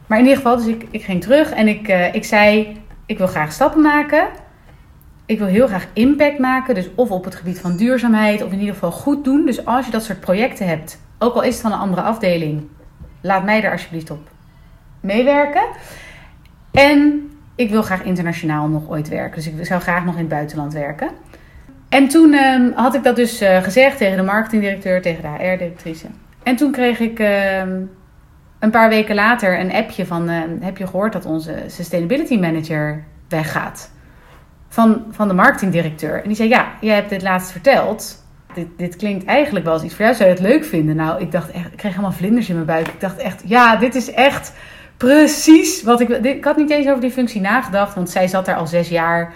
maar 0.06 0.18
in 0.18 0.24
ieder 0.24 0.37
geval, 0.37 0.56
dus 0.56 0.66
ik, 0.66 0.87
ik 0.90 1.02
ging 1.02 1.22
terug 1.22 1.50
en 1.50 1.68
ik, 1.68 1.88
uh, 1.88 2.14
ik 2.14 2.24
zei: 2.24 2.76
Ik 3.06 3.18
wil 3.18 3.26
graag 3.26 3.52
stappen 3.52 3.82
maken. 3.82 4.28
Ik 5.26 5.38
wil 5.38 5.46
heel 5.46 5.66
graag 5.66 5.87
impact 5.92 6.38
maken. 6.38 6.74
Dus 6.74 6.88
of 6.94 7.10
op 7.10 7.24
het 7.24 7.34
gebied 7.34 7.60
van 7.60 7.76
duurzaamheid, 7.76 8.42
of 8.42 8.52
in 8.52 8.58
ieder 8.58 8.74
geval 8.74 8.90
goed 8.90 9.24
doen. 9.24 9.46
Dus 9.46 9.64
als 9.66 9.87
je 9.87 9.92
dat 9.92 10.04
soort 10.04 10.20
projecten 10.20 10.66
hebt, 10.66 11.00
ook 11.18 11.34
al 11.34 11.42
is 11.42 11.52
het 11.52 11.62
van 11.62 11.72
een 11.72 11.78
andere 11.78 12.02
afdeling, 12.02 12.62
laat 13.20 13.44
mij 13.44 13.62
er 13.62 13.72
alsjeblieft 13.72 14.10
op 14.10 14.28
meewerken. 15.00 15.64
En 16.70 17.30
ik 17.54 17.70
wil 17.70 17.82
graag 17.82 18.02
internationaal 18.02 18.68
nog 18.68 18.88
ooit 18.88 19.08
werken. 19.08 19.42
Dus 19.42 19.46
ik 19.46 19.66
zou 19.66 19.80
graag 19.80 20.04
nog 20.04 20.14
in 20.14 20.20
het 20.20 20.28
buitenland 20.28 20.72
werken. 20.72 21.10
En 21.94 22.09
toen 22.09 22.33
ehm, 22.33 22.72
had 22.72 22.94
ik 22.94 23.02
dat 23.02 23.16
dus 23.16 23.42
uh, 23.42 23.62
gezegd 23.62 23.98
tegen 23.98 24.16
de 24.16 24.22
marketingdirecteur, 24.22 25.02
tegen 25.02 25.22
de 25.22 25.28
HR-directrice. 25.28 26.07
En 26.42 26.57
toen 26.57 26.72
kreeg 26.72 27.00
ik 27.00 27.18
ehm, 27.18 27.80
een 28.59 28.70
paar 28.70 28.88
weken 28.88 29.14
later 29.14 29.61
een 29.61 29.72
appje 29.72 30.07
van... 30.07 30.30
Uh, 30.30 30.40
heb 30.61 30.78
je 30.78 30.87
gehoord 30.87 31.12
dat 31.12 31.24
onze 31.24 31.64
sustainability 31.66 32.38
manager 32.38 33.04
weggaat? 33.28 33.90
Van, 34.68 35.04
van 35.11 35.28
de 35.28 35.35
marketingdirecteur. 35.35 36.22
En 36.22 36.26
die 36.28 36.37
zei, 36.37 36.48
ja, 36.48 36.72
jij 36.80 36.94
hebt 36.94 37.11
dit 37.11 37.22
laatst 37.22 37.50
verteld. 37.50 38.24
Dit, 38.54 38.66
dit 38.76 38.96
klinkt 38.96 39.24
eigenlijk 39.24 39.64
wel 39.64 39.74
als 39.74 39.83
iets 39.83 39.94
voor 39.94 40.04
jou. 40.04 40.16
Zou 40.16 40.28
je 40.28 40.35
het 40.35 40.44
leuk 40.44 40.64
vinden? 40.64 40.96
Nou, 40.96 41.20
ik 41.20 41.33
dacht 41.33 41.50
echt, 41.50 41.72
ik 41.72 41.76
kreeg 41.76 41.92
helemaal 41.92 42.12
vlinders 42.12 42.48
in 42.48 42.54
mijn 42.54 42.66
buik. 42.66 42.88
Ik 42.88 43.00
dacht 43.00 43.16
echt, 43.16 43.42
ja, 43.44 43.76
dit 43.76 43.94
is 43.94 44.11
echt 44.11 44.52
precies 44.96 45.83
wat 45.83 46.00
ik... 46.00 46.09
Ik 46.09 46.44
had 46.44 46.57
niet 46.57 46.70
eens 46.70 46.88
over 46.88 47.00
die 47.00 47.11
functie 47.11 47.40
nagedacht, 47.40 47.94
want 47.94 48.11
zij 48.11 48.26
zat 48.26 48.46
daar 48.46 48.57
al 48.57 48.66
zes 48.66 48.88
jaar. 48.88 49.33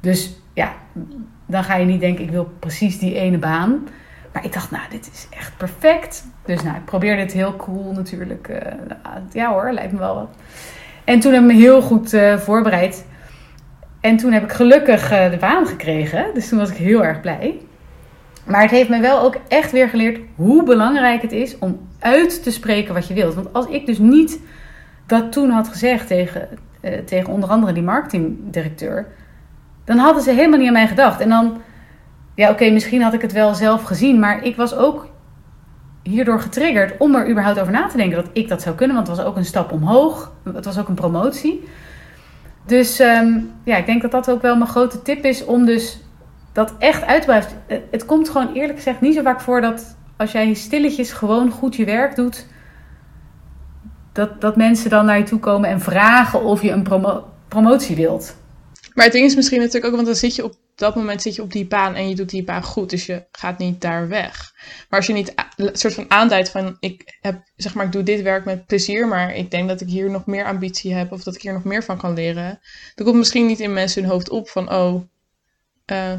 Dus 0.00 0.40
ja, 0.54 0.72
dan 1.48 1.64
ga 1.64 1.76
je 1.76 1.84
niet 1.84 2.00
denken, 2.00 2.24
ik 2.24 2.30
wil 2.30 2.52
precies 2.58 2.98
die 2.98 3.14
ene 3.14 3.38
baan. 3.38 3.88
Maar 4.32 4.44
ik 4.44 4.52
dacht, 4.52 4.70
nou, 4.70 4.82
dit 4.90 5.10
is 5.12 5.26
echt 5.30 5.56
perfect. 5.56 6.24
Dus 6.44 6.62
nou, 6.62 6.76
ik 6.76 6.84
probeerde 6.84 7.22
het 7.22 7.32
heel 7.32 7.56
cool 7.56 7.92
natuurlijk. 7.92 8.48
Uh, 8.48 8.56
ja 9.32 9.52
hoor, 9.52 9.72
lijkt 9.72 9.92
me 9.92 9.98
wel 9.98 10.14
wat. 10.14 10.28
En 11.04 11.20
toen 11.20 11.32
heb 11.32 11.42
ik 11.42 11.48
me 11.48 11.54
heel 11.54 11.82
goed 11.82 12.12
uh, 12.12 12.36
voorbereid. 12.36 13.06
En 14.00 14.16
toen 14.16 14.32
heb 14.32 14.42
ik 14.42 14.52
gelukkig 14.52 15.12
uh, 15.12 15.30
de 15.30 15.36
baan 15.36 15.66
gekregen. 15.66 16.26
Dus 16.34 16.48
toen 16.48 16.58
was 16.58 16.70
ik 16.70 16.76
heel 16.76 17.04
erg 17.04 17.20
blij. 17.20 17.60
Maar 18.44 18.62
het 18.62 18.70
heeft 18.70 18.88
me 18.88 19.00
wel 19.00 19.20
ook 19.20 19.36
echt 19.48 19.72
weer 19.72 19.88
geleerd 19.88 20.20
hoe 20.34 20.64
belangrijk 20.64 21.22
het 21.22 21.32
is 21.32 21.58
om 21.58 21.88
uit 21.98 22.42
te 22.42 22.50
spreken 22.50 22.94
wat 22.94 23.08
je 23.08 23.14
wilt. 23.14 23.34
Want 23.34 23.52
als 23.52 23.66
ik 23.66 23.86
dus 23.86 23.98
niet 23.98 24.40
dat 25.06 25.32
toen 25.32 25.50
had 25.50 25.68
gezegd 25.68 26.06
tegen, 26.06 26.48
tegen 27.04 27.32
onder 27.32 27.48
andere 27.48 27.72
die 27.72 27.82
marketingdirecteur 27.82 29.06
dan 29.88 29.98
hadden 29.98 30.22
ze 30.22 30.30
helemaal 30.30 30.58
niet 30.58 30.66
aan 30.66 30.72
mij 30.72 30.88
gedacht. 30.88 31.20
En 31.20 31.28
dan, 31.28 31.60
ja, 32.34 32.50
oké, 32.50 32.70
misschien 32.70 33.02
had 33.02 33.12
ik 33.12 33.22
het 33.22 33.32
wel 33.32 33.54
zelf 33.54 33.82
gezien, 33.82 34.18
maar 34.18 34.44
ik 34.44 34.56
was 34.56 34.74
ook 34.74 35.06
hierdoor 36.02 36.40
getriggerd 36.40 36.94
om 36.98 37.14
er 37.14 37.30
überhaupt 37.30 37.60
over 37.60 37.72
na 37.72 37.86
te 37.86 37.96
denken 37.96 38.22
dat 38.22 38.30
ik 38.32 38.48
dat 38.48 38.62
zou 38.62 38.74
kunnen. 38.74 38.96
Want 38.96 39.08
het 39.08 39.16
was 39.16 39.26
ook 39.26 39.36
een 39.36 39.44
stap 39.44 39.72
omhoog. 39.72 40.32
Het 40.52 40.64
was 40.64 40.78
ook 40.78 40.88
een 40.88 40.94
promotie. 40.94 41.68
Dus 42.66 42.98
ehm, 42.98 43.38
ja, 43.64 43.76
ik 43.76 43.86
denk 43.86 44.02
dat 44.02 44.10
dat 44.10 44.30
ook 44.30 44.42
wel 44.42 44.56
mijn 44.56 44.70
grote 44.70 45.02
tip 45.02 45.24
is 45.24 45.44
om 45.44 45.64
dus 45.64 46.00
dat 46.52 46.74
echt 46.78 47.04
uit 47.04 47.20
te 47.20 47.26
blijven. 47.26 47.52
Het 47.90 48.04
komt 48.04 48.28
gewoon 48.28 48.52
eerlijk 48.52 48.76
gezegd 48.76 49.00
niet 49.00 49.14
zo 49.14 49.22
vaak 49.22 49.40
voor 49.40 49.60
dat 49.60 49.96
als 50.16 50.32
jij 50.32 50.54
stilletjes 50.54 51.12
gewoon 51.12 51.50
goed 51.50 51.76
je 51.76 51.84
werk 51.84 52.16
doet, 52.16 52.46
dat, 54.12 54.40
dat 54.40 54.56
mensen 54.56 54.90
dan 54.90 55.04
naar 55.04 55.18
je 55.18 55.24
toe 55.24 55.38
komen 55.38 55.68
en 55.68 55.80
vragen 55.80 56.42
of 56.42 56.62
je 56.62 56.70
een 56.70 56.88
promotie 57.48 57.96
wilt. 57.96 58.36
Maar 58.98 59.06
het 59.06 59.16
ding 59.16 59.26
is 59.26 59.34
misschien 59.34 59.58
natuurlijk 59.58 59.86
ook, 59.86 59.94
want 59.94 60.06
dan 60.06 60.16
zit 60.16 60.34
je 60.34 60.44
op 60.44 60.54
dat 60.74 60.94
moment 60.94 61.22
zit 61.22 61.34
je 61.34 61.42
op 61.42 61.52
die 61.52 61.66
baan 61.66 61.94
en 61.94 62.08
je 62.08 62.14
doet 62.14 62.30
die 62.30 62.44
baan 62.44 62.62
goed, 62.62 62.90
dus 62.90 63.06
je 63.06 63.24
gaat 63.32 63.58
niet 63.58 63.80
daar 63.80 64.08
weg. 64.08 64.52
Maar 64.88 64.98
als 64.98 65.06
je 65.06 65.12
niet 65.12 65.34
soort 65.72 65.94
van 65.94 66.10
aanduidt 66.10 66.50
van 66.50 66.76
ik 66.80 67.16
heb, 67.20 67.42
zeg 67.56 67.74
maar, 67.74 67.84
ik 67.84 67.92
doe 67.92 68.02
dit 68.02 68.22
werk 68.22 68.44
met 68.44 68.66
plezier, 68.66 69.08
maar 69.08 69.34
ik 69.34 69.50
denk 69.50 69.68
dat 69.68 69.80
ik 69.80 69.88
hier 69.88 70.10
nog 70.10 70.26
meer 70.26 70.44
ambitie 70.44 70.94
heb 70.94 71.12
of 71.12 71.22
dat 71.22 71.34
ik 71.34 71.42
hier 71.42 71.52
nog 71.52 71.64
meer 71.64 71.84
van 71.84 71.98
kan 71.98 72.14
leren, 72.14 72.60
dan 72.94 73.06
komt 73.06 73.18
misschien 73.18 73.46
niet 73.46 73.60
in 73.60 73.72
mensen 73.72 74.02
hun 74.02 74.10
hoofd 74.10 74.30
op 74.30 74.48
van 74.48 74.72
oh, 74.72 75.02
uh, 75.92 76.12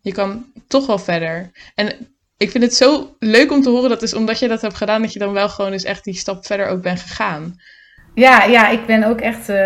je 0.00 0.12
kan 0.12 0.46
toch 0.66 0.86
wel 0.86 0.98
verder. 0.98 1.50
En 1.74 2.16
ik 2.36 2.50
vind 2.50 2.64
het 2.64 2.74
zo 2.74 3.16
leuk 3.18 3.52
om 3.52 3.62
te 3.62 3.70
horen 3.70 3.88
dat 3.88 4.02
is 4.02 4.14
omdat 4.14 4.38
je 4.38 4.48
dat 4.48 4.60
hebt 4.60 4.76
gedaan, 4.76 5.02
dat 5.02 5.12
je 5.12 5.18
dan 5.18 5.32
wel 5.32 5.48
gewoon 5.48 5.70
dus 5.70 5.84
echt 5.84 6.04
die 6.04 6.14
stap 6.14 6.46
verder 6.46 6.66
ook 6.66 6.82
bent 6.82 7.00
gegaan. 7.00 7.60
Ja, 8.14 8.44
ja, 8.44 8.68
ik 8.68 8.86
ben 8.86 9.04
ook 9.04 9.20
echt 9.20 9.48
uh, 9.48 9.56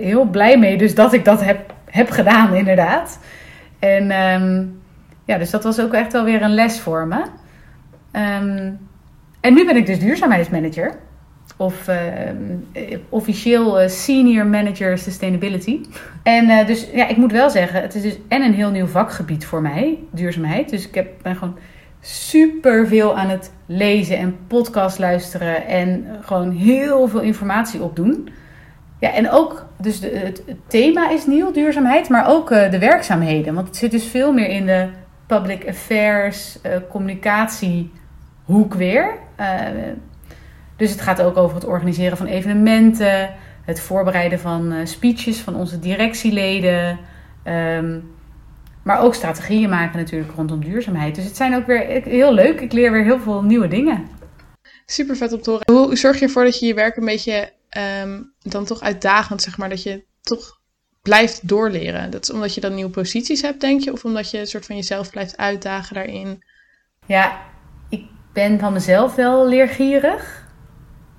heel 0.00 0.24
blij 0.24 0.58
mee, 0.58 0.78
dus 0.78 0.94
dat 0.94 1.12
ik 1.12 1.24
dat 1.24 1.40
heb 1.40 1.74
heb 1.90 2.10
gedaan, 2.10 2.54
inderdaad. 2.54 3.18
En 3.78 4.10
ehm, 4.10 4.64
ja, 5.24 5.38
dus 5.38 5.50
dat 5.50 5.64
was 5.64 5.80
ook 5.80 5.92
echt 5.92 6.12
wel 6.12 6.24
weer 6.24 6.42
een 6.42 6.54
les 6.54 6.80
voor 6.80 7.06
me. 7.06 7.24
Ehm, 8.10 8.72
en 9.40 9.54
nu 9.54 9.66
ben 9.66 9.76
ik 9.76 9.86
dus 9.86 9.98
duurzaamheidsmanager. 9.98 10.94
Of 11.56 11.88
uh, 11.88 11.96
officieel 13.08 13.82
uh, 13.82 13.88
senior 13.88 14.46
manager 14.46 14.98
sustainability. 14.98 15.80
En 16.22 16.48
uh, 16.48 16.66
dus 16.66 16.88
ja, 16.92 17.08
ik 17.08 17.16
moet 17.16 17.32
wel 17.32 17.50
zeggen, 17.50 17.82
het 17.82 17.94
is 17.94 18.02
dus 18.02 18.18
en 18.28 18.42
een 18.42 18.54
heel 18.54 18.70
nieuw 18.70 18.86
vakgebied 18.86 19.46
voor 19.46 19.62
mij, 19.62 19.98
duurzaamheid. 20.10 20.70
Dus 20.70 20.88
ik 20.88 20.94
heb, 20.94 21.08
ben 21.22 21.36
gewoon 21.36 21.56
super 22.00 22.86
veel 22.86 23.16
aan 23.16 23.28
het 23.28 23.52
lezen 23.66 24.18
en 24.18 24.36
podcast 24.46 24.98
luisteren 24.98 25.66
en 25.66 26.06
gewoon 26.20 26.50
heel 26.50 27.08
veel 27.08 27.20
informatie 27.20 27.82
opdoen. 27.82 28.28
Ja, 28.98 29.12
en 29.12 29.30
ook, 29.30 29.66
dus 29.78 30.00
de, 30.00 30.08
het, 30.08 30.42
thema 30.66 31.10
is 31.10 31.26
nieuw, 31.26 31.52
duurzaamheid, 31.52 32.08
maar 32.08 32.28
ook 32.28 32.50
uh, 32.50 32.70
de 32.70 32.78
werkzaamheden. 32.78 33.54
Want 33.54 33.66
het 33.66 33.76
zit 33.76 33.90
dus 33.90 34.04
veel 34.04 34.32
meer 34.32 34.48
in 34.48 34.66
de 34.66 34.88
public 35.26 35.68
affairs, 35.68 36.58
uh, 36.66 36.72
communicatiehoek 36.88 38.74
weer. 38.76 39.14
Uh, 39.40 39.46
dus 40.76 40.90
het 40.90 41.00
gaat 41.00 41.22
ook 41.22 41.36
over 41.36 41.56
het 41.56 41.64
organiseren 41.64 42.16
van 42.16 42.26
evenementen, 42.26 43.34
het 43.64 43.80
voorbereiden 43.80 44.40
van 44.40 44.74
speeches 44.84 45.38
van 45.38 45.56
onze 45.56 45.78
directieleden. 45.78 46.98
Um, 47.44 48.14
maar 48.86 49.00
ook 49.00 49.14
strategieën 49.14 49.68
maken 49.68 49.98
natuurlijk 49.98 50.32
rondom 50.34 50.64
duurzaamheid. 50.64 51.14
Dus 51.14 51.24
het 51.24 51.36
zijn 51.36 51.56
ook 51.56 51.66
weer 51.66 52.02
heel 52.04 52.32
leuk. 52.32 52.60
Ik 52.60 52.72
leer 52.72 52.92
weer 52.92 53.04
heel 53.04 53.18
veel 53.18 53.42
nieuwe 53.42 53.68
dingen. 53.68 54.06
Super 54.84 55.16
vet 55.16 55.32
om 55.32 55.42
te 55.42 55.50
horen. 55.50 55.72
Hoe 55.72 55.96
zorg 55.96 56.18
je 56.18 56.24
ervoor 56.24 56.44
dat 56.44 56.58
je 56.58 56.66
je 56.66 56.74
werk 56.74 56.96
een 56.96 57.04
beetje 57.04 57.50
Ehm, 57.68 58.22
dan 58.42 58.64
toch 58.64 58.80
uitdagend, 58.80 59.42
zeg 59.42 59.58
maar, 59.58 59.68
dat 59.68 59.82
je 59.82 60.04
toch 60.22 60.60
blijft 61.02 61.48
doorleren? 61.48 62.10
Dat 62.10 62.22
is 62.22 62.30
omdat 62.30 62.54
je 62.54 62.60
dan 62.60 62.74
nieuwe 62.74 62.90
posities 62.90 63.42
hebt, 63.42 63.60
denk 63.60 63.80
je? 63.80 63.92
Of 63.92 64.04
omdat 64.04 64.30
je 64.30 64.38
een 64.38 64.46
soort 64.46 64.66
van 64.66 64.76
jezelf 64.76 65.10
blijft 65.10 65.36
uitdagen 65.36 65.94
daarin? 65.94 66.44
Ja, 67.06 67.38
ik 67.88 68.04
ben 68.32 68.58
van 68.58 68.72
mezelf 68.72 69.14
wel 69.14 69.48
leergierig. 69.48 70.44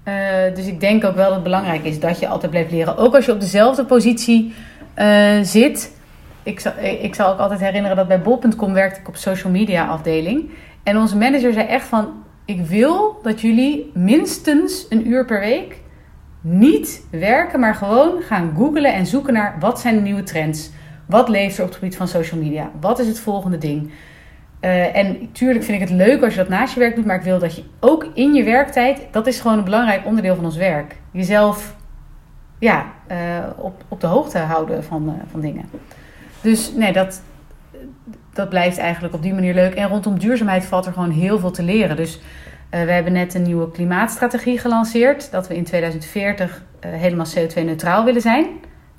Uh, 0.05 0.55
dus 0.55 0.65
ik 0.65 0.79
denk 0.79 1.03
ook 1.03 1.15
wel 1.15 1.25
dat 1.25 1.33
het 1.33 1.43
belangrijk 1.43 1.83
is 1.83 1.99
dat 1.99 2.19
je 2.19 2.27
altijd 2.27 2.51
blijft 2.51 2.71
leren. 2.71 2.97
Ook 2.97 3.15
als 3.15 3.25
je 3.25 3.31
op 3.31 3.39
dezelfde 3.39 3.85
positie 3.85 4.53
uh, 4.97 5.41
zit. 5.41 5.95
Ik 6.43 6.59
zal, 6.59 6.71
ik 6.81 7.15
zal 7.15 7.31
ook 7.31 7.39
altijd 7.39 7.59
herinneren 7.59 7.97
dat 7.97 8.07
bij 8.07 8.21
bol.com 8.21 8.73
werkte 8.73 8.99
ik 8.99 9.07
op 9.07 9.15
social 9.15 9.51
media 9.51 9.87
afdeling. 9.87 10.51
En 10.83 10.97
onze 10.97 11.17
manager 11.17 11.53
zei 11.53 11.67
echt 11.67 11.85
van... 11.85 12.25
Ik 12.45 12.65
wil 12.65 13.19
dat 13.23 13.41
jullie 13.41 13.91
minstens 13.93 14.85
een 14.89 15.07
uur 15.07 15.25
per 15.25 15.39
week 15.39 15.81
niet 16.41 17.05
werken, 17.11 17.59
maar 17.59 17.75
gewoon 17.75 18.21
gaan 18.21 18.53
googlen 18.57 18.93
en 18.93 19.05
zoeken 19.05 19.33
naar 19.33 19.55
wat 19.59 19.79
zijn 19.79 19.95
de 19.95 20.01
nieuwe 20.01 20.23
trends. 20.23 20.71
Wat 21.05 21.29
leeft 21.29 21.57
er 21.57 21.63
op 21.63 21.69
het 21.69 21.77
gebied 21.77 21.97
van 21.97 22.07
social 22.07 22.41
media? 22.41 22.71
Wat 22.79 22.99
is 22.99 23.07
het 23.07 23.19
volgende 23.19 23.57
ding? 23.57 23.91
Uh, 24.61 24.95
en 24.95 25.17
natuurlijk 25.19 25.63
vind 25.63 25.81
ik 25.81 25.87
het 25.89 25.97
leuk 25.97 26.23
als 26.23 26.33
je 26.33 26.39
dat 26.39 26.49
naast 26.49 26.73
je 26.73 26.79
werk 26.79 26.95
doet, 26.95 27.05
maar 27.05 27.15
ik 27.15 27.21
wil 27.21 27.39
dat 27.39 27.55
je 27.55 27.63
ook 27.79 28.07
in 28.13 28.33
je 28.33 28.43
werktijd, 28.43 29.01
dat 29.11 29.27
is 29.27 29.39
gewoon 29.39 29.57
een 29.57 29.63
belangrijk 29.63 30.05
onderdeel 30.05 30.35
van 30.35 30.45
ons 30.45 30.55
werk. 30.55 30.95
Jezelf 31.11 31.75
ja, 32.59 32.85
uh, 33.11 33.17
op, 33.55 33.83
op 33.87 34.01
de 34.01 34.07
hoogte 34.07 34.37
houden 34.37 34.83
van, 34.83 35.03
uh, 35.09 35.13
van 35.31 35.41
dingen. 35.41 35.65
Dus 36.41 36.71
nee, 36.73 36.93
dat, 36.93 37.21
dat 38.33 38.49
blijft 38.49 38.77
eigenlijk 38.77 39.13
op 39.13 39.21
die 39.21 39.33
manier 39.33 39.53
leuk. 39.53 39.73
En 39.73 39.87
rondom 39.87 40.19
duurzaamheid 40.19 40.65
valt 40.65 40.85
er 40.85 40.93
gewoon 40.93 41.11
heel 41.11 41.39
veel 41.39 41.51
te 41.51 41.63
leren. 41.63 41.95
Dus 41.95 42.19
we 42.69 42.91
hebben 42.91 43.13
net 43.13 43.33
een 43.33 43.41
nieuwe 43.41 43.71
klimaatstrategie 43.71 44.59
gelanceerd. 44.59 45.31
Dat 45.31 45.47
we 45.47 45.55
in 45.55 45.63
2040 45.63 46.63
helemaal 46.79 47.25
CO2-neutraal 47.25 48.05
willen 48.05 48.21
zijn. 48.21 48.47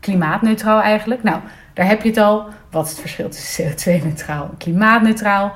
Klimaatneutraal 0.01 0.81
eigenlijk. 0.81 1.23
Nou, 1.23 1.41
daar 1.75 1.87
heb 1.87 2.03
je 2.03 2.09
het 2.09 2.19
al. 2.19 2.47
Wat 2.71 2.85
is 2.85 2.91
het 2.91 3.01
verschil 3.01 3.29
tussen 3.29 3.71
CO2-neutraal 3.71 4.43
en 4.51 4.57
klimaatneutraal? 4.57 5.53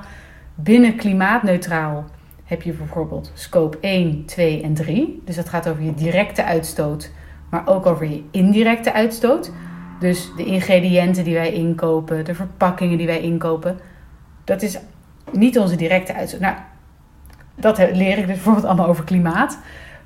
Binnen 0.55 0.95
klimaatneutraal 0.95 2.05
heb 2.43 2.61
je 2.61 2.71
bijvoorbeeld 2.71 3.31
scope 3.33 3.77
1, 3.81 4.25
2 4.25 4.61
en 4.61 4.73
3. 4.73 5.21
Dus 5.25 5.35
dat 5.35 5.49
gaat 5.49 5.69
over 5.69 5.83
je 5.83 5.93
directe 5.93 6.43
uitstoot, 6.43 7.11
maar 7.49 7.67
ook 7.67 7.85
over 7.85 8.05
je 8.05 8.23
indirecte 8.31 8.93
uitstoot. 8.93 9.51
Dus 9.99 10.31
de 10.37 10.45
ingrediënten 10.45 11.23
die 11.23 11.33
wij 11.33 11.53
inkopen, 11.53 12.25
de 12.25 12.35
verpakkingen 12.35 12.97
die 12.97 13.07
wij 13.07 13.21
inkopen, 13.21 13.79
dat 14.43 14.61
is 14.61 14.79
niet 15.31 15.59
onze 15.59 15.75
directe 15.75 16.13
uitstoot. 16.13 16.39
Nou, 16.39 16.55
dat 17.55 17.77
leer 17.77 18.17
ik 18.17 18.25
dus 18.27 18.35
bijvoorbeeld 18.35 18.65
allemaal 18.65 18.87
over 18.87 19.03
klimaat. 19.03 19.57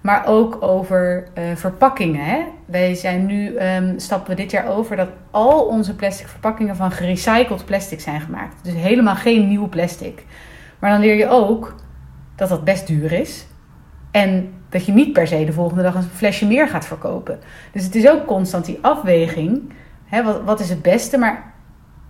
Maar 0.01 0.25
ook 0.25 0.57
over 0.63 1.27
uh, 1.37 1.43
verpakkingen. 1.55 2.25
Hè? 2.25 2.43
Wij 2.65 2.95
zijn 2.95 3.25
nu, 3.25 3.59
um, 3.59 3.99
stappen 3.99 4.29
we 4.29 4.41
dit 4.41 4.51
jaar 4.51 4.67
over 4.67 4.95
dat 4.95 5.09
al 5.31 5.65
onze 5.65 5.95
plastic 5.95 6.27
verpakkingen 6.27 6.75
van 6.75 6.91
gerecycled 6.91 7.65
plastic 7.65 7.99
zijn 8.01 8.21
gemaakt. 8.21 8.63
Dus 8.63 8.73
helemaal 8.73 9.15
geen 9.15 9.47
nieuw 9.47 9.69
plastic. 9.69 10.25
Maar 10.79 10.91
dan 10.91 10.99
leer 10.99 11.15
je 11.15 11.29
ook 11.29 11.75
dat 12.35 12.49
dat 12.49 12.63
best 12.63 12.87
duur 12.87 13.11
is. 13.11 13.47
En 14.11 14.53
dat 14.69 14.85
je 14.85 14.91
niet 14.91 15.13
per 15.13 15.27
se 15.27 15.45
de 15.45 15.53
volgende 15.53 15.83
dag 15.83 15.95
een 15.95 16.03
flesje 16.03 16.47
meer 16.47 16.67
gaat 16.67 16.85
verkopen. 16.85 17.39
Dus 17.71 17.83
het 17.83 17.95
is 17.95 18.09
ook 18.09 18.25
constant 18.25 18.65
die 18.65 18.79
afweging. 18.81 19.73
Hè? 20.05 20.23
Wat, 20.23 20.43
wat 20.43 20.59
is 20.59 20.69
het 20.69 20.81
beste? 20.81 21.17
Maar 21.17 21.53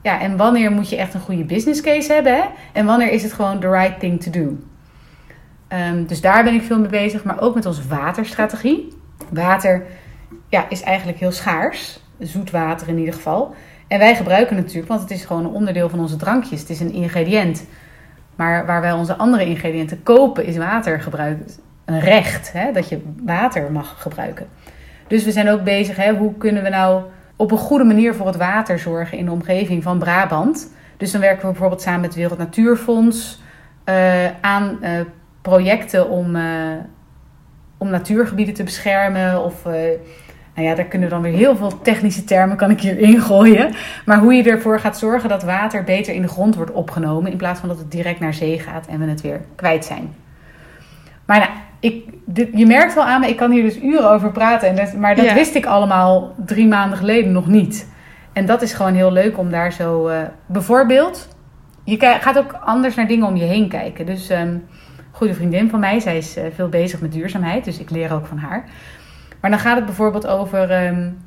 ja, 0.02 0.20
en 0.20 0.38
wanneer 0.38 0.72
moet 0.72 0.90
je 0.90 0.96
echt 0.96 1.14
een 1.14 1.20
goede 1.20 1.44
business 1.44 1.82
case 1.82 2.14
hebben? 2.14 2.36
Hè? 2.36 2.44
En 2.74 2.86
wanneer 2.86 3.12
is 3.12 3.24
het 3.24 3.34
gewoon 3.34 3.60
the 3.60 3.70
right 3.70 4.00
thing 4.00 4.22
to 4.22 4.32
do? 4.32 4.58
Um, 5.74 6.05
dus 6.05 6.22
daar 6.22 6.43
ben 6.43 6.53
ik 6.53 6.61
veel 6.61 6.80
mee 6.80 6.89
bezig, 6.89 7.24
maar 7.24 7.41
ook 7.41 7.55
met 7.55 7.65
onze 7.65 7.88
waterstrategie. 7.88 8.97
Water 9.30 9.86
ja, 10.49 10.65
is 10.70 10.82
eigenlijk 10.82 11.20
heel 11.20 11.32
schaars, 11.32 11.99
zoet 12.20 12.51
water 12.51 12.88
in 12.88 12.97
ieder 12.97 13.13
geval. 13.13 13.55
En 13.88 13.99
wij 13.99 14.15
gebruiken 14.15 14.55
het 14.55 14.65
natuurlijk, 14.65 14.91
want 14.91 15.01
het 15.01 15.11
is 15.11 15.26
gewoon 15.26 15.45
een 15.45 15.51
onderdeel 15.51 15.89
van 15.89 15.99
onze 15.99 16.15
drankjes. 16.15 16.59
Het 16.59 16.70
is 16.70 16.80
een 16.80 16.93
ingrediënt. 16.93 17.65
Maar 18.36 18.65
waar 18.65 18.82
wij 18.82 18.91
onze 18.91 19.15
andere 19.15 19.45
ingrediënten 19.45 20.03
kopen, 20.03 20.45
is 20.45 20.57
water 20.57 21.01
gebruikt. 21.01 21.59
Een 21.86 21.99
recht, 21.99 22.51
hè, 22.53 22.72
dat 22.72 22.89
je 22.89 23.01
water 23.24 23.72
mag 23.72 24.01
gebruiken. 24.01 24.47
Dus 25.07 25.24
we 25.24 25.32
zijn 25.32 25.49
ook 25.49 25.63
bezig, 25.63 25.95
hè, 25.95 26.15
hoe 26.15 26.38
kunnen 26.38 26.63
we 26.63 26.70
nou 26.70 27.03
op 27.36 27.51
een 27.51 27.57
goede 27.57 27.84
manier 27.84 28.15
voor 28.15 28.26
het 28.26 28.36
water 28.36 28.80
zorgen 28.80 29.18
in 29.18 29.26
de 29.26 29.32
omgeving 29.32 29.84
van 29.84 29.99
Brabant. 29.99 30.74
Dus 30.97 31.11
dan 31.11 31.22
werken 31.22 31.41
we 31.41 31.47
bijvoorbeeld 31.47 31.82
samen 31.82 32.01
met 32.01 32.09
het 32.09 32.20
Wereld 32.20 32.38
Natuurfonds 32.38 33.41
uh, 33.86 34.26
aan 34.41 34.78
uh, 34.82 34.89
projecten 35.42 36.10
om, 36.10 36.36
uh, 36.36 36.44
om 37.78 37.90
natuurgebieden 37.90 38.54
te 38.54 38.64
beschermen. 38.64 39.44
Of, 39.44 39.66
uh, 39.66 39.74
nou 40.56 40.70
ja, 40.70 40.76
daar 40.76 40.86
kunnen 40.86 41.10
dan 41.10 41.22
weer 41.22 41.34
heel 41.34 41.56
veel 41.56 41.82
technische 41.82 42.24
termen 42.24 42.58
kan 42.58 42.72
ik 42.72 42.82
hier 42.82 43.00
ingooien. 43.00 43.74
Maar 44.06 44.20
hoe 44.20 44.34
je 44.34 44.44
ervoor 44.44 44.80
gaat 44.80 44.98
zorgen 44.98 45.30
dat 45.30 45.44
water 45.44 45.84
beter 45.84 46.14
in 46.14 46.22
de 46.22 46.28
grond 46.28 46.56
wordt 46.56 46.72
opgenomen. 46.72 47.32
In 47.32 47.38
plaats 47.38 47.60
van 47.60 47.70
dat 47.70 47.78
het 47.78 47.92
direct 47.92 48.20
naar 48.20 48.34
zee 48.34 48.60
gaat 48.60 48.88
en 48.88 49.00
we 49.00 49.06
het 49.06 49.22
weer 49.22 49.42
kwijt 49.56 49.86
zijn. 49.86 50.16
Maar 51.26 51.40
nou, 51.40 51.52
ik, 51.80 52.10
dit, 52.26 52.50
je 52.54 52.66
merkt 52.66 52.94
wel 52.94 53.04
aan 53.04 53.20
me, 53.20 53.28
ik 53.28 53.38
kan 53.38 53.52
hier 53.52 53.64
dus 53.64 53.82
uren 53.82 54.10
over 54.10 54.32
praten. 54.32 54.70
En 54.70 54.76
dat, 54.76 54.94
maar 54.94 55.16
dat 55.16 55.26
ja. 55.26 55.34
wist 55.34 55.56
ik 55.56 55.66
allemaal 55.66 56.34
drie 56.46 56.68
maanden 56.68 56.98
geleden 56.98 57.32
nog 57.32 57.48
niet. 57.48 57.90
En 58.34 58.46
dat 58.46 58.62
is 58.62 58.74
gewoon 58.74 58.94
heel 58.94 59.12
leuk 59.12 59.38
om 59.38 59.50
daar 59.50 59.72
zo... 59.74 60.10
Uh, 60.10 60.22
bijvoorbeeld, 60.46 61.28
je 61.84 61.98
gaat 61.98 62.38
ook 62.38 62.60
anders 62.64 62.96
naar 62.96 63.08
dingen 63.08 63.28
om 63.28 63.36
je 63.36 63.44
heen 63.46 63.70
kijken. 63.70 64.06
Dus... 64.06 64.30
Um, 64.30 64.68
goede 65.18 65.34
vriendin 65.34 65.70
van 65.70 65.80
mij. 65.80 65.99
Zij 65.99 66.18
is 66.18 66.38
uh, 66.38 66.43
veel 66.53 66.70
bezig 66.70 67.01
met 67.01 67.11
duurzaamheid, 67.11 67.65
dus 67.65 67.80
ik 67.80 67.89
leer 67.89 68.13
ook 68.13 68.26
van 68.26 68.38
haar. 68.38 68.70
Maar 69.41 69.49
dan 69.49 69.59
gaat 69.59 69.76
het 69.76 69.86
bijvoorbeeld 69.86 70.28
over 70.28 70.88
um, 70.88 71.18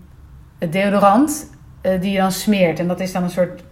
het 0.59 0.73
deodorant 0.73 1.51
uh, 1.83 2.01
die 2.01 2.13
je 2.13 2.19
dan 2.19 2.33
smeert. 2.33 2.79
En 2.79 2.89
dat 2.89 3.01
is 3.01 3.13
dan 3.13 3.23
een 3.23 3.31
soort 3.31 3.63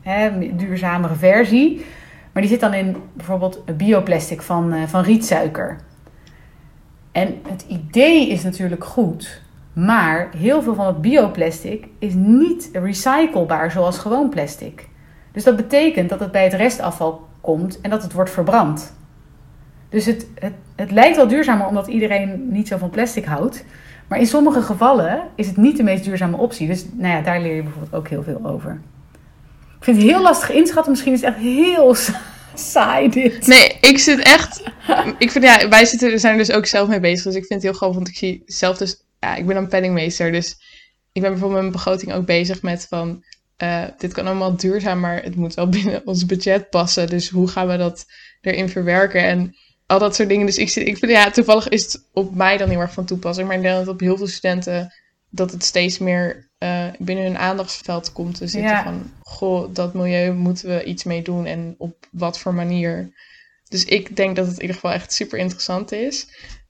hè, 0.00 0.30
duurzamere 0.56 1.14
versie. 1.14 1.84
Maar 2.32 2.42
die 2.42 2.50
zit 2.50 2.60
dan 2.60 2.74
in 2.74 2.96
bijvoorbeeld 3.12 3.76
bioplastic 3.76 4.42
van, 4.42 4.74
uh, 4.74 4.82
van 4.86 5.02
rietsuiker. 5.02 5.76
En 7.12 7.34
het 7.48 7.64
idee 7.68 8.28
is 8.28 8.42
natuurlijk 8.42 8.84
goed. 8.84 9.42
Maar 9.72 10.30
heel 10.36 10.62
veel 10.62 10.74
van 10.74 10.86
het 10.86 11.00
bioplastic 11.00 11.88
is 11.98 12.14
niet 12.14 12.70
recyclebaar 12.72 13.70
zoals 13.70 13.98
gewoon 13.98 14.28
plastic. 14.28 14.88
Dus 15.32 15.44
dat 15.44 15.56
betekent 15.56 16.08
dat 16.08 16.20
het 16.20 16.32
bij 16.32 16.44
het 16.44 16.54
restafval 16.54 17.28
komt 17.40 17.80
en 17.80 17.90
dat 17.90 18.02
het 18.02 18.12
wordt 18.12 18.30
verbrand. 18.30 19.00
Dus 19.92 20.06
het, 20.06 20.26
het, 20.34 20.52
het 20.76 20.90
lijkt 20.90 21.16
wel 21.16 21.28
duurzamer 21.28 21.66
omdat 21.66 21.86
iedereen 21.86 22.52
niet 22.52 22.68
zo 22.68 22.76
van 22.76 22.90
plastic 22.90 23.24
houdt. 23.24 23.64
Maar 24.08 24.18
in 24.18 24.26
sommige 24.26 24.62
gevallen 24.62 25.22
is 25.34 25.46
het 25.46 25.56
niet 25.56 25.76
de 25.76 25.82
meest 25.82 26.04
duurzame 26.04 26.36
optie. 26.36 26.66
Dus 26.66 26.84
nou 26.92 27.14
ja, 27.14 27.22
daar 27.22 27.40
leer 27.40 27.54
je 27.54 27.62
bijvoorbeeld 27.62 27.94
ook 27.94 28.08
heel 28.08 28.22
veel 28.22 28.40
over. 28.44 28.80
Ik 29.78 29.84
vind 29.84 29.96
het 29.96 30.06
heel 30.06 30.22
lastig 30.22 30.50
inschatten. 30.50 30.92
Misschien 30.92 31.12
is 31.12 31.20
het 31.20 31.34
echt 31.34 31.42
heel 31.42 31.94
saai 32.54 33.08
dit. 33.08 33.46
Nee, 33.46 33.78
ik 33.80 33.98
zit 33.98 34.18
echt... 34.18 34.62
Ik 35.18 35.30
vind, 35.30 35.44
ja, 35.44 35.68
wij 35.68 35.84
zitten, 35.84 36.20
zijn 36.20 36.32
er 36.32 36.46
dus 36.46 36.56
ook 36.56 36.66
zelf 36.66 36.88
mee 36.88 37.00
bezig. 37.00 37.24
Dus 37.24 37.34
ik 37.34 37.46
vind 37.46 37.62
het 37.62 37.62
heel 37.62 37.72
grappig, 37.72 37.96
want 37.96 38.08
ik 38.08 38.16
zie 38.16 38.42
zelf 38.46 38.76
dus... 38.76 39.04
Ja, 39.20 39.34
ik 39.34 39.46
ben 39.46 39.56
een 39.56 39.68
penningmeester, 39.68 40.32
dus 40.32 40.50
ik 41.12 41.22
ben 41.22 41.30
bijvoorbeeld 41.30 41.62
met 41.62 41.70
mijn 41.72 41.72
begroting 41.72 42.12
ook 42.12 42.26
bezig 42.26 42.62
met 42.62 42.86
van... 42.88 43.24
Uh, 43.62 43.84
dit 43.98 44.12
kan 44.12 44.26
allemaal 44.26 44.56
duurzaam, 44.56 45.00
maar 45.00 45.22
het 45.22 45.36
moet 45.36 45.54
wel 45.54 45.68
binnen 45.68 46.02
ons 46.04 46.26
budget 46.26 46.70
passen. 46.70 47.06
Dus 47.06 47.28
hoe 47.28 47.48
gaan 47.48 47.68
we 47.68 47.76
dat 47.76 48.06
erin 48.40 48.68
verwerken? 48.68 49.24
En 49.24 49.54
al 49.92 49.98
dat 49.98 50.14
soort 50.14 50.28
dingen. 50.28 50.46
Dus 50.46 50.56
ik, 50.56 50.68
zit, 50.68 50.86
ik 50.86 50.98
vind, 50.98 51.12
ja, 51.12 51.30
toevallig 51.30 51.68
is 51.68 51.82
het 51.82 52.08
op 52.12 52.34
mij 52.34 52.56
dan 52.56 52.68
heel 52.68 52.80
erg 52.80 52.92
van 52.92 53.04
toepassing. 53.04 53.46
Maar 53.48 53.56
ik 53.56 53.62
denk 53.62 53.76
dat 53.76 53.94
op 53.94 54.00
heel 54.00 54.16
veel 54.16 54.26
studenten 54.26 54.92
dat 55.30 55.50
het 55.50 55.64
steeds 55.64 55.98
meer 55.98 56.50
uh, 56.58 56.86
binnen 56.98 57.24
hun 57.24 57.38
aandachtsveld 57.38 58.12
komt 58.12 58.36
te 58.36 58.46
zitten. 58.46 58.70
Ja. 58.70 58.82
Van, 58.82 59.12
goh, 59.22 59.74
dat 59.74 59.94
milieu 59.94 60.32
moeten 60.32 60.68
we 60.68 60.84
iets 60.84 61.04
mee 61.04 61.22
doen 61.22 61.46
en 61.46 61.74
op 61.78 62.06
wat 62.10 62.38
voor 62.38 62.54
manier. 62.54 63.12
Dus 63.68 63.84
ik 63.84 64.16
denk 64.16 64.36
dat 64.36 64.46
het 64.46 64.54
in 64.54 64.60
ieder 64.60 64.76
geval 64.76 64.92
echt 64.92 65.12
super 65.12 65.38
interessant 65.38 65.92
is. 65.92 66.26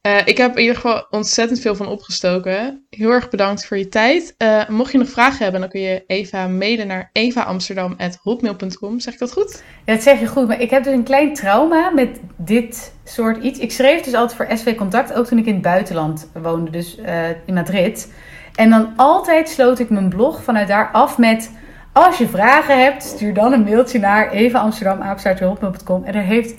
Uh, 0.07 0.19
ik 0.25 0.37
heb 0.37 0.55
in 0.55 0.61
ieder 0.61 0.75
geval 0.75 1.07
ontzettend 1.11 1.61
veel 1.61 1.75
van 1.75 1.87
opgestoken. 1.87 2.87
Heel 2.91 3.11
erg 3.11 3.31
bedankt 3.31 3.67
voor 3.67 3.77
je 3.79 3.89
tijd. 3.89 4.35
Uh, 4.39 4.69
mocht 4.69 4.93
je 4.93 4.99
nog 4.99 5.09
vragen 5.09 5.43
hebben, 5.43 5.61
dan 5.61 5.71
kun 5.71 5.81
je 5.81 6.05
Eva 6.07 6.47
mailen 6.47 6.87
naar 6.87 7.11
evaamsterdam.hotmail.com. 7.13 9.01
Zeg 9.01 9.13
ik 9.13 9.19
dat 9.19 9.33
goed? 9.33 9.63
Ja, 9.85 9.95
dat 9.95 10.03
zeg 10.03 10.21
je 10.21 10.27
goed. 10.27 10.49
Maar 10.49 10.61
ik 10.61 10.71
heb 10.71 10.85
dus 10.85 10.93
een 10.93 11.03
klein 11.03 11.35
trauma 11.35 11.91
met 11.91 12.21
dit 12.37 12.95
soort 13.05 13.43
iets. 13.43 13.59
Ik 13.59 13.73
schreef 13.73 14.01
dus 14.01 14.15
altijd 14.15 14.37
voor 14.37 14.57
SV 14.59 14.77
Contact, 14.77 15.13
ook 15.13 15.27
toen 15.27 15.39
ik 15.39 15.47
in 15.47 15.53
het 15.53 15.63
buitenland 15.63 16.31
woonde, 16.43 16.71
dus 16.71 16.99
uh, 16.99 17.29
in 17.47 17.55
Madrid. 17.55 18.13
En 18.55 18.71
dan 18.71 18.93
altijd 18.97 19.49
sloot 19.49 19.79
ik 19.79 19.91
mijn 19.91 20.09
blog 20.09 20.43
vanuit 20.43 20.69
daar 20.69 20.91
af 20.93 21.19
met... 21.19 21.51
Als 21.93 22.19
je 22.19 22.29
vragen 22.29 22.83
hebt, 22.83 23.03
stuur 23.03 23.35
dan 23.35 23.53
een 23.53 23.65
mailtje 23.65 23.99
naar 23.99 24.31
evaamsterdam.hotmail.com. 24.31 26.05
En 26.05 26.15
er 26.15 26.23
heeft 26.23 26.55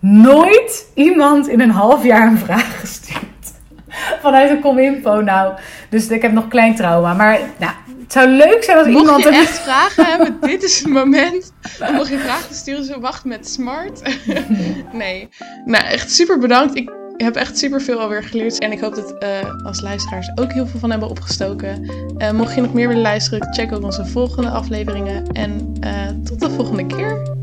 nooit 0.00 0.86
iemand 0.94 1.48
in 1.48 1.60
een 1.60 1.70
half 1.70 2.04
jaar 2.04 2.26
een 2.26 2.38
vraag 2.38 2.80
gestuurd. 2.80 3.24
Vanuit 4.20 4.50
een 4.50 4.60
cominfo 4.60 5.20
nou. 5.20 5.54
Dus 5.90 6.08
ik 6.08 6.22
heb 6.22 6.32
nog 6.32 6.48
klein 6.48 6.74
trauma. 6.74 7.14
Maar 7.14 7.38
nou, 7.58 7.72
het 8.00 8.12
zou 8.12 8.28
leuk 8.28 8.64
zijn 8.64 8.78
als 8.78 8.86
Mocht 8.86 9.00
iemand... 9.00 9.24
Mocht 9.24 9.34
je 9.34 9.40
echt 9.40 9.58
vragen 9.58 10.04
hebben, 10.10 10.36
dit 10.40 10.62
is 10.62 10.78
het 10.78 10.92
moment. 10.92 11.52
Mocht 11.92 12.08
je 12.08 12.18
vragen 12.18 12.54
sturen, 12.54 12.84
zo 12.84 13.00
wacht 13.00 13.24
met 13.24 13.48
smart. 13.48 14.16
nee. 14.92 15.28
Nou, 15.64 15.84
echt 15.84 16.10
super 16.10 16.38
bedankt. 16.38 16.76
Ik 16.76 16.90
heb 17.16 17.36
echt 17.36 17.58
super 17.58 17.80
veel 17.82 18.00
alweer 18.00 18.22
geleerd. 18.22 18.58
En 18.58 18.72
ik 18.72 18.80
hoop 18.80 18.94
dat 18.94 19.14
uh, 19.22 19.64
als 19.64 19.80
luisteraars 19.80 20.30
ook 20.34 20.52
heel 20.52 20.66
veel 20.66 20.80
van 20.80 20.90
hebben 20.90 21.08
opgestoken. 21.08 21.90
Uh, 22.18 22.30
mocht 22.30 22.54
je 22.54 22.60
nog 22.60 22.72
meer 22.72 22.88
willen 22.88 23.02
luisteren, 23.02 23.54
check 23.54 23.72
ook 23.72 23.82
onze 23.82 24.06
volgende 24.06 24.50
afleveringen. 24.50 25.26
En 25.32 25.72
uh, 25.84 26.08
tot 26.24 26.40
de 26.40 26.50
volgende 26.50 26.86
keer. 26.86 27.34